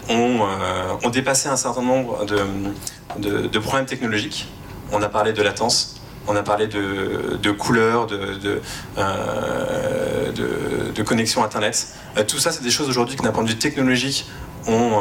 ont, 0.08 0.40
euh, 0.42 0.94
ont 1.04 1.10
dépassé 1.10 1.48
un 1.48 1.56
certain 1.56 1.82
nombre 1.82 2.26
de, 2.26 3.46
de 3.46 3.58
problèmes 3.58 3.86
technologiques. 3.86 4.48
On 4.92 5.02
a 5.02 5.08
parlé 5.08 5.32
de 5.32 5.42
latence, 5.42 5.97
on 6.28 6.36
a 6.36 6.42
parlé 6.42 6.66
de, 6.66 7.38
de 7.42 7.50
couleurs, 7.50 8.06
de, 8.06 8.34
de, 8.34 8.60
euh, 8.98 10.32
de- 10.32 11.02
connexion 11.02 11.42
Internet. 11.42 11.88
Euh, 12.18 12.24
tout 12.24 12.38
ça, 12.38 12.50
c'est 12.52 12.62
des 12.62 12.70
choses 12.70 12.88
aujourd'hui 12.88 13.16
qui, 13.16 13.22
d'un 13.22 13.30
point 13.32 13.44
de 13.44 13.48
vue 13.48 13.56
technologique, 13.56 14.26
ont, 14.66 15.00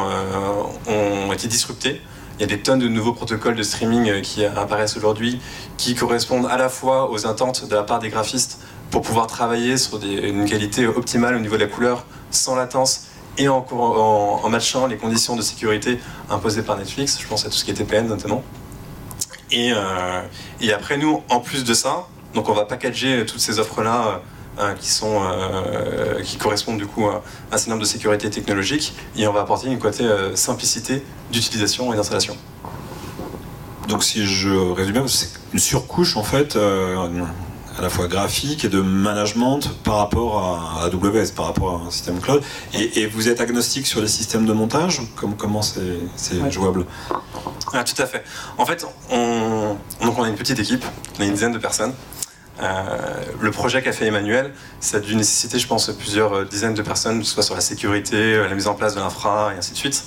euh, 0.88 1.26
ont 1.26 1.32
été 1.32 1.48
disruptées. 1.48 2.00
Il 2.38 2.40
y 2.40 2.44
a 2.44 2.46
des 2.46 2.60
tonnes 2.62 2.78
de 2.78 2.88
nouveaux 2.88 3.12
protocoles 3.12 3.56
de 3.56 3.62
streaming 3.62 4.22
qui 4.22 4.44
apparaissent 4.44 4.96
aujourd'hui, 4.96 5.40
qui 5.76 5.94
correspondent 5.94 6.46
à 6.50 6.56
la 6.56 6.68
fois 6.70 7.10
aux 7.10 7.26
attentes 7.26 7.68
de 7.68 7.74
la 7.74 7.82
part 7.82 7.98
des 7.98 8.08
graphistes 8.08 8.60
pour 8.90 9.02
pouvoir 9.02 9.26
travailler 9.26 9.76
sur 9.76 10.00
une 10.02 10.46
qualité 10.48 10.86
optimale 10.86 11.34
au 11.34 11.40
niveau 11.40 11.56
de 11.56 11.62
la 11.62 11.66
couleur, 11.66 12.06
sans 12.30 12.54
latence, 12.56 13.08
et 13.36 13.48
en, 13.48 13.66
en- 13.70 14.40
en 14.44 14.48
matchant 14.48 14.86
les 14.86 14.96
conditions 14.96 15.36
de 15.36 15.42
sécurité 15.42 15.98
imposées 16.30 16.62
par 16.62 16.76
Netflix. 16.78 17.18
Je 17.20 17.26
pense 17.26 17.44
à 17.44 17.48
tout 17.50 17.54
ce 17.56 17.64
qui 17.64 17.72
est 17.72 17.74
TPN 17.74 18.06
notamment. 18.06 18.42
Et, 19.50 19.72
euh, 19.72 20.22
et 20.60 20.72
après, 20.72 20.96
nous, 20.96 21.22
en 21.28 21.40
plus 21.40 21.64
de 21.64 21.74
ça, 21.74 22.06
donc 22.34 22.48
on 22.48 22.52
va 22.52 22.64
packager 22.64 23.24
toutes 23.26 23.40
ces 23.40 23.58
offres-là 23.58 24.20
euh, 24.58 24.74
qui, 24.74 24.90
sont, 24.90 25.22
euh, 25.22 26.20
qui 26.22 26.36
correspondent 26.36 26.78
du 26.78 26.86
coup 26.86 27.08
à 27.08 27.22
certain 27.52 27.70
nombre 27.70 27.82
de 27.82 27.88
sécurité 27.88 28.28
technologique 28.28 28.94
et 29.16 29.26
on 29.26 29.32
va 29.32 29.40
apporter 29.40 29.68
une 29.68 29.78
côté 29.78 30.04
simplicité 30.34 31.04
d'utilisation 31.32 31.92
et 31.92 31.96
d'installation. 31.96 32.36
Donc 33.88 34.04
si 34.04 34.26
je 34.26 34.50
résume 34.50 35.08
c'est 35.08 35.30
une 35.54 35.58
surcouche 35.58 36.16
en 36.16 36.22
fait, 36.22 36.58
à 37.78 37.82
la 37.82 37.90
fois 37.90 38.08
graphique 38.08 38.64
et 38.64 38.68
de 38.68 38.80
management 38.80 39.60
par 39.84 39.98
rapport 39.98 40.38
à 40.38 40.84
AWS, 40.86 41.32
par 41.34 41.46
rapport 41.46 41.80
à 41.80 41.86
un 41.86 41.90
système 41.90 42.20
cloud. 42.20 42.42
Et, 42.74 43.00
et 43.00 43.06
vous 43.06 43.28
êtes 43.28 43.40
agnostique 43.40 43.86
sur 43.86 44.00
les 44.00 44.08
systèmes 44.08 44.46
de 44.46 44.52
montage? 44.52 45.00
Comme, 45.16 45.36
Comment 45.36 45.62
c'est 45.62 45.98
c'est 46.16 46.50
jouable? 46.50 46.86
Ah, 47.72 47.84
tout 47.84 48.00
à 48.02 48.06
fait. 48.06 48.24
En 48.56 48.66
fait, 48.66 48.86
on, 49.10 49.76
donc 50.02 50.18
on 50.18 50.22
a 50.24 50.28
une 50.28 50.36
petite 50.36 50.58
équipe, 50.58 50.84
on 51.18 51.22
a 51.22 51.26
une 51.26 51.32
dizaine 51.34 51.52
de 51.52 51.58
personnes. 51.58 51.92
le 52.60 53.50
projet 53.50 53.82
qu'a 53.82 53.92
fait 53.92 54.06
Emmanuel, 54.06 54.52
ça 54.80 54.96
a 54.96 55.00
dû 55.00 55.14
nécessiter, 55.14 55.58
je 55.58 55.66
pense, 55.68 55.88
plusieurs 55.90 56.46
dizaines 56.46 56.74
de 56.74 56.82
personnes, 56.82 57.20
que 57.20 57.26
ce 57.26 57.34
soit 57.34 57.42
sur 57.44 57.54
la 57.54 57.60
sécurité, 57.60 58.36
la 58.38 58.54
mise 58.54 58.66
en 58.66 58.74
place 58.74 58.94
de 58.94 59.00
l'infra, 59.00 59.52
et 59.54 59.58
ainsi 59.58 59.72
de 59.72 59.76
suite. 59.76 60.04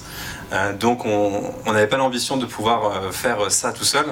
Donc 0.79 1.05
on 1.05 1.71
n'avait 1.71 1.87
pas 1.87 1.97
l'ambition 1.97 2.37
de 2.37 2.45
pouvoir 2.45 3.13
faire 3.13 3.51
ça 3.51 3.71
tout 3.71 3.83
seul. 3.83 4.05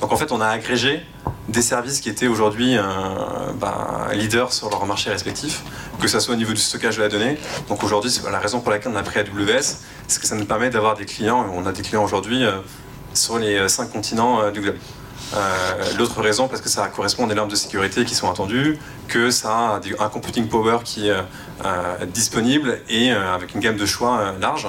Donc 0.00 0.12
en 0.12 0.16
fait, 0.16 0.32
on 0.32 0.40
a 0.40 0.46
agrégé 0.46 1.04
des 1.48 1.62
services 1.62 2.00
qui 2.00 2.08
étaient 2.08 2.28
aujourd'hui 2.28 2.76
ben, 3.56 4.08
leaders 4.12 4.52
sur 4.52 4.70
leur 4.70 4.86
marché 4.86 5.10
respectif, 5.10 5.62
que 6.00 6.08
ce 6.08 6.18
soit 6.20 6.34
au 6.34 6.36
niveau 6.36 6.52
du 6.52 6.60
stockage 6.60 6.96
de 6.96 7.02
la 7.02 7.08
donnée. 7.08 7.38
Donc 7.68 7.82
aujourd'hui, 7.82 8.10
c'est 8.10 8.28
la 8.30 8.38
raison 8.38 8.60
pour 8.60 8.70
laquelle 8.70 8.92
on 8.94 8.96
a 8.96 9.02
pris 9.02 9.20
AWS, 9.20 9.76
c'est 10.08 10.20
que 10.20 10.26
ça 10.26 10.34
nous 10.34 10.46
permet 10.46 10.70
d'avoir 10.70 10.96
des 10.96 11.04
clients, 11.04 11.46
on 11.54 11.66
a 11.66 11.72
des 11.72 11.82
clients 11.82 12.04
aujourd'hui 12.04 12.44
sur 13.12 13.38
les 13.38 13.68
cinq 13.68 13.92
continents 13.92 14.50
du 14.50 14.60
globe. 14.60 14.76
Euh, 15.34 15.84
l'autre 15.98 16.20
raison, 16.20 16.48
parce 16.48 16.60
que 16.60 16.68
ça 16.68 16.88
correspond 16.88 17.24
à 17.24 17.28
des 17.28 17.34
normes 17.34 17.48
de 17.48 17.56
sécurité 17.56 18.04
qui 18.04 18.14
sont 18.14 18.30
attendues, 18.30 18.78
que 19.08 19.30
ça 19.30 19.76
a 19.76 19.80
un 20.00 20.08
computing 20.08 20.48
power 20.48 20.78
qui 20.84 21.08
est 21.08 21.12
euh, 21.12 22.06
disponible 22.06 22.80
et 22.88 23.12
euh, 23.12 23.34
avec 23.34 23.54
une 23.54 23.60
gamme 23.60 23.76
de 23.76 23.86
choix 23.86 24.34
large. 24.40 24.68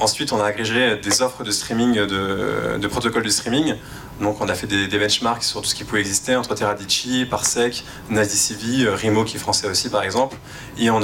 Ensuite, 0.00 0.32
on 0.32 0.40
a 0.40 0.44
agrégé 0.44 0.96
des 0.96 1.22
offres 1.22 1.42
de 1.42 1.50
streaming, 1.50 1.94
de, 1.94 2.86
protocoles 2.86 3.24
de 3.24 3.28
streaming. 3.28 3.74
Donc, 4.20 4.40
on 4.40 4.48
a 4.48 4.54
fait 4.54 4.66
des, 4.66 4.98
benchmarks 4.98 5.42
sur 5.42 5.60
tout 5.60 5.68
ce 5.68 5.74
qui 5.74 5.84
pouvait 5.84 6.00
exister 6.00 6.36
entre 6.36 6.54
Teradici, 6.54 7.26
Parsec, 7.28 7.84
NASDCV, 8.10 8.88
Rimo 8.90 9.24
qui 9.24 9.36
est 9.36 9.40
français 9.40 9.68
aussi 9.68 9.90
par 9.90 10.02
exemple. 10.02 10.36
Et 10.78 10.90
on, 10.90 11.00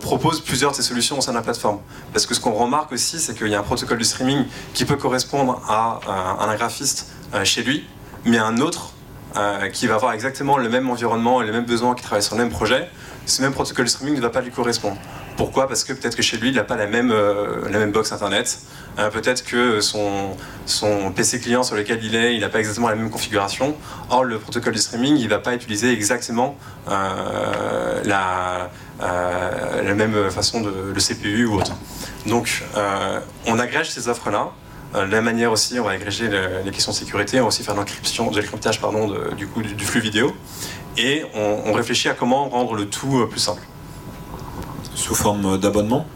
propose 0.00 0.40
plusieurs 0.40 0.70
de 0.72 0.76
ces 0.76 0.82
solutions 0.82 1.18
au 1.18 1.20
sein 1.20 1.32
de 1.32 1.36
la 1.36 1.42
plateforme. 1.42 1.80
Parce 2.12 2.26
que 2.26 2.34
ce 2.34 2.40
qu'on 2.40 2.52
remarque 2.52 2.92
aussi, 2.92 3.18
c'est 3.18 3.36
qu'il 3.36 3.48
y 3.48 3.54
a 3.54 3.60
un 3.60 3.62
protocole 3.62 3.98
de 3.98 4.04
streaming 4.04 4.44
qui 4.74 4.84
peut 4.84 4.96
correspondre 4.96 5.62
à 5.68 6.00
un 6.40 6.54
graphiste 6.56 7.08
chez 7.44 7.62
lui, 7.62 7.84
mais 8.24 8.38
un 8.38 8.58
autre 8.58 8.92
euh, 9.36 9.68
qui 9.68 9.86
va 9.86 9.94
avoir 9.94 10.12
exactement 10.12 10.58
le 10.58 10.68
même 10.68 10.90
environnement 10.90 11.40
et 11.40 11.46
les 11.46 11.52
mêmes 11.52 11.64
besoins, 11.64 11.94
qui 11.94 12.02
travaille 12.02 12.22
sur 12.22 12.34
le 12.34 12.42
même 12.42 12.50
projet, 12.50 12.88
ce 13.26 13.42
même 13.42 13.52
protocole 13.52 13.84
de 13.84 13.90
streaming 13.90 14.16
ne 14.16 14.20
va 14.20 14.30
pas 14.30 14.40
lui 14.40 14.50
correspondre. 14.50 14.96
Pourquoi? 15.40 15.66
Parce 15.68 15.84
que 15.84 15.94
peut-être 15.94 16.16
que 16.16 16.22
chez 16.22 16.36
lui, 16.36 16.50
il 16.50 16.56
n'a 16.56 16.64
pas 16.64 16.76
la 16.76 16.86
même, 16.86 17.10
euh, 17.10 17.66
la 17.70 17.78
même 17.78 17.92
box 17.92 18.12
internet. 18.12 18.58
Euh, 18.98 19.08
peut-être 19.08 19.42
que 19.42 19.80
son, 19.80 20.36
son 20.66 21.12
PC 21.12 21.40
client 21.40 21.62
sur 21.62 21.76
lequel 21.76 22.04
il 22.04 22.14
est, 22.14 22.34
il 22.34 22.42
n'a 22.42 22.50
pas 22.50 22.58
exactement 22.58 22.90
la 22.90 22.94
même 22.94 23.08
configuration. 23.08 23.74
Or, 24.10 24.24
le 24.24 24.38
protocole 24.38 24.74
de 24.74 24.78
streaming, 24.78 25.16
il 25.16 25.24
ne 25.24 25.30
va 25.30 25.38
pas 25.38 25.54
utiliser 25.54 25.92
exactement 25.92 26.56
la, 26.86 28.70
la 29.00 29.94
même 29.94 30.30
façon 30.30 30.60
de 30.60 30.92
le 30.94 31.00
CPU 31.00 31.46
ou 31.46 31.54
autre. 31.54 31.72
Donc, 32.26 32.62
on 33.46 33.58
agrège 33.58 33.88
ces 33.88 34.08
offres-là 34.08 34.50
euh, 34.94 35.06
de 35.06 35.12
la 35.12 35.22
manière 35.22 35.52
aussi, 35.52 35.78
on 35.78 35.84
va 35.84 35.92
agréger 35.92 36.28
les 36.64 36.70
questions 36.70 36.92
de 36.92 36.96
sécurité, 36.96 37.38
on 37.38 37.44
va 37.44 37.48
aussi 37.48 37.62
faire 37.62 37.74
l'encryption, 37.74 38.30
de 38.30 38.40
l'encryptage 38.40 38.80
pardon, 38.80 39.08
du, 39.36 39.46
coup, 39.46 39.62
du, 39.62 39.84
flux 39.84 40.00
vidéo, 40.00 40.34
et 40.96 41.24
on, 41.34 41.72
réfléchit 41.72 42.08
à 42.08 42.14
comment 42.14 42.48
rendre 42.48 42.74
le 42.74 42.86
tout 42.86 43.20
euh, 43.20 43.28
plus 43.28 43.38
simple. 43.38 43.62
Sous 45.00 45.14
forme 45.14 45.58
d'abonnement 45.58 46.06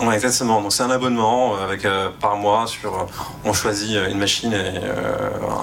Ouais, 0.00 0.14
exactement. 0.14 0.60
Donc 0.60 0.72
c'est 0.72 0.82
un 0.82 0.90
abonnement 0.90 1.56
euh, 1.56 1.64
avec 1.64 1.86
par 2.20 2.36
mois 2.36 2.66
sur. 2.66 3.06
on 3.44 3.52
choisit 3.52 3.96
une 4.10 4.18
machine 4.18 4.52
et 4.52 4.80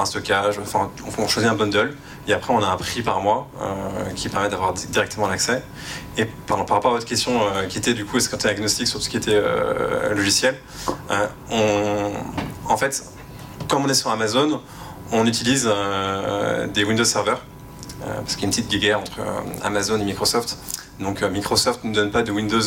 un 0.01 0.05
stockage. 0.05 0.59
Enfin, 0.59 0.89
on 1.17 1.27
choisit 1.27 1.49
un 1.49 1.55
bundle 1.55 1.95
et 2.27 2.33
après, 2.33 2.53
on 2.53 2.63
a 2.63 2.67
un 2.67 2.77
prix 2.77 3.01
par 3.01 3.19
mois 3.19 3.47
euh, 3.61 4.09
qui 4.15 4.29
permet 4.29 4.47
d'avoir 4.47 4.73
directement 4.73 5.27
l'accès. 5.27 5.61
Et 6.17 6.25
par, 6.25 6.57
rapport 6.57 6.91
à 6.91 6.93
votre 6.93 7.05
question, 7.05 7.41
euh, 7.41 7.67
qui 7.67 7.77
était 7.77 7.93
du 7.93 8.05
coup, 8.05 8.17
est-ce 8.17 8.29
que 8.29 8.35
tu 8.37 8.47
es 8.47 8.49
agnostique 8.49 8.87
sur 8.87 8.99
tout 8.99 9.05
ce 9.05 9.09
qui 9.09 9.17
était 9.17 9.35
euh, 9.35 10.13
logiciel 10.13 10.57
En 11.09 12.77
fait, 12.77 13.03
comme 13.67 13.83
on 13.83 13.89
est 13.89 13.93
sur 13.93 14.09
Amazon, 14.09 14.61
on 15.11 15.27
utilise 15.27 15.69
des 16.73 16.83
Windows 16.85 17.03
Server, 17.03 17.35
parce 17.99 18.35
qu'il 18.35 18.41
y 18.41 18.43
a 18.43 18.45
une 18.45 18.51
petite 18.51 18.69
guerre 18.81 18.99
entre 18.99 19.19
Amazon 19.63 19.99
et 19.99 20.05
Microsoft. 20.05 20.57
Donc 20.99 21.23
Microsoft 21.23 21.83
ne 21.83 21.93
donne 21.93 22.11
pas 22.11 22.21
de 22.21 22.31
Windows 22.31 22.61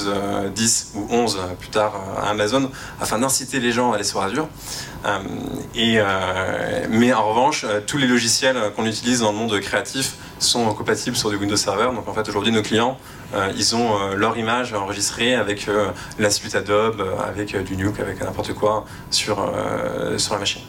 10 0.55 0.93
ou 0.97 1.07
11 1.11 1.39
plus 1.61 1.69
tard 1.69 1.95
à 2.21 2.31
Amazon 2.31 2.71
afin 3.01 3.19
d'inciter 3.19 3.61
les 3.61 3.73
gens 3.73 3.93
à 3.93 3.97
aller 3.97 4.05
sur 4.05 4.21
Azure. 4.21 4.49
Euh, 5.07 5.19
et, 5.75 5.97
euh, 5.99 6.87
mais 6.91 7.13
en 7.13 7.29
revanche, 7.29 7.65
euh, 7.65 7.81
tous 7.87 7.99
les 7.99 8.07
logiciels 8.07 8.57
qu'on 8.75 8.87
utilise 8.87 9.21
dans 9.21 9.31
le 9.31 9.39
monde 9.39 9.59
créatif 9.61 10.15
sont 10.39 10.73
compatibles 10.75 11.17
sur 11.17 11.31
du 11.31 11.37
Windows 11.37 11.57
Server. 11.57 11.91
Donc 11.95 12.09
en 12.09 12.13
fait, 12.13 12.29
aujourd'hui, 12.29 12.53
nos 12.53 12.63
clients, 12.63 12.99
ils 13.57 13.75
ont 13.75 14.15
leur 14.15 14.39
image 14.39 14.73
enregistrée 14.73 15.35
avec 15.35 15.69
la 16.19 16.31
suite 16.31 16.55
Adobe, 16.55 17.05
avec 17.27 17.57
du 17.65 17.77
Nuke, 17.77 17.99
avec 18.01 18.23
n'importe 18.23 18.53
quoi 18.53 18.85
sur, 19.11 19.51
sur 20.17 20.35
la 20.35 20.39
machine. 20.39 20.63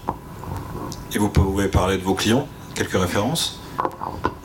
Et 1.13 1.19
vous 1.19 1.29
pouvez 1.29 1.67
parler 1.67 1.97
de 1.97 2.03
vos 2.03 2.15
clients 2.15 2.47
Quelques 2.75 2.93
références? 2.93 3.61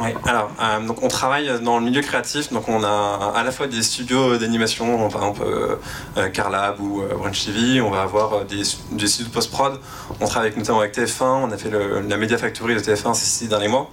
Oui, 0.02 0.14
alors, 0.24 0.50
euh, 0.60 0.80
donc 0.80 1.02
on 1.02 1.08
travaille 1.08 1.48
dans 1.62 1.78
le 1.78 1.84
milieu 1.84 2.00
créatif, 2.00 2.52
donc 2.52 2.68
on 2.68 2.82
a 2.82 3.32
à 3.34 3.42
la 3.44 3.52
fois 3.52 3.68
des 3.68 3.82
studios 3.82 4.36
d'animation, 4.36 5.08
par 5.08 5.22
exemple 5.22 5.42
euh, 5.44 5.76
euh, 6.16 6.28
Carlab 6.28 6.80
ou 6.80 7.02
Branch 7.16 7.44
TV, 7.44 7.80
on 7.80 7.90
va 7.90 8.02
avoir 8.02 8.44
des, 8.44 8.64
studios 8.64 9.26
de 9.26 9.30
post-prod, 9.30 9.78
on 10.20 10.26
travaille 10.26 10.52
notamment 10.56 10.80
avec 10.80 10.96
TF1, 10.96 11.24
on 11.24 11.50
a 11.52 11.56
fait 11.56 11.70
la 11.70 12.16
Media 12.16 12.36
Factory 12.36 12.74
de 12.74 12.80
TF1 12.80 13.14
ces 13.14 13.46
derniers 13.46 13.68
mois. 13.68 13.90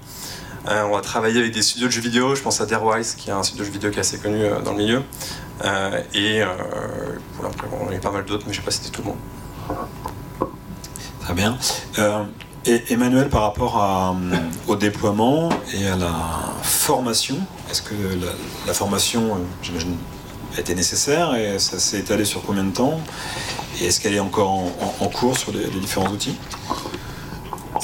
on 0.65 0.89
va 0.89 1.01
travailler 1.01 1.39
avec 1.39 1.53
des 1.53 1.61
studios 1.61 1.87
de 1.87 1.91
jeux 1.91 2.01
vidéo, 2.01 2.35
je 2.35 2.41
pense 2.41 2.59
à 2.59 2.65
Darewise, 2.65 3.13
qui 3.15 3.29
est 3.29 3.33
un 3.33 3.43
studio 3.43 3.63
de 3.63 3.67
jeux 3.67 3.73
vidéo 3.73 3.91
qui 3.91 3.97
est 3.97 4.01
assez 4.01 4.17
connu 4.17 4.43
dans 4.63 4.71
le 4.71 4.77
milieu. 4.77 5.03
et 6.13 6.37
y 6.37 6.41
a 6.41 6.49
pas 8.01 8.11
mal 8.11 8.25
d'autres, 8.25 8.45
mais 8.47 8.53
je 8.53 8.59
ne 8.59 8.63
sais 8.63 8.65
pas 8.65 8.71
si 8.71 8.79
c'était 8.79 8.95
tout 8.95 9.03
le 9.03 9.09
monde. 9.09 9.17
Très 11.21 11.33
bien. 11.35 11.57
Et 12.65 12.83
Emmanuel, 12.89 13.29
par 13.29 13.43
rapport 13.43 14.15
au 14.67 14.75
déploiement 14.75 15.49
et 15.73 15.87
à 15.87 15.95
la 15.95 16.13
formation, 16.61 17.37
est-ce 17.71 17.81
que 17.81 17.95
la, 18.67 18.73
formation, 18.73 19.35
euh, 19.35 19.37
j'imagine, 19.61 19.95
a 20.57 20.59
été 20.59 20.75
nécessaire 20.75 21.35
et 21.35 21.57
ça 21.57 21.79
s'est 21.79 21.99
étalé 21.99 22.25
sur 22.25 22.41
combien 22.41 22.65
de 22.65 22.73
temps? 22.73 22.99
Et 23.79 23.85
est-ce 23.85 24.01
qu'elle 24.01 24.13
est 24.13 24.19
encore 24.19 24.49
en, 24.99 25.07
cours 25.07 25.37
sur 25.37 25.53
les, 25.53 25.67
différents 25.79 26.09
outils? 26.09 26.35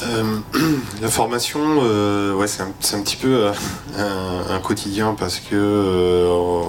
Euh, 0.02 0.40
la 1.00 1.08
formation, 1.08 1.60
euh, 1.82 2.34
ouais, 2.34 2.46
c'est 2.46 2.62
un, 2.62 3.00
petit 3.00 3.16
peu 3.16 3.50
un, 3.96 4.58
quotidien 4.58 5.16
parce 5.18 5.40
que 5.40 6.60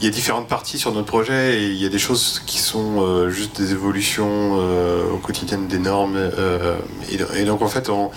il 0.00 0.04
y 0.04 0.08
a 0.08 0.10
différentes 0.10 0.48
parties 0.48 0.78
sur 0.78 0.92
notre 0.92 1.06
projet 1.06 1.60
et 1.60 1.66
il 1.66 1.76
y 1.76 1.84
a 1.84 1.90
des 1.90 1.98
choses 1.98 2.42
qui 2.46 2.58
sont 2.58 3.02
euh, 3.02 3.28
juste 3.28 3.60
des 3.60 3.72
évolutions 3.72 4.56
euh, 4.58 5.10
au 5.12 5.18
quotidien 5.18 5.58
des 5.58 5.78
normes. 5.78 6.16
Euh, 6.16 6.76
et, 7.10 7.44
donc 7.44 7.60
en 7.60 7.68
fait, 7.68 7.90
on 7.90 8.10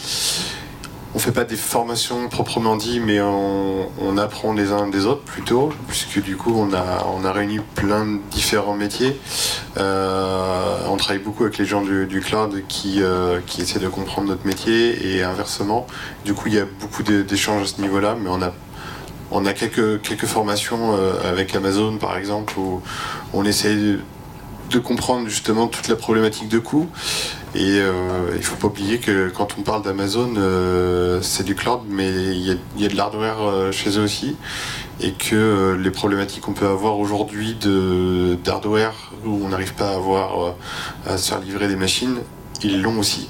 ne 1.13 1.19
fait 1.19 1.33
pas 1.33 1.43
des 1.43 1.57
formations 1.57 2.29
proprement 2.29 2.77
dit, 2.77 3.01
mais 3.01 3.19
on, 3.19 4.17
apprend 4.17 4.53
les 4.53 4.71
uns 4.71 4.87
des 4.87 5.07
autres 5.07 5.23
plutôt, 5.23 5.73
puisque 5.87 6.21
du 6.21 6.37
coup 6.37 6.53
on 6.55 6.71
a, 6.71 7.05
on 7.17 7.25
a 7.25 7.31
réuni 7.31 7.59
plein 7.73 8.05
de 8.05 8.19
différents 8.29 8.75
métiers. 8.75 9.19
on 9.75 10.97
travaille 10.97 11.21
beaucoup 11.21 11.43
avec 11.43 11.57
les 11.57 11.65
gens 11.65 11.81
du, 11.81 12.21
cloud 12.21 12.63
qui, 12.67 13.01
qui 13.47 13.61
essaient 13.61 13.79
de 13.79 13.87
comprendre 13.87 14.27
notre 14.27 14.45
métier 14.45 15.15
et 15.15 15.23
inversement. 15.23 15.87
Du 16.25 16.35
coup 16.35 16.47
il 16.47 16.53
y 16.53 16.59
a 16.59 16.65
beaucoup 16.79 17.01
d'échanges 17.01 17.63
à 17.63 17.65
ce 17.65 17.81
niveau-là, 17.81 18.15
mais 18.21 18.29
on 18.29 18.41
a 18.43 18.53
on 19.33 19.45
a 19.45 19.53
quelques, 19.53 20.25
formations 20.25 20.95
euh, 20.95 21.13
avec 21.29 21.55
Amazon 21.55 21.97
par 21.97 22.17
exemple 22.17 22.57
où 22.57 22.81
on 23.33 23.43
essaie 23.43 23.75
de, 23.75 23.99
comprendre 24.83 25.27
justement 25.27 25.67
toute 25.67 25.87
la 25.87 25.95
problématique 25.95 26.49
de 26.49 26.57
coût. 26.57 26.87
Et 27.53 27.77
euh, 27.79 27.91
il 28.31 28.37
ne 28.37 28.41
faut 28.41 28.55
pas 28.55 28.65
oublier 28.65 28.97
que 28.97 29.29
quand 29.29 29.55
on 29.59 29.61
parle 29.61 29.83
d'Amazon, 29.83 30.33
euh, 30.35 31.21
c'est 31.21 31.43
du 31.43 31.53
cloud, 31.53 31.81
mais 31.87 32.09
il 32.09 32.57
y, 32.77 32.85
a, 32.85 32.87
de 32.87 32.95
l'hardware 32.95 33.71
chez 33.71 33.99
eux 33.99 34.01
aussi. 34.01 34.35
Et 34.99 35.11
que 35.11 35.77
les 35.79 35.91
problématiques 35.91 36.41
qu'on 36.41 36.53
peut 36.53 36.65
avoir 36.65 36.97
aujourd'hui 36.97 37.55
d'hardware, 38.43 39.11
où 39.23 39.45
on 39.45 39.49
n'arrive 39.49 39.75
pas 39.75 39.89
à, 39.89 39.95
avoir, 39.95 40.55
à 41.05 41.17
se 41.17 41.29
faire 41.29 41.39
livrer 41.39 41.67
des 41.67 41.75
machines, 41.75 42.17
ils 42.63 42.81
l'ont 42.81 42.97
aussi. 42.97 43.29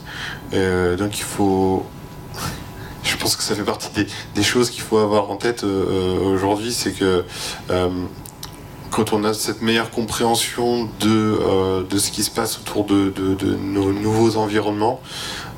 donc 0.53 1.19
il 1.19 1.25
faut 1.25 1.85
je 3.13 3.17
pense 3.19 3.35
que 3.35 3.43
ça 3.43 3.53
fait 3.53 3.63
partie 3.63 3.89
des, 4.33 4.43
choses 4.43 4.69
qu'il 4.71 4.81
faut 4.81 4.97
avoir 4.97 5.29
en 5.29 5.35
tête 5.35 5.63
euh, 5.63 5.85
euh, 5.87 6.33
aujourd'hui, 6.33 6.73
c'est 6.73 6.91
que 6.91 7.23
euh, 7.69 7.89
quand 8.89 9.13
on 9.13 9.23
a 9.23 9.33
cette 9.33 9.61
meilleure 9.61 9.91
compréhension 9.91 10.89
de, 10.99 11.85
ce 11.97 12.11
qui 12.11 12.23
se 12.23 12.31
passe 12.31 12.57
autour 12.57 12.85
de, 12.85 13.13
nos 13.55 13.91
nouveaux 13.93 14.37
environnements, 14.37 14.99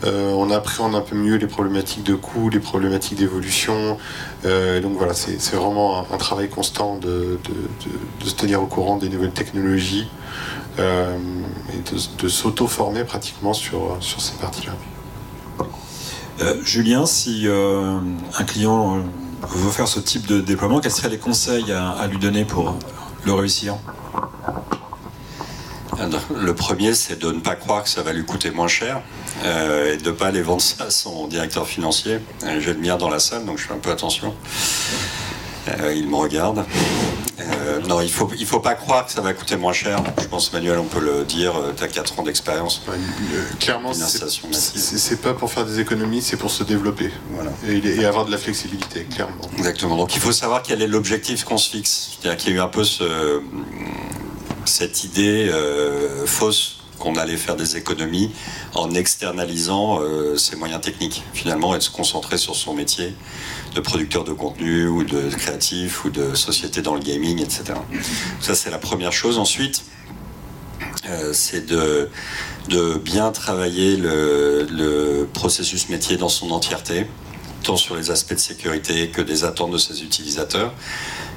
on 0.03 0.51
appréhende 0.51 0.95
un 0.95 1.01
peu 1.01 1.15
mieux 1.17 1.35
les 1.35 1.47
problématiques 1.47 2.03
de 2.03 2.15
coût, 2.15 2.49
les 2.49 2.61
problématiques 2.61 3.17
d'évolution. 3.17 3.97
donc 4.43 4.93
voilà, 4.97 5.13
c'est 5.13 5.55
vraiment 5.55 6.05
un, 6.09 6.17
travail 6.17 6.47
constant 6.47 6.95
de, 6.95 7.37
se 8.23 8.35
tenir 8.35 8.61
au 8.61 8.67
courant 8.67 8.95
des 8.95 9.09
nouvelles 9.09 9.33
technologies 9.33 10.07
et 10.79 12.21
de, 12.21 12.27
s'auto-former 12.29 13.03
pratiquement 13.03 13.53
sur 13.53 13.97
ces 14.01 14.35
parties-là. 14.39 14.75
Euh, 16.41 16.55
Julien, 16.63 17.05
si 17.05 17.47
euh, 17.47 17.97
un 18.38 18.43
client 18.43 18.97
euh, 18.97 19.01
veut 19.47 19.71
faire 19.71 19.88
ce 19.88 19.99
type 19.99 20.25
de 20.27 20.41
déploiement, 20.41 20.81
quels 20.81 20.91
seraient 20.91 21.09
les 21.09 21.17
conseils 21.17 21.71
à, 21.71 22.05
lui 22.07 22.17
donner 22.17 22.43
pour 22.43 22.77
le 23.25 23.33
réussir? 23.33 23.77
Le 26.36 26.53
premier, 26.53 26.93
c'est 26.93 27.17
de 27.19 27.31
ne 27.31 27.39
pas 27.39 27.55
croire 27.55 27.83
que 27.83 27.89
ça 27.89 28.03
va 28.03 28.11
lui 28.11 28.25
coûter 28.25 28.51
moins 28.51 28.67
cher 28.67 29.01
et 29.43 29.97
de 29.97 30.09
ne 30.09 30.11
pas 30.11 30.27
aller 30.27 30.41
vendre 30.41 30.61
ça 30.61 30.86
à 30.86 30.89
son 30.89 31.27
directeur 31.27 31.65
financier. 31.65 32.19
J'ai 32.59 32.73
le 32.73 32.79
mien 32.79 32.97
dans 32.97 33.09
la 33.09 33.19
salle, 33.19 33.45
donc 33.45 33.57
je 33.57 33.63
fais 33.63 33.73
un 33.73 33.77
peu 33.77 33.91
attention. 33.91 34.36
Euh, 35.68 35.93
il 35.95 36.07
me 36.07 36.16
regarde. 36.16 36.63
Euh, 37.39 37.80
non, 37.88 37.99
il 38.01 38.05
ne 38.05 38.09
faut, 38.09 38.30
il 38.38 38.45
faut 38.45 38.59
pas 38.59 38.76
croire 38.76 39.05
que 39.05 39.11
ça 39.11 39.22
va 39.22 39.34
coûter 39.34 39.57
moins 39.57 39.74
cher. 39.74 40.01
Je 40.22 40.28
pense, 40.28 40.53
Manuel, 40.53 40.80
on 40.80 40.86
peut 40.86 40.99
le 40.99 41.24
dire, 41.26 41.53
tu 41.76 41.84
as 41.84 41.88
4 41.88 42.20
ans 42.20 42.24
d'expérience. 42.24 42.82
Ouais, 42.88 42.93
euh, 42.95 43.43
clairement, 43.59 43.91
c'est 43.93 45.22
pas 45.22 45.34
pour 45.34 45.51
faire 45.51 45.66
des 45.66 45.80
économies, 45.80 46.22
c'est 46.22 46.38
pour 46.38 46.51
se 46.51 46.63
développer. 46.63 47.11
Voilà. 47.32 47.51
Et, 47.68 47.78
et 48.01 48.05
avoir 48.05 48.26
de 48.26 48.32
la 48.32 48.38
flexibilité, 48.38 49.03
clairement. 49.03 49.41
Exactement. 49.57 49.97
Donc 49.97 50.16
il 50.16 50.22
faut 50.22 50.32
savoir 50.32 50.63
quel 50.63 50.82
est 50.82 50.88
l'objectif 50.88 51.43
qu'on 51.43 51.57
se 51.57 51.70
fixe. 51.70 52.11
C'est-à-dire 52.22 52.38
qu'il 52.38 52.51
y 52.51 52.55
a 52.55 52.57
eu 52.57 52.61
un 52.61 52.68
peu 52.70 52.84
ce- 52.84 53.41
cette 54.66 55.03
idée 55.03 55.51
fausse 56.26 56.78
qu'on 56.99 57.15
allait 57.15 57.37
faire 57.37 57.55
des 57.55 57.77
économies 57.77 58.31
en 58.73 58.91
externalisant 58.91 59.99
euh, 60.01 60.37
ses 60.37 60.55
moyens 60.55 60.81
techniques, 60.81 61.23
finalement, 61.33 61.75
et 61.75 61.77
de 61.77 61.83
se 61.83 61.89
concentrer 61.89 62.37
sur 62.37 62.55
son 62.55 62.73
métier 62.73 63.13
de 63.73 63.81
producteur 63.81 64.23
de 64.23 64.33
contenu 64.33 64.87
ou 64.87 65.03
de 65.03 65.29
créatif 65.29 66.05
ou 66.05 66.09
de 66.09 66.33
société 66.35 66.81
dans 66.81 66.95
le 66.95 67.01
gaming, 67.01 67.41
etc. 67.41 67.73
Ça, 68.39 68.55
c'est 68.55 68.69
la 68.69 68.77
première 68.77 69.11
chose. 69.11 69.37
Ensuite, 69.37 69.83
euh, 71.07 71.31
c'est 71.33 71.65
de, 71.65 72.09
bien 73.03 73.31
travailler 73.31 73.97
le, 73.97 74.65
le 74.69 75.27
processus 75.31 75.89
métier 75.89 76.17
dans 76.17 76.29
son 76.29 76.51
entièreté, 76.51 77.05
tant 77.63 77.77
sur 77.77 77.95
les 77.95 78.11
aspects 78.11 78.33
de 78.33 78.39
sécurité 78.39 79.09
que 79.09 79.21
des 79.21 79.43
attentes 79.43 79.71
de 79.71 79.77
ses 79.77 80.03
utilisateurs. 80.03 80.73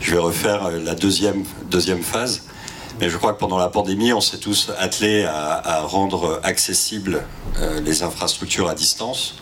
Je 0.01 0.13
vais 0.13 0.21
refaire 0.21 0.67
euh, 0.67 0.79
la 0.79 0.95
deuxième, 0.95 1.45
deuxième 1.71 2.03
phase. 2.03 2.43
Mais 3.01 3.11
je 3.11 3.17
crois 3.17 3.33
que 3.33 3.39
pendant 3.39 3.59
la 3.59 3.69
pandémie, 3.69 4.13
on 4.13 4.21
s'est 4.21 4.39
tous 4.39 4.73
attelés 4.77 5.25
à, 5.25 5.83
rendre 5.83 6.41
accessibles 6.43 7.23
euh, 7.59 7.81
les 7.81 8.03
infrastructures 8.03 8.69
à 8.69 8.75
distance. 8.75 9.37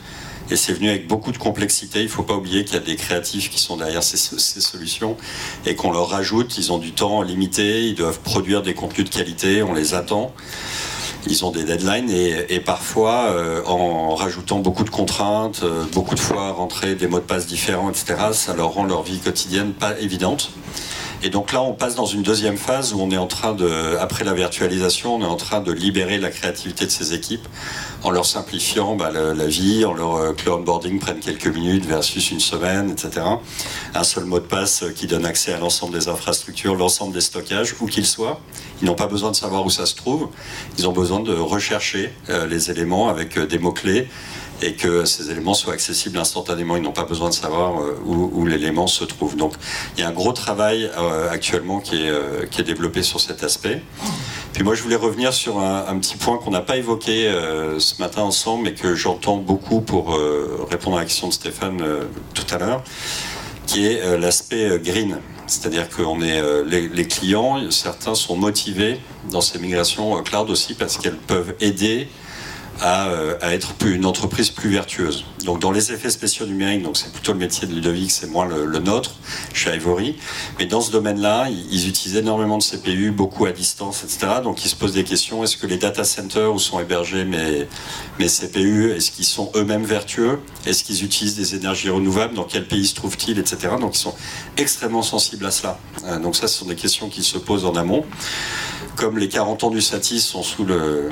Et 0.50 0.56
c'est 0.56 0.74
venu 0.74 0.90
avec 0.90 1.08
beaucoup 1.08 1.32
de 1.32 1.38
complexité. 1.38 2.00
Il 2.00 2.04
ne 2.04 2.10
faut 2.10 2.22
pas 2.22 2.34
oublier 2.34 2.64
qu'il 2.64 2.74
y 2.74 2.78
a 2.78 2.84
des 2.84 2.96
créatifs 2.96 3.50
qui 3.50 3.58
sont 3.58 3.76
derrière 3.76 4.02
ces, 4.02 4.16
solutions 4.60 5.16
et 5.64 5.74
qu'on 5.74 5.90
leur 5.90 6.08
rajoute. 6.08 6.58
Ils 6.58 6.70
ont 6.70 6.78
du 6.78 6.92
temps 6.92 7.22
limité, 7.22 7.84
ils 7.84 7.94
doivent 7.94 8.20
produire 8.20 8.62
des 8.62 8.74
contenus 8.74 9.08
de 9.08 9.14
qualité, 9.14 9.62
on 9.62 9.72
les 9.72 9.94
attend. 9.94 10.32
Ils 11.28 11.44
ont 11.44 11.50
des 11.50 11.64
deadlines 11.64 12.08
et, 12.10 12.54
et 12.54 12.60
parfois, 12.60 13.32
euh, 13.32 13.64
en 13.64 14.14
rajoutant 14.14 14.60
beaucoup 14.60 14.84
de 14.84 14.90
contraintes, 14.90 15.62
euh, 15.64 15.84
beaucoup 15.92 16.14
de 16.14 16.20
fois 16.20 16.52
rentrer 16.52 16.94
des 16.94 17.08
mots 17.08 17.18
de 17.18 17.24
passe 17.24 17.46
différents, 17.46 17.90
etc., 17.90 18.14
ça 18.32 18.54
leur 18.54 18.74
rend 18.74 18.84
leur 18.84 19.02
vie 19.02 19.18
quotidienne 19.18 19.72
pas 19.72 19.98
évidente. 19.98 20.52
Et 21.22 21.30
donc 21.30 21.52
là, 21.52 21.62
on 21.62 21.72
passe 21.72 21.94
dans 21.94 22.06
une 22.06 22.22
deuxième 22.22 22.56
phase 22.56 22.92
où 22.92 23.00
on 23.00 23.10
est 23.10 23.16
en 23.16 23.26
train 23.26 23.54
de, 23.54 23.96
après 23.98 24.24
la 24.24 24.34
virtualisation, 24.34 25.16
on 25.16 25.22
est 25.22 25.26
en 25.26 25.36
train 25.36 25.60
de 25.60 25.72
libérer 25.72 26.18
la 26.18 26.30
créativité 26.30 26.84
de 26.84 26.90
ces 26.90 27.14
équipes 27.14 27.46
en 28.02 28.10
leur 28.10 28.26
simplifiant 28.26 28.96
bah, 28.96 29.10
la 29.10 29.46
vie, 29.46 29.84
en 29.84 29.94
leur 29.94 30.16
euh, 30.16 30.32
que 30.32 30.44
le 30.44 30.52
onboarding 30.52 30.98
prenne 31.00 31.20
quelques 31.20 31.46
minutes 31.46 31.86
versus 31.86 32.30
une 32.30 32.40
semaine, 32.40 32.90
etc. 32.90 33.26
Un 33.94 34.04
seul 34.04 34.24
mot 34.24 34.38
de 34.38 34.44
passe 34.44 34.82
euh, 34.82 34.90
qui 34.90 35.06
donne 35.06 35.24
accès 35.24 35.52
à 35.52 35.58
l'ensemble 35.58 35.98
des 35.98 36.08
infrastructures, 36.08 36.74
l'ensemble 36.74 37.14
des 37.14 37.20
stockages, 37.20 37.74
où 37.80 37.86
qu'ils 37.86 38.06
soient. 38.06 38.40
Ils 38.82 38.86
n'ont 38.86 38.94
pas 38.94 39.06
besoin 39.06 39.30
de 39.30 39.36
savoir 39.36 39.64
où 39.64 39.70
ça 39.70 39.86
se 39.86 39.94
trouve. 39.94 40.28
Ils 40.78 40.86
ont 40.86 40.92
besoin 40.92 41.20
de 41.20 41.34
rechercher 41.34 42.12
euh, 42.28 42.46
les 42.46 42.70
éléments 42.70 43.08
avec 43.08 43.38
euh, 43.38 43.46
des 43.46 43.58
mots-clés 43.58 44.08
et 44.62 44.74
que 44.74 45.04
ces 45.04 45.30
éléments 45.30 45.54
soient 45.54 45.74
accessibles 45.74 46.18
instantanément. 46.18 46.76
Ils 46.76 46.82
n'ont 46.82 46.92
pas 46.92 47.04
besoin 47.04 47.28
de 47.28 47.34
savoir 47.34 47.80
euh, 47.80 47.98
où, 48.04 48.46
l'élément 48.46 48.86
se 48.86 49.04
trouve. 49.04 49.36
Donc 49.36 49.54
il 49.96 50.00
y 50.00 50.04
a 50.04 50.08
un 50.08 50.12
gros 50.12 50.32
travail 50.32 50.90
euh, 50.98 51.30
actuellement 51.30 51.80
qui 51.80 51.96
est, 51.96 52.10
euh, 52.10 52.46
qui 52.46 52.60
est 52.60 52.64
développé 52.64 53.02
sur 53.02 53.20
cet 53.20 53.42
aspect. 53.42 53.82
Puis 54.52 54.62
moi 54.62 54.74
je 54.74 54.82
voulais 54.82 54.96
revenir 54.96 55.32
sur 55.32 55.58
un, 55.58 55.98
petit 55.98 56.16
point 56.16 56.38
qu'on 56.38 56.50
n'a 56.50 56.62
pas 56.62 56.76
évoqué 56.78 57.30
ce 57.78 58.00
matin 58.00 58.22
ensemble, 58.22 58.64
mais 58.64 58.72
que 58.72 58.94
j'entends 58.94 59.36
beaucoup 59.36 59.82
pour 59.82 60.18
répondre 60.70 60.96
à 60.96 61.00
la 61.00 61.04
question 61.04 61.28
de 61.28 61.32
Stéphane 61.34 61.82
tout 62.32 62.54
à 62.54 62.56
l'heure, 62.56 62.82
qui 63.66 63.84
est 63.84 64.16
l'aspect 64.16 64.80
green. 64.82 65.18
C'est-à-dire 65.46 65.90
que 65.90 66.00
les, 66.64 66.88
les 66.88 67.06
clients, 67.06 67.70
certains 67.70 68.14
sont 68.14 68.34
motivés 68.34 68.98
dans 69.30 69.42
ces 69.42 69.58
migrations 69.58 70.22
cloud 70.22 70.48
aussi 70.48 70.72
parce 70.72 70.96
qu'elles 70.96 71.18
peuvent 71.18 71.54
aider 71.60 72.08
à, 72.80 73.08
euh, 73.08 73.36
à 73.40 73.54
être 73.54 73.74
une 73.84 74.06
entreprise 74.06 74.50
plus 74.50 74.70
vertueuse. 74.70 75.24
Donc 75.44 75.60
dans 75.60 75.70
les 75.70 75.92
effets 75.92 76.10
spéciaux 76.10 76.46
numériques, 76.46 76.82
donc 76.82 76.96
c'est 76.96 77.12
plutôt 77.12 77.32
le 77.32 77.38
métier 77.38 77.66
de 77.66 77.74
Ludovic, 77.74 78.10
c'est 78.10 78.26
moins 78.26 78.46
le, 78.46 78.66
le 78.66 78.78
nôtre 78.78 79.16
chez 79.52 79.74
Ivory. 79.74 80.16
Mais 80.58 80.66
dans 80.66 80.80
ce 80.80 80.90
domaine-là, 80.90 81.48
ils, 81.50 81.66
ils 81.72 81.88
utilisent 81.88 82.16
énormément 82.16 82.58
de 82.58 82.62
CPU, 82.62 83.10
beaucoup 83.10 83.46
à 83.46 83.52
distance, 83.52 84.04
etc. 84.04 84.40
Donc 84.42 84.64
ils 84.64 84.68
se 84.68 84.76
posent 84.76 84.94
des 84.94 85.04
questions 85.04 85.42
est-ce 85.42 85.56
que 85.56 85.66
les 85.66 85.78
data 85.78 86.04
centers 86.04 86.52
où 86.52 86.58
sont 86.58 86.80
hébergés 86.80 87.24
mes, 87.24 87.66
mes 88.18 88.26
CPU, 88.26 88.90
est-ce 88.92 89.10
qu'ils 89.10 89.24
sont 89.24 89.50
eux-mêmes 89.54 89.84
vertueux? 89.84 90.40
Est-ce 90.66 90.84
qu'ils 90.84 91.04
utilisent 91.04 91.36
des 91.36 91.54
énergies 91.54 91.90
renouvelables? 91.90 92.34
Dans 92.34 92.44
quel 92.44 92.66
pays 92.66 92.86
se 92.86 92.94
trouvent-ils, 92.94 93.38
etc. 93.38 93.74
Donc 93.80 93.94
ils 93.96 94.00
sont 94.00 94.14
extrêmement 94.56 95.02
sensibles 95.02 95.46
à 95.46 95.50
cela. 95.50 95.78
Euh, 96.04 96.18
donc 96.18 96.36
ça, 96.36 96.48
ce 96.48 96.58
sont 96.58 96.66
des 96.66 96.76
questions 96.76 97.08
qui 97.08 97.22
se 97.22 97.38
posent 97.38 97.64
en 97.64 97.74
amont. 97.74 98.04
Comme 98.96 99.18
les 99.18 99.28
40 99.28 99.64
ans 99.64 99.70
du 99.70 99.80
Satis 99.80 100.20
sont 100.20 100.42
sous 100.42 100.64
le 100.64 101.10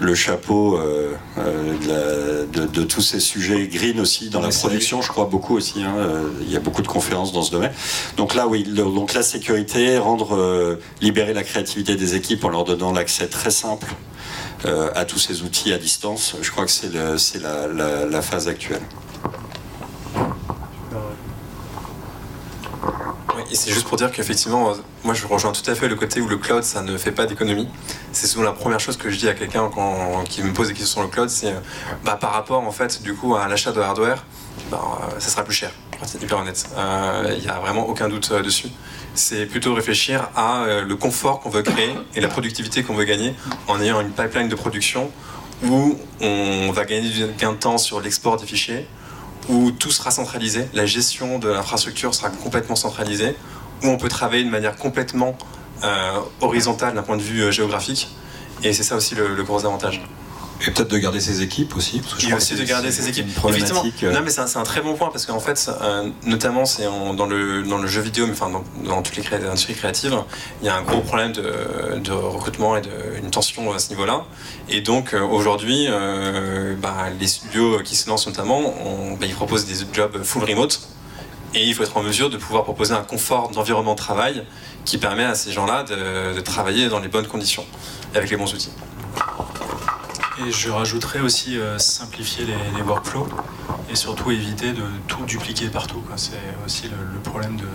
le 0.00 0.14
chapeau 0.14 0.76
euh, 0.76 1.14
euh, 1.38 1.72
de, 1.78 1.88
la- 1.88 2.66
de- 2.66 2.70
de 2.70 2.82
tous 2.84 3.00
ces 3.00 3.18
sujets 3.20 3.66
green 3.66 3.98
aussi 4.00 4.28
dans 4.28 4.40
la 4.40 4.48
production, 4.50 5.00
je 5.02 5.08
crois 5.08 5.24
beaucoup 5.24 5.56
aussi. 5.56 5.82
hein, 5.82 5.94
euh, 5.96 6.28
il 6.42 6.50
y 6.52 6.56
a 6.56 6.60
beaucoup 6.60 6.82
de 6.82 6.86
conférences 6.88 7.32
dans 7.32 7.42
ce 7.42 7.50
domaine. 7.50 7.72
Donc 8.16 8.34
là, 8.34 8.46
oui, 8.46 8.64
le- 8.64 8.84
donc 8.84 9.14
la 9.14 9.22
sécurité, 9.22 9.96
rendre, 9.98 10.78
libérer 11.00 11.32
la 11.32 11.42
créativité 11.42 11.96
des 11.96 12.14
équipes 12.14 12.44
en 12.44 12.50
leur 12.50 12.64
donnant 12.64 12.92
l'accès 12.92 13.26
très 13.28 13.50
simple 13.50 13.86
à 14.94 15.04
tous 15.04 15.18
ces 15.18 15.42
outils 15.42 15.72
à 15.72 15.78
distance. 15.78 16.34
Je 16.42 16.50
crois 16.50 16.64
que 16.64 16.70
c'est 16.72 16.92
le- 16.92 17.18
c'est 17.18 17.40
la, 17.40 17.66
la- 17.68 18.04
la 18.06 18.22
phase 18.22 18.48
actuelle. 18.48 18.82
Oui, 23.34 23.35
et 23.35 23.35
c'est 23.54 23.72
juste 23.72 23.86
pour 23.86 23.96
dire 23.96 24.10
qu'effectivement, 24.10 24.70
euh, 24.70 24.74
moi 25.04 25.14
je 25.14 25.26
rejoins 25.26 25.52
tout 25.52 25.68
à 25.70 25.74
fait 25.74 25.88
le 25.88 25.94
côté 25.94 26.20
où 26.20 26.28
le 26.28 26.36
cloud 26.36 26.62
ça 26.64 26.82
ne 26.82 26.96
fait 26.98 27.12
pas 27.12 27.26
d'économie. 27.26 27.68
C'est 28.12 28.26
souvent 28.26 28.44
la 28.44 28.52
première 28.52 28.80
chose 28.80 28.96
que 28.96 29.10
je 29.10 29.18
dis 29.18 29.28
à 29.28 29.34
quelqu'un 29.34 29.70
qui 30.28 30.42
me 30.42 30.52
pose 30.52 30.68
des 30.68 30.74
questions 30.74 31.00
sur 31.00 31.02
le 31.02 31.08
cloud, 31.08 31.28
c'est 31.28 31.52
euh, 31.52 31.60
bah, 32.04 32.16
par 32.20 32.32
rapport 32.32 32.60
en 32.60 32.72
fait 32.72 33.02
du 33.02 33.14
coup 33.14 33.36
à 33.36 33.46
l'achat 33.48 33.72
de 33.72 33.80
hardware, 33.80 34.24
bah, 34.70 34.80
euh, 34.82 35.20
ça 35.20 35.30
sera 35.30 35.44
plus 35.44 35.54
cher. 35.54 35.70
C'est 36.04 36.22
hyper 36.22 36.38
honnête. 36.38 36.66
Euh, 36.76 37.34
Il 37.36 37.42
n'y 37.42 37.48
a 37.48 37.58
vraiment 37.58 37.88
aucun 37.88 38.08
doute 38.08 38.28
euh, 38.32 38.42
dessus. 38.42 38.68
C'est 39.14 39.46
plutôt 39.46 39.74
réfléchir 39.74 40.28
à 40.36 40.64
euh, 40.64 40.84
le 40.84 40.96
confort 40.96 41.40
qu'on 41.40 41.48
veut 41.48 41.62
créer 41.62 41.94
et 42.14 42.20
la 42.20 42.28
productivité 42.28 42.82
qu'on 42.82 42.94
veut 42.94 43.04
gagner 43.04 43.34
en 43.66 43.80
ayant 43.80 44.00
une 44.00 44.10
pipeline 44.10 44.48
de 44.48 44.54
production 44.54 45.10
où 45.64 45.98
on 46.20 46.70
va 46.72 46.84
gagner 46.84 47.08
du 47.08 47.26
gain 47.38 47.52
de 47.52 47.56
temps 47.56 47.78
sur 47.78 48.00
l'export 48.00 48.36
des 48.36 48.46
fichiers, 48.46 48.86
où 49.48 49.70
tout 49.70 49.90
sera 49.90 50.10
centralisé, 50.10 50.68
la 50.74 50.86
gestion 50.86 51.38
de 51.38 51.48
l'infrastructure 51.48 52.14
sera 52.14 52.30
complètement 52.30 52.76
centralisée, 52.76 53.36
où 53.82 53.88
on 53.88 53.96
peut 53.96 54.08
travailler 54.08 54.44
de 54.44 54.50
manière 54.50 54.76
complètement 54.76 55.36
euh, 55.84 56.20
horizontale 56.40 56.94
d'un 56.94 57.02
point 57.02 57.16
de 57.16 57.22
vue 57.22 57.42
euh, 57.42 57.50
géographique. 57.50 58.08
Et 58.62 58.72
c'est 58.72 58.82
ça 58.82 58.96
aussi 58.96 59.14
le, 59.14 59.34
le 59.34 59.44
gros 59.44 59.64
avantage. 59.64 60.02
Et 60.62 60.70
peut-être 60.70 60.88
de 60.90 60.98
garder 60.98 61.20
ses 61.20 61.42
équipes 61.42 61.76
aussi. 61.76 61.98
Parce 62.00 62.14
que 62.14 62.20
je 62.22 62.28
Et 62.28 62.32
aussi 62.34 62.54
que 62.54 62.60
de 62.60 62.64
garder 62.64 62.90
ses 62.90 63.08
équipes. 63.08 63.26
Effectivement. 63.48 63.82
euh, 64.04 64.12
Non, 64.12 64.20
mais 64.22 64.30
c'est 64.30 64.40
un, 64.56 64.62
très 64.62 64.80
bon 64.80 64.94
point 64.94 65.10
parce 65.10 65.26
qu'en 65.26 65.38
fait, 65.40 65.70
euh, 65.82 66.08
notamment, 66.24 66.64
c'est 66.64 66.84
dans 66.84 67.26
le, 67.26 67.62
dans 67.62 67.78
le 67.78 67.86
jeu 67.86 68.00
vidéo, 68.00 68.26
mais 68.26 68.32
enfin 68.32 68.48
dans, 68.50 68.64
dans 68.88 69.02
toutes 69.02 69.16
les 69.18 69.46
industries 69.46 69.74
créatives, 69.74 70.16
il 70.62 70.66
y 70.66 70.68
a 70.70 70.76
un 70.76 70.82
gros 70.82 71.00
problème 71.00 71.32
de, 71.32 71.98
de 71.98 72.12
recrutement 72.12 72.76
et 72.76 72.80
de, 72.80 72.90
une 73.22 73.30
tension 73.30 73.70
à 73.72 73.78
ce 73.78 73.90
niveau-là. 73.90 74.24
Et 74.70 74.80
donc, 74.80 75.12
euh, 75.12 75.20
aujourd'hui, 75.20 75.86
euh, 75.88 76.74
bah, 76.76 77.08
les 77.20 77.26
studios 77.26 77.80
qui 77.84 77.94
se 77.96 78.08
lancent 78.08 78.26
notamment, 78.26 78.58
on- 78.84 79.12
bah, 79.12 79.26
ils 79.26 79.34
proposent 79.34 79.66
des 79.66 79.74
jobs 79.92 80.22
full 80.22 80.44
remote. 80.44 80.80
Et 81.54 81.64
il 81.64 81.74
faut 81.74 81.84
être 81.84 81.96
en 81.96 82.02
mesure 82.02 82.28
de 82.28 82.36
pouvoir 82.36 82.64
proposer 82.64 82.92
un 82.92 83.02
confort 83.04 83.50
d'environnement 83.50 83.92
de 83.94 83.98
travail 83.98 84.42
qui 84.84 84.98
permet 84.98 85.24
à 85.24 85.34
ces 85.34 85.52
gens-là 85.52 85.84
de, 85.84 86.34
de 86.34 86.40
travailler 86.40 86.88
dans 86.88 86.98
les 86.98 87.08
bonnes 87.08 87.26
conditions 87.28 87.64
et 88.14 88.18
avec 88.18 88.30
les 88.30 88.36
bons 88.36 88.52
outils. 88.52 88.70
Et 90.38 90.52
je 90.52 90.70
rajouterais 90.70 91.20
aussi 91.20 91.58
euh, 91.58 91.78
simplifier 91.78 92.44
les, 92.44 92.56
les 92.76 92.82
workflows 92.82 93.28
et 93.90 93.96
surtout 93.96 94.30
éviter 94.30 94.72
de 94.72 94.82
tout 95.08 95.24
dupliquer 95.24 95.68
partout. 95.68 96.02
C'est 96.16 96.36
aussi 96.64 96.88
le, 96.88 96.96
le 97.14 97.20
problème 97.20 97.56
de, 97.56 97.66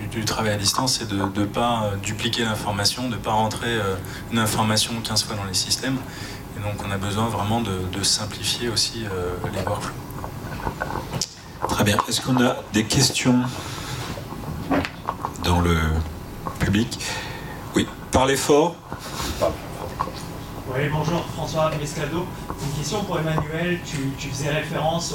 du, 0.00 0.06
du 0.08 0.24
travail 0.24 0.54
à 0.54 0.56
distance, 0.56 0.98
c'est 0.98 1.08
de 1.08 1.16
ne 1.16 1.44
pas 1.44 1.84
euh, 1.84 1.96
dupliquer 1.96 2.44
l'information, 2.44 3.04
de 3.04 3.14
ne 3.14 3.20
pas 3.20 3.30
rentrer 3.32 3.68
euh, 3.68 3.94
une 4.32 4.38
information 4.38 4.94
15 5.02 5.24
fois 5.24 5.36
dans 5.36 5.44
les 5.44 5.54
systèmes. 5.54 5.98
Et 6.58 6.60
donc 6.62 6.82
on 6.86 6.90
a 6.90 6.96
besoin 6.98 7.28
vraiment 7.28 7.60
de, 7.60 7.78
de 7.92 8.02
simplifier 8.02 8.68
aussi 8.68 9.04
euh, 9.04 9.34
les 9.54 9.62
workflows. 9.62 9.94
Très 11.68 11.84
bien. 11.84 11.98
Est-ce 12.08 12.20
qu'on 12.20 12.42
a 12.44 12.56
des 12.72 12.84
questions 12.84 13.42
dans 15.44 15.60
le 15.60 15.76
public? 16.58 16.98
Oui. 17.76 17.86
Parlez 18.10 18.36
fort. 18.36 18.74
Oui, 20.78 20.90
bonjour, 20.92 21.24
François 21.34 21.70
Mescado. 21.80 22.26
Une 22.50 22.78
question 22.78 23.02
pour 23.04 23.18
Emmanuel. 23.18 23.78
Tu, 23.86 24.10
tu 24.18 24.28
faisais 24.28 24.50
référence 24.50 25.14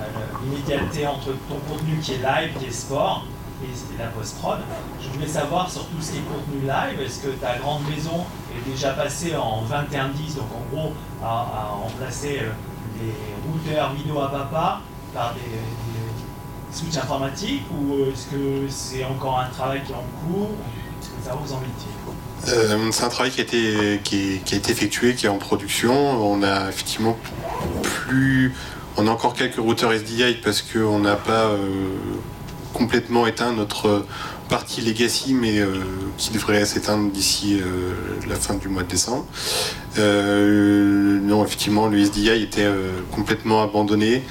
à 0.00 0.42
l'immédiateté 0.42 1.06
entre 1.06 1.32
ton 1.48 1.56
contenu 1.68 1.98
qui 1.98 2.12
est 2.12 2.18
live, 2.18 2.52
qui 2.58 2.66
est 2.66 2.70
sport, 2.70 3.26
et 3.62 3.98
la 3.98 4.06
post-prod. 4.06 4.60
Je 5.02 5.08
voulais 5.10 5.26
savoir 5.28 5.70
sur 5.70 5.86
tout 5.88 6.00
ce 6.00 6.12
qui 6.12 6.18
est 6.18 6.22
contenu 6.22 6.62
live, 6.62 6.98
est-ce 6.98 7.20
que 7.20 7.32
ta 7.32 7.58
grande 7.58 7.82
maison 7.90 8.24
est 8.56 8.70
déjà 8.70 8.94
passée 8.94 9.36
en 9.36 9.62
2110, 9.62 10.36
donc 10.36 10.46
en 10.54 10.74
gros 10.74 10.92
à, 11.22 11.68
remplacer 11.82 12.40
les 13.02 13.14
routeurs 13.46 13.92
vidéo 13.92 14.20
à 14.20 14.30
papa 14.30 14.80
par 15.12 15.34
des, 15.34 15.40
des 15.40 16.72
switches 16.72 16.96
informatiques 16.96 17.64
ou 17.70 18.04
est-ce 18.04 18.28
que 18.28 18.66
c'est 18.68 19.04
encore 19.04 19.40
un 19.40 19.48
travail 19.48 19.82
qui 19.82 19.92
est 19.92 19.96
en 19.96 20.06
cours? 20.26 20.52
Ça 21.22 21.34
vous 21.34 21.52
en 21.52 21.60
euh, 22.48 22.90
c'est 22.92 23.04
un 23.04 23.08
travail 23.08 23.30
qui 23.30 23.40
a, 23.40 23.44
été, 23.44 24.00
qui, 24.04 24.40
a 24.52 24.56
été 24.56 24.72
effectué, 24.72 25.14
qui 25.14 25.26
est 25.26 25.30
en 25.30 25.38
production. 25.38 25.94
On 25.94 26.42
a 26.42 26.68
effectivement 26.68 27.16
plus. 27.82 28.52
On 28.96 29.06
a 29.06 29.10
encore 29.10 29.34
quelques 29.34 29.56
routeurs 29.56 29.92
SDI 29.92 30.34
parce 30.42 30.62
qu'on 30.62 31.00
n'a 31.00 31.16
pas 31.16 31.46
euh, 31.46 31.58
complètement 32.72 33.26
éteint 33.26 33.52
notre 33.52 34.04
partie 34.48 34.82
legacy, 34.82 35.34
mais 35.34 35.58
euh, 35.58 35.80
qui 36.18 36.30
devrait 36.32 36.64
s'éteindre 36.66 37.10
d'ici 37.10 37.60
la 38.28 38.36
fin 38.36 38.54
du 38.54 38.68
mois 38.68 38.82
de 38.82 38.88
décembre. 38.88 39.26
non, 39.96 41.44
effectivement, 41.44 41.88
le 41.88 41.98
SDI 41.98 42.42
était 42.42 42.68
complètement 43.10 43.62
abandonné 43.62 44.22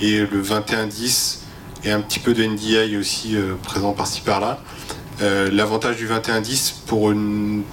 et 0.00 0.20
le 0.20 0.42
2110 0.42 1.42
et 1.84 1.92
un 1.92 2.00
petit 2.00 2.18
peu 2.18 2.34
de 2.34 2.44
NDI 2.44 2.96
aussi 2.96 3.36
présent 3.62 3.92
par-ci 3.92 4.22
par-là. 4.22 4.60
Euh, 5.20 5.50
l'avantage 5.50 5.96
du 5.96 6.06
2110 6.06 6.82
pour, 6.86 7.12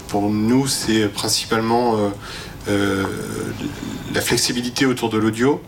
pour 0.07 0.29
nous, 0.29 0.67
c'est 0.67 1.07
principalement 1.07 1.97
euh, 1.97 2.09
euh, 2.69 3.03
la 4.13 4.21
flexibilité 4.21 4.85
autour 4.85 5.09
de 5.09 5.17
l'audio. 5.17 5.61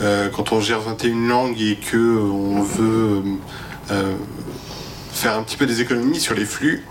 quand 0.00 0.52
on 0.52 0.60
gère 0.60 0.80
21 0.80 1.28
langues 1.28 1.60
et 1.60 1.76
que 1.76 2.18
on 2.18 2.62
veut 2.62 3.22
faire 5.12 5.36
un 5.36 5.42
petit 5.44 5.56
peu 5.56 5.66
des 5.66 5.80
économies 5.80 6.18
sur 6.18 6.34
les 6.34 6.44
flux, 6.44 6.84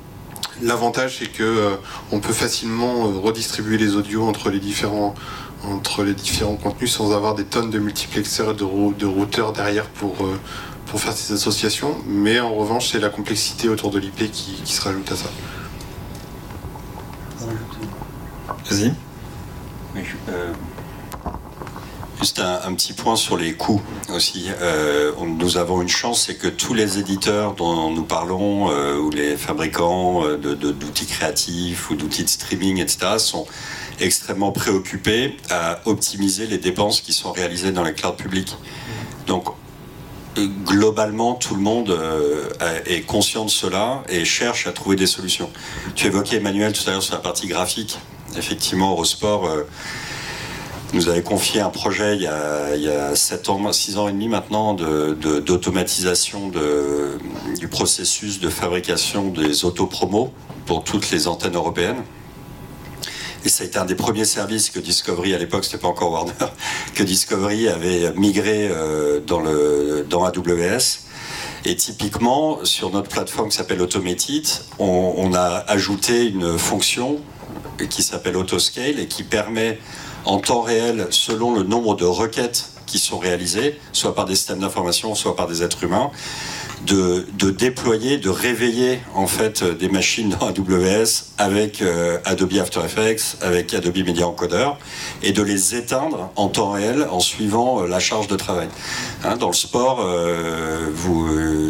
l'avantage 0.62 1.18
c'est 1.18 1.30
que 1.30 1.76
on 2.10 2.18
peut 2.18 2.32
facilement 2.32 3.04
redistribuer 3.04 3.78
les 3.78 3.94
audios 3.94 4.24
entre 4.24 4.50
les 4.50 4.58
différents 4.58 5.14
entre 5.62 6.02
les 6.02 6.14
différents 6.14 6.56
contenus 6.56 6.92
sans 6.92 7.14
avoir 7.14 7.34
des 7.34 7.44
tonnes 7.44 7.70
de 7.70 7.78
multiplexeurs 7.78 8.50
et 8.50 8.54
de, 8.54 8.64
de 8.94 9.06
routeurs 9.06 9.52
derrière 9.52 9.86
pour 9.86 10.16
pour 10.88 11.00
faire 11.00 11.12
ces 11.12 11.34
associations, 11.34 11.96
mais 12.06 12.40
en 12.40 12.54
revanche, 12.54 12.90
c'est 12.90 12.98
la 12.98 13.10
complexité 13.10 13.68
autour 13.68 13.90
de 13.90 13.98
l'IP 13.98 14.30
qui, 14.30 14.60
se 14.64 14.80
rajoute 14.80 15.10
à 15.12 15.16
ça. 15.16 15.30
Vas-y. 18.70 18.92
Euh, 20.28 20.52
juste 22.20 22.40
un, 22.40 22.72
petit 22.74 22.92
point 22.92 23.16
sur 23.16 23.36
les 23.36 23.54
coûts 23.54 23.82
aussi. 24.10 24.46
Euh, 24.60 25.12
nous 25.24 25.56
avons 25.56 25.82
une 25.82 25.88
chance, 25.88 26.24
c'est 26.26 26.36
que 26.36 26.48
tous 26.48 26.74
les 26.74 26.98
éditeurs 26.98 27.54
dont 27.54 27.90
nous 27.90 28.04
parlons, 28.04 28.70
euh, 28.70 28.98
ou 28.98 29.10
les 29.10 29.36
fabricants 29.36 30.24
d'outils 30.36 31.06
créatifs 31.06 31.90
ou 31.90 31.96
d'outils 31.96 32.24
de 32.24 32.28
streaming, 32.28 32.78
etc., 32.78 33.18
sont 33.18 33.46
extrêmement 34.00 34.52
préoccupés 34.52 35.36
à 35.50 35.80
optimiser 35.86 36.46
les 36.46 36.58
dépenses 36.58 37.00
qui 37.00 37.12
sont 37.12 37.32
réalisées 37.32 37.72
dans 37.72 37.82
les 37.82 37.94
clouds 37.94 38.12
publics. 38.12 38.56
Donc 39.26 39.48
globalement, 40.36 41.34
tout 41.34 41.54
le 41.54 41.60
monde 41.60 41.90
euh, 41.90 42.48
est 42.86 43.02
conscient 43.02 43.44
de 43.44 43.50
cela 43.50 44.02
et 44.08 44.24
cherche 44.24 44.66
à 44.66 44.72
trouver 44.72 44.96
des 44.96 45.06
solutions. 45.06 45.50
Tu 45.94 46.06
évoquais 46.06 46.36
Emmanuel 46.36 46.72
tout 46.72 46.82
à 46.88 46.92
l'heure 46.92 47.02
sur 47.02 47.14
la 47.14 47.20
partie 47.20 47.46
graphique. 47.46 47.98
Effectivement, 48.36 48.92
Eurosport 48.92 49.46
euh, 49.46 49.62
nous 50.92 51.08
avait 51.08 51.22
confié 51.22 51.60
un 51.60 51.70
projet 51.70 52.16
il 52.16 52.22
y 52.22 52.26
a, 52.26 53.14
7 53.14 53.48
ans, 53.48 53.72
6 53.72 53.98
ans 53.98 54.08
et 54.08 54.12
demi 54.12 54.28
maintenant 54.28 54.74
d'automatisation 54.74 56.50
du 57.58 57.68
processus 57.68 58.40
de 58.40 58.48
fabrication 58.48 59.28
des 59.28 59.64
autopromos 59.64 60.32
pour 60.64 60.84
toutes 60.84 61.10
les 61.10 61.28
antennes 61.28 61.56
européennes. 61.56 62.02
Et 63.48 63.50
ça 63.50 63.64
a 63.64 63.66
été 63.66 63.78
un 63.78 63.86
des 63.86 63.94
premiers 63.94 64.26
services 64.26 64.68
que 64.68 64.78
Discovery, 64.78 65.32
à 65.32 65.38
l'époque 65.38 65.64
c'était 65.64 65.78
pas 65.78 65.88
encore 65.88 66.12
Warner, 66.12 66.32
que 66.94 67.02
Discovery 67.02 67.70
avait 67.70 68.12
migré 68.12 68.68
euh, 68.70 69.20
dans, 69.20 69.40
le, 69.40 70.06
AWS. 70.12 70.98
Et 71.64 71.74
typiquement, 71.74 72.62
sur 72.66 72.90
notre 72.90 73.08
plateforme 73.08 73.48
qui 73.48 73.56
s'appelle 73.56 73.80
Automated, 73.80 74.46
on, 74.78 75.14
on, 75.16 75.32
a 75.32 75.64
ajouté 75.66 76.26
une 76.26 76.58
fonction 76.58 77.22
qui 77.88 78.02
s'appelle 78.02 78.36
Autoscale 78.36 79.00
et 79.00 79.08
qui 79.08 79.22
permet 79.22 79.78
en 80.26 80.40
temps 80.40 80.60
réel, 80.60 81.06
selon 81.08 81.54
le 81.54 81.62
nombre 81.62 81.96
de 81.96 82.04
requêtes 82.04 82.68
qui 82.84 82.98
sont 82.98 83.18
réalisées, 83.18 83.80
soit 83.92 84.14
par 84.14 84.26
des 84.26 84.34
systèmes 84.34 84.58
d'information, 84.58 85.14
soit 85.14 85.34
par 85.34 85.46
des 85.46 85.62
êtres 85.62 85.84
humains, 85.84 86.10
de, 86.86 87.50
déployer, 87.50 88.18
de 88.18 88.30
réveiller 88.30 89.00
en 89.14 89.26
fait 89.26 89.64
des 89.64 89.88
machines 89.88 90.30
dans 90.30 90.48
AWS 90.48 91.32
avec 91.38 91.82
euh, 91.82 92.18
Adobe 92.24 92.54
After 92.60 92.80
Effects, 92.84 93.36
avec 93.42 93.74
Adobe 93.74 93.96
Media 93.96 94.26
Encoder, 94.26 94.68
et 95.22 95.32
de 95.32 95.42
les 95.42 95.74
éteindre 95.74 96.30
en 96.36 96.48
temps 96.48 96.70
réel 96.70 97.06
en 97.10 97.20
suivant 97.20 97.82
euh, 97.82 97.86
la 97.86 98.00
charge 98.00 98.28
de 98.28 98.36
travail. 98.36 98.68
Hein, 99.24 99.36
dans 99.36 99.48
le 99.48 99.54
sport, 99.54 100.00
euh, 100.02 100.90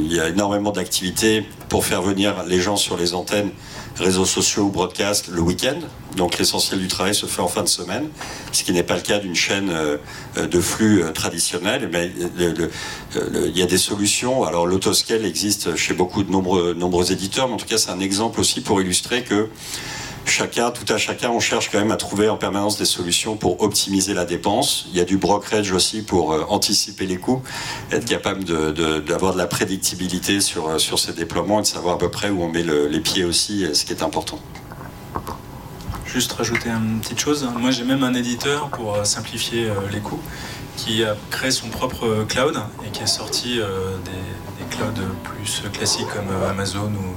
il 0.02 0.12
y 0.12 0.20
a 0.20 0.28
énormément 0.28 0.72
d'activités 0.72 1.44
pour 1.68 1.84
faire 1.84 2.02
venir 2.02 2.44
les 2.46 2.60
gens 2.60 2.76
sur 2.76 2.96
les 2.96 3.14
antennes 3.14 3.50
réseaux 3.98 4.24
sociaux 4.24 4.64
ou 4.64 4.70
broadcast 4.70 5.28
le 5.28 5.40
week-end. 5.40 5.78
Donc 6.16 6.38
l'essentiel 6.38 6.80
du 6.80 6.88
travail 6.88 7.14
se 7.14 7.26
fait 7.26 7.42
en 7.42 7.48
fin 7.48 7.62
de 7.62 7.68
semaine, 7.68 8.08
ce 8.52 8.64
qui 8.64 8.72
n'est 8.72 8.82
pas 8.82 8.96
le 8.96 9.02
cas 9.02 9.18
d'une 9.18 9.34
chaîne 9.34 9.70
euh, 9.70 9.98
de 10.36 10.60
flux 10.60 11.02
euh, 11.02 11.12
traditionnelle. 11.12 11.88
Mais 11.92 12.10
il 12.36 13.56
y 13.58 13.62
a 13.62 13.66
des 13.66 13.78
solutions. 13.78 14.44
Alors 14.44 14.66
l'autoscale 14.66 15.24
existe 15.24 15.76
chez 15.76 15.94
beaucoup 15.94 16.22
de 16.22 16.30
nombreux, 16.30 16.74
nombreux 16.74 17.12
éditeurs, 17.12 17.48
mais 17.48 17.54
en 17.54 17.58
tout 17.58 17.66
cas 17.66 17.78
c'est 17.78 17.90
un 17.90 18.00
exemple 18.00 18.40
aussi 18.40 18.60
pour 18.60 18.80
illustrer 18.80 19.22
que 19.22 19.48
chacun, 20.24 20.70
tout 20.70 20.90
à 20.92 20.98
chacun, 20.98 21.30
on 21.30 21.40
cherche 21.40 21.70
quand 21.70 21.78
même 21.78 21.90
à 21.90 21.96
trouver 21.96 22.28
en 22.28 22.36
permanence 22.36 22.78
des 22.78 22.84
solutions 22.84 23.36
pour 23.36 23.62
optimiser 23.62 24.14
la 24.14 24.24
dépense. 24.24 24.86
Il 24.90 24.96
y 24.96 25.00
a 25.00 25.04
du 25.04 25.16
brokerage 25.16 25.72
aussi 25.72 26.02
pour 26.02 26.32
euh, 26.32 26.44
anticiper 26.48 27.06
les 27.06 27.18
coûts, 27.18 27.42
être 27.90 28.04
capable 28.04 28.44
d'avoir 28.44 29.32
de, 29.32 29.38
la 29.38 29.46
prédictibilité 29.46 30.40
sur, 30.40 30.68
euh, 30.68 30.78
sur 30.78 30.98
ces 30.98 31.12
déploiements 31.12 31.58
et 31.58 31.62
de 31.62 31.66
savoir 31.66 31.96
à 31.96 31.98
peu 31.98 32.10
près 32.10 32.30
où 32.30 32.42
on 32.42 32.48
met 32.48 32.62
les 32.62 33.00
pieds 33.00 33.24
aussi, 33.24 33.64
euh, 33.64 33.74
ce 33.74 33.84
qui 33.84 33.92
est 33.92 34.02
important. 34.02 34.38
Juste 36.06 36.32
rajouter 36.32 36.70
une 36.70 37.00
petite 37.00 37.20
chose. 37.20 37.46
Moi, 37.58 37.70
j'ai 37.70 37.84
même 37.84 38.02
un 38.02 38.14
éditeur 38.14 38.70
pour 38.70 39.04
simplifier 39.04 39.68
les 39.92 40.00
coûts 40.00 40.22
qui 40.76 41.04
a 41.04 41.14
créé 41.30 41.50
son 41.50 41.68
propre 41.68 42.24
cloud 42.26 42.56
et 42.86 42.90
qui 42.90 43.02
est 43.02 43.06
sorti 43.06 43.56
des, 43.56 44.64
des 44.64 44.76
clouds 44.76 45.04
plus 45.22 45.62
classiques 45.70 46.06
comme 46.06 46.30
Amazon 46.48 46.86
ou 46.86 47.14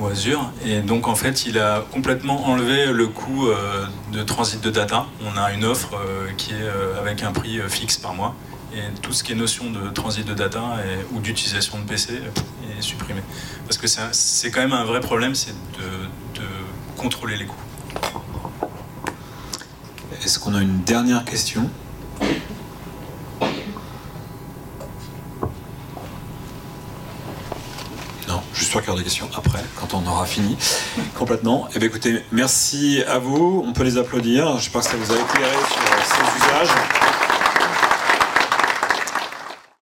ou 0.00 0.06
Azure. 0.06 0.50
Et 0.64 0.80
donc 0.80 1.08
en 1.08 1.14
fait, 1.14 1.46
il 1.46 1.58
a 1.58 1.84
complètement 1.92 2.46
enlevé 2.46 2.86
le 2.86 3.06
coût 3.06 3.48
euh, 3.48 3.86
de 4.12 4.22
transit 4.22 4.62
de 4.62 4.70
data. 4.70 5.06
On 5.24 5.36
a 5.38 5.52
une 5.52 5.64
offre 5.64 5.94
euh, 5.94 6.30
qui 6.36 6.52
est 6.52 6.62
euh, 6.62 7.00
avec 7.00 7.22
un 7.22 7.32
prix 7.32 7.60
fixe 7.68 7.96
par 7.96 8.14
mois. 8.14 8.34
Et 8.74 8.82
tout 9.02 9.12
ce 9.12 9.22
qui 9.22 9.32
est 9.32 9.36
notion 9.36 9.70
de 9.70 9.88
transit 9.90 10.26
de 10.26 10.34
data 10.34 10.60
ou 11.12 11.20
d'utilisation 11.20 11.78
de 11.78 11.84
PC 11.84 12.14
est 12.76 12.82
supprimé. 12.82 13.20
Parce 13.68 13.78
que 13.78 13.86
c'est 13.86 14.50
quand 14.50 14.62
même 14.62 14.72
un 14.72 14.84
vrai 14.84 14.98
problème, 14.98 15.36
c'est 15.36 15.52
de, 15.52 16.40
de 16.40 16.46
contrôler 16.96 17.36
les 17.36 17.46
coûts. 17.46 17.54
Est-ce 20.24 20.40
qu'on 20.40 20.54
a 20.56 20.60
une 20.60 20.80
dernière 20.80 21.24
question? 21.24 21.70
Qu'il 28.54 28.88
y 28.88 28.92
aura 28.92 28.98
des 28.98 29.04
questions 29.04 29.28
après, 29.36 29.62
quand 29.76 29.94
on 29.94 30.06
aura 30.06 30.26
fini 30.26 30.56
complètement. 31.14 31.68
Eh 31.74 31.78
bien 31.78 31.88
écoutez, 31.88 32.22
merci 32.32 33.02
à 33.06 33.18
vous. 33.18 33.64
On 33.66 33.72
peut 33.72 33.84
les 33.84 33.98
applaudir. 33.98 34.58
Je 34.58 34.70
pense 34.70 34.86
que 34.86 34.92
ça 34.92 34.96
vous 34.96 35.12
a 35.12 35.16
éclairé 35.16 35.56
sur 35.68 36.16
ces 36.16 36.44
usages. 36.44 37.13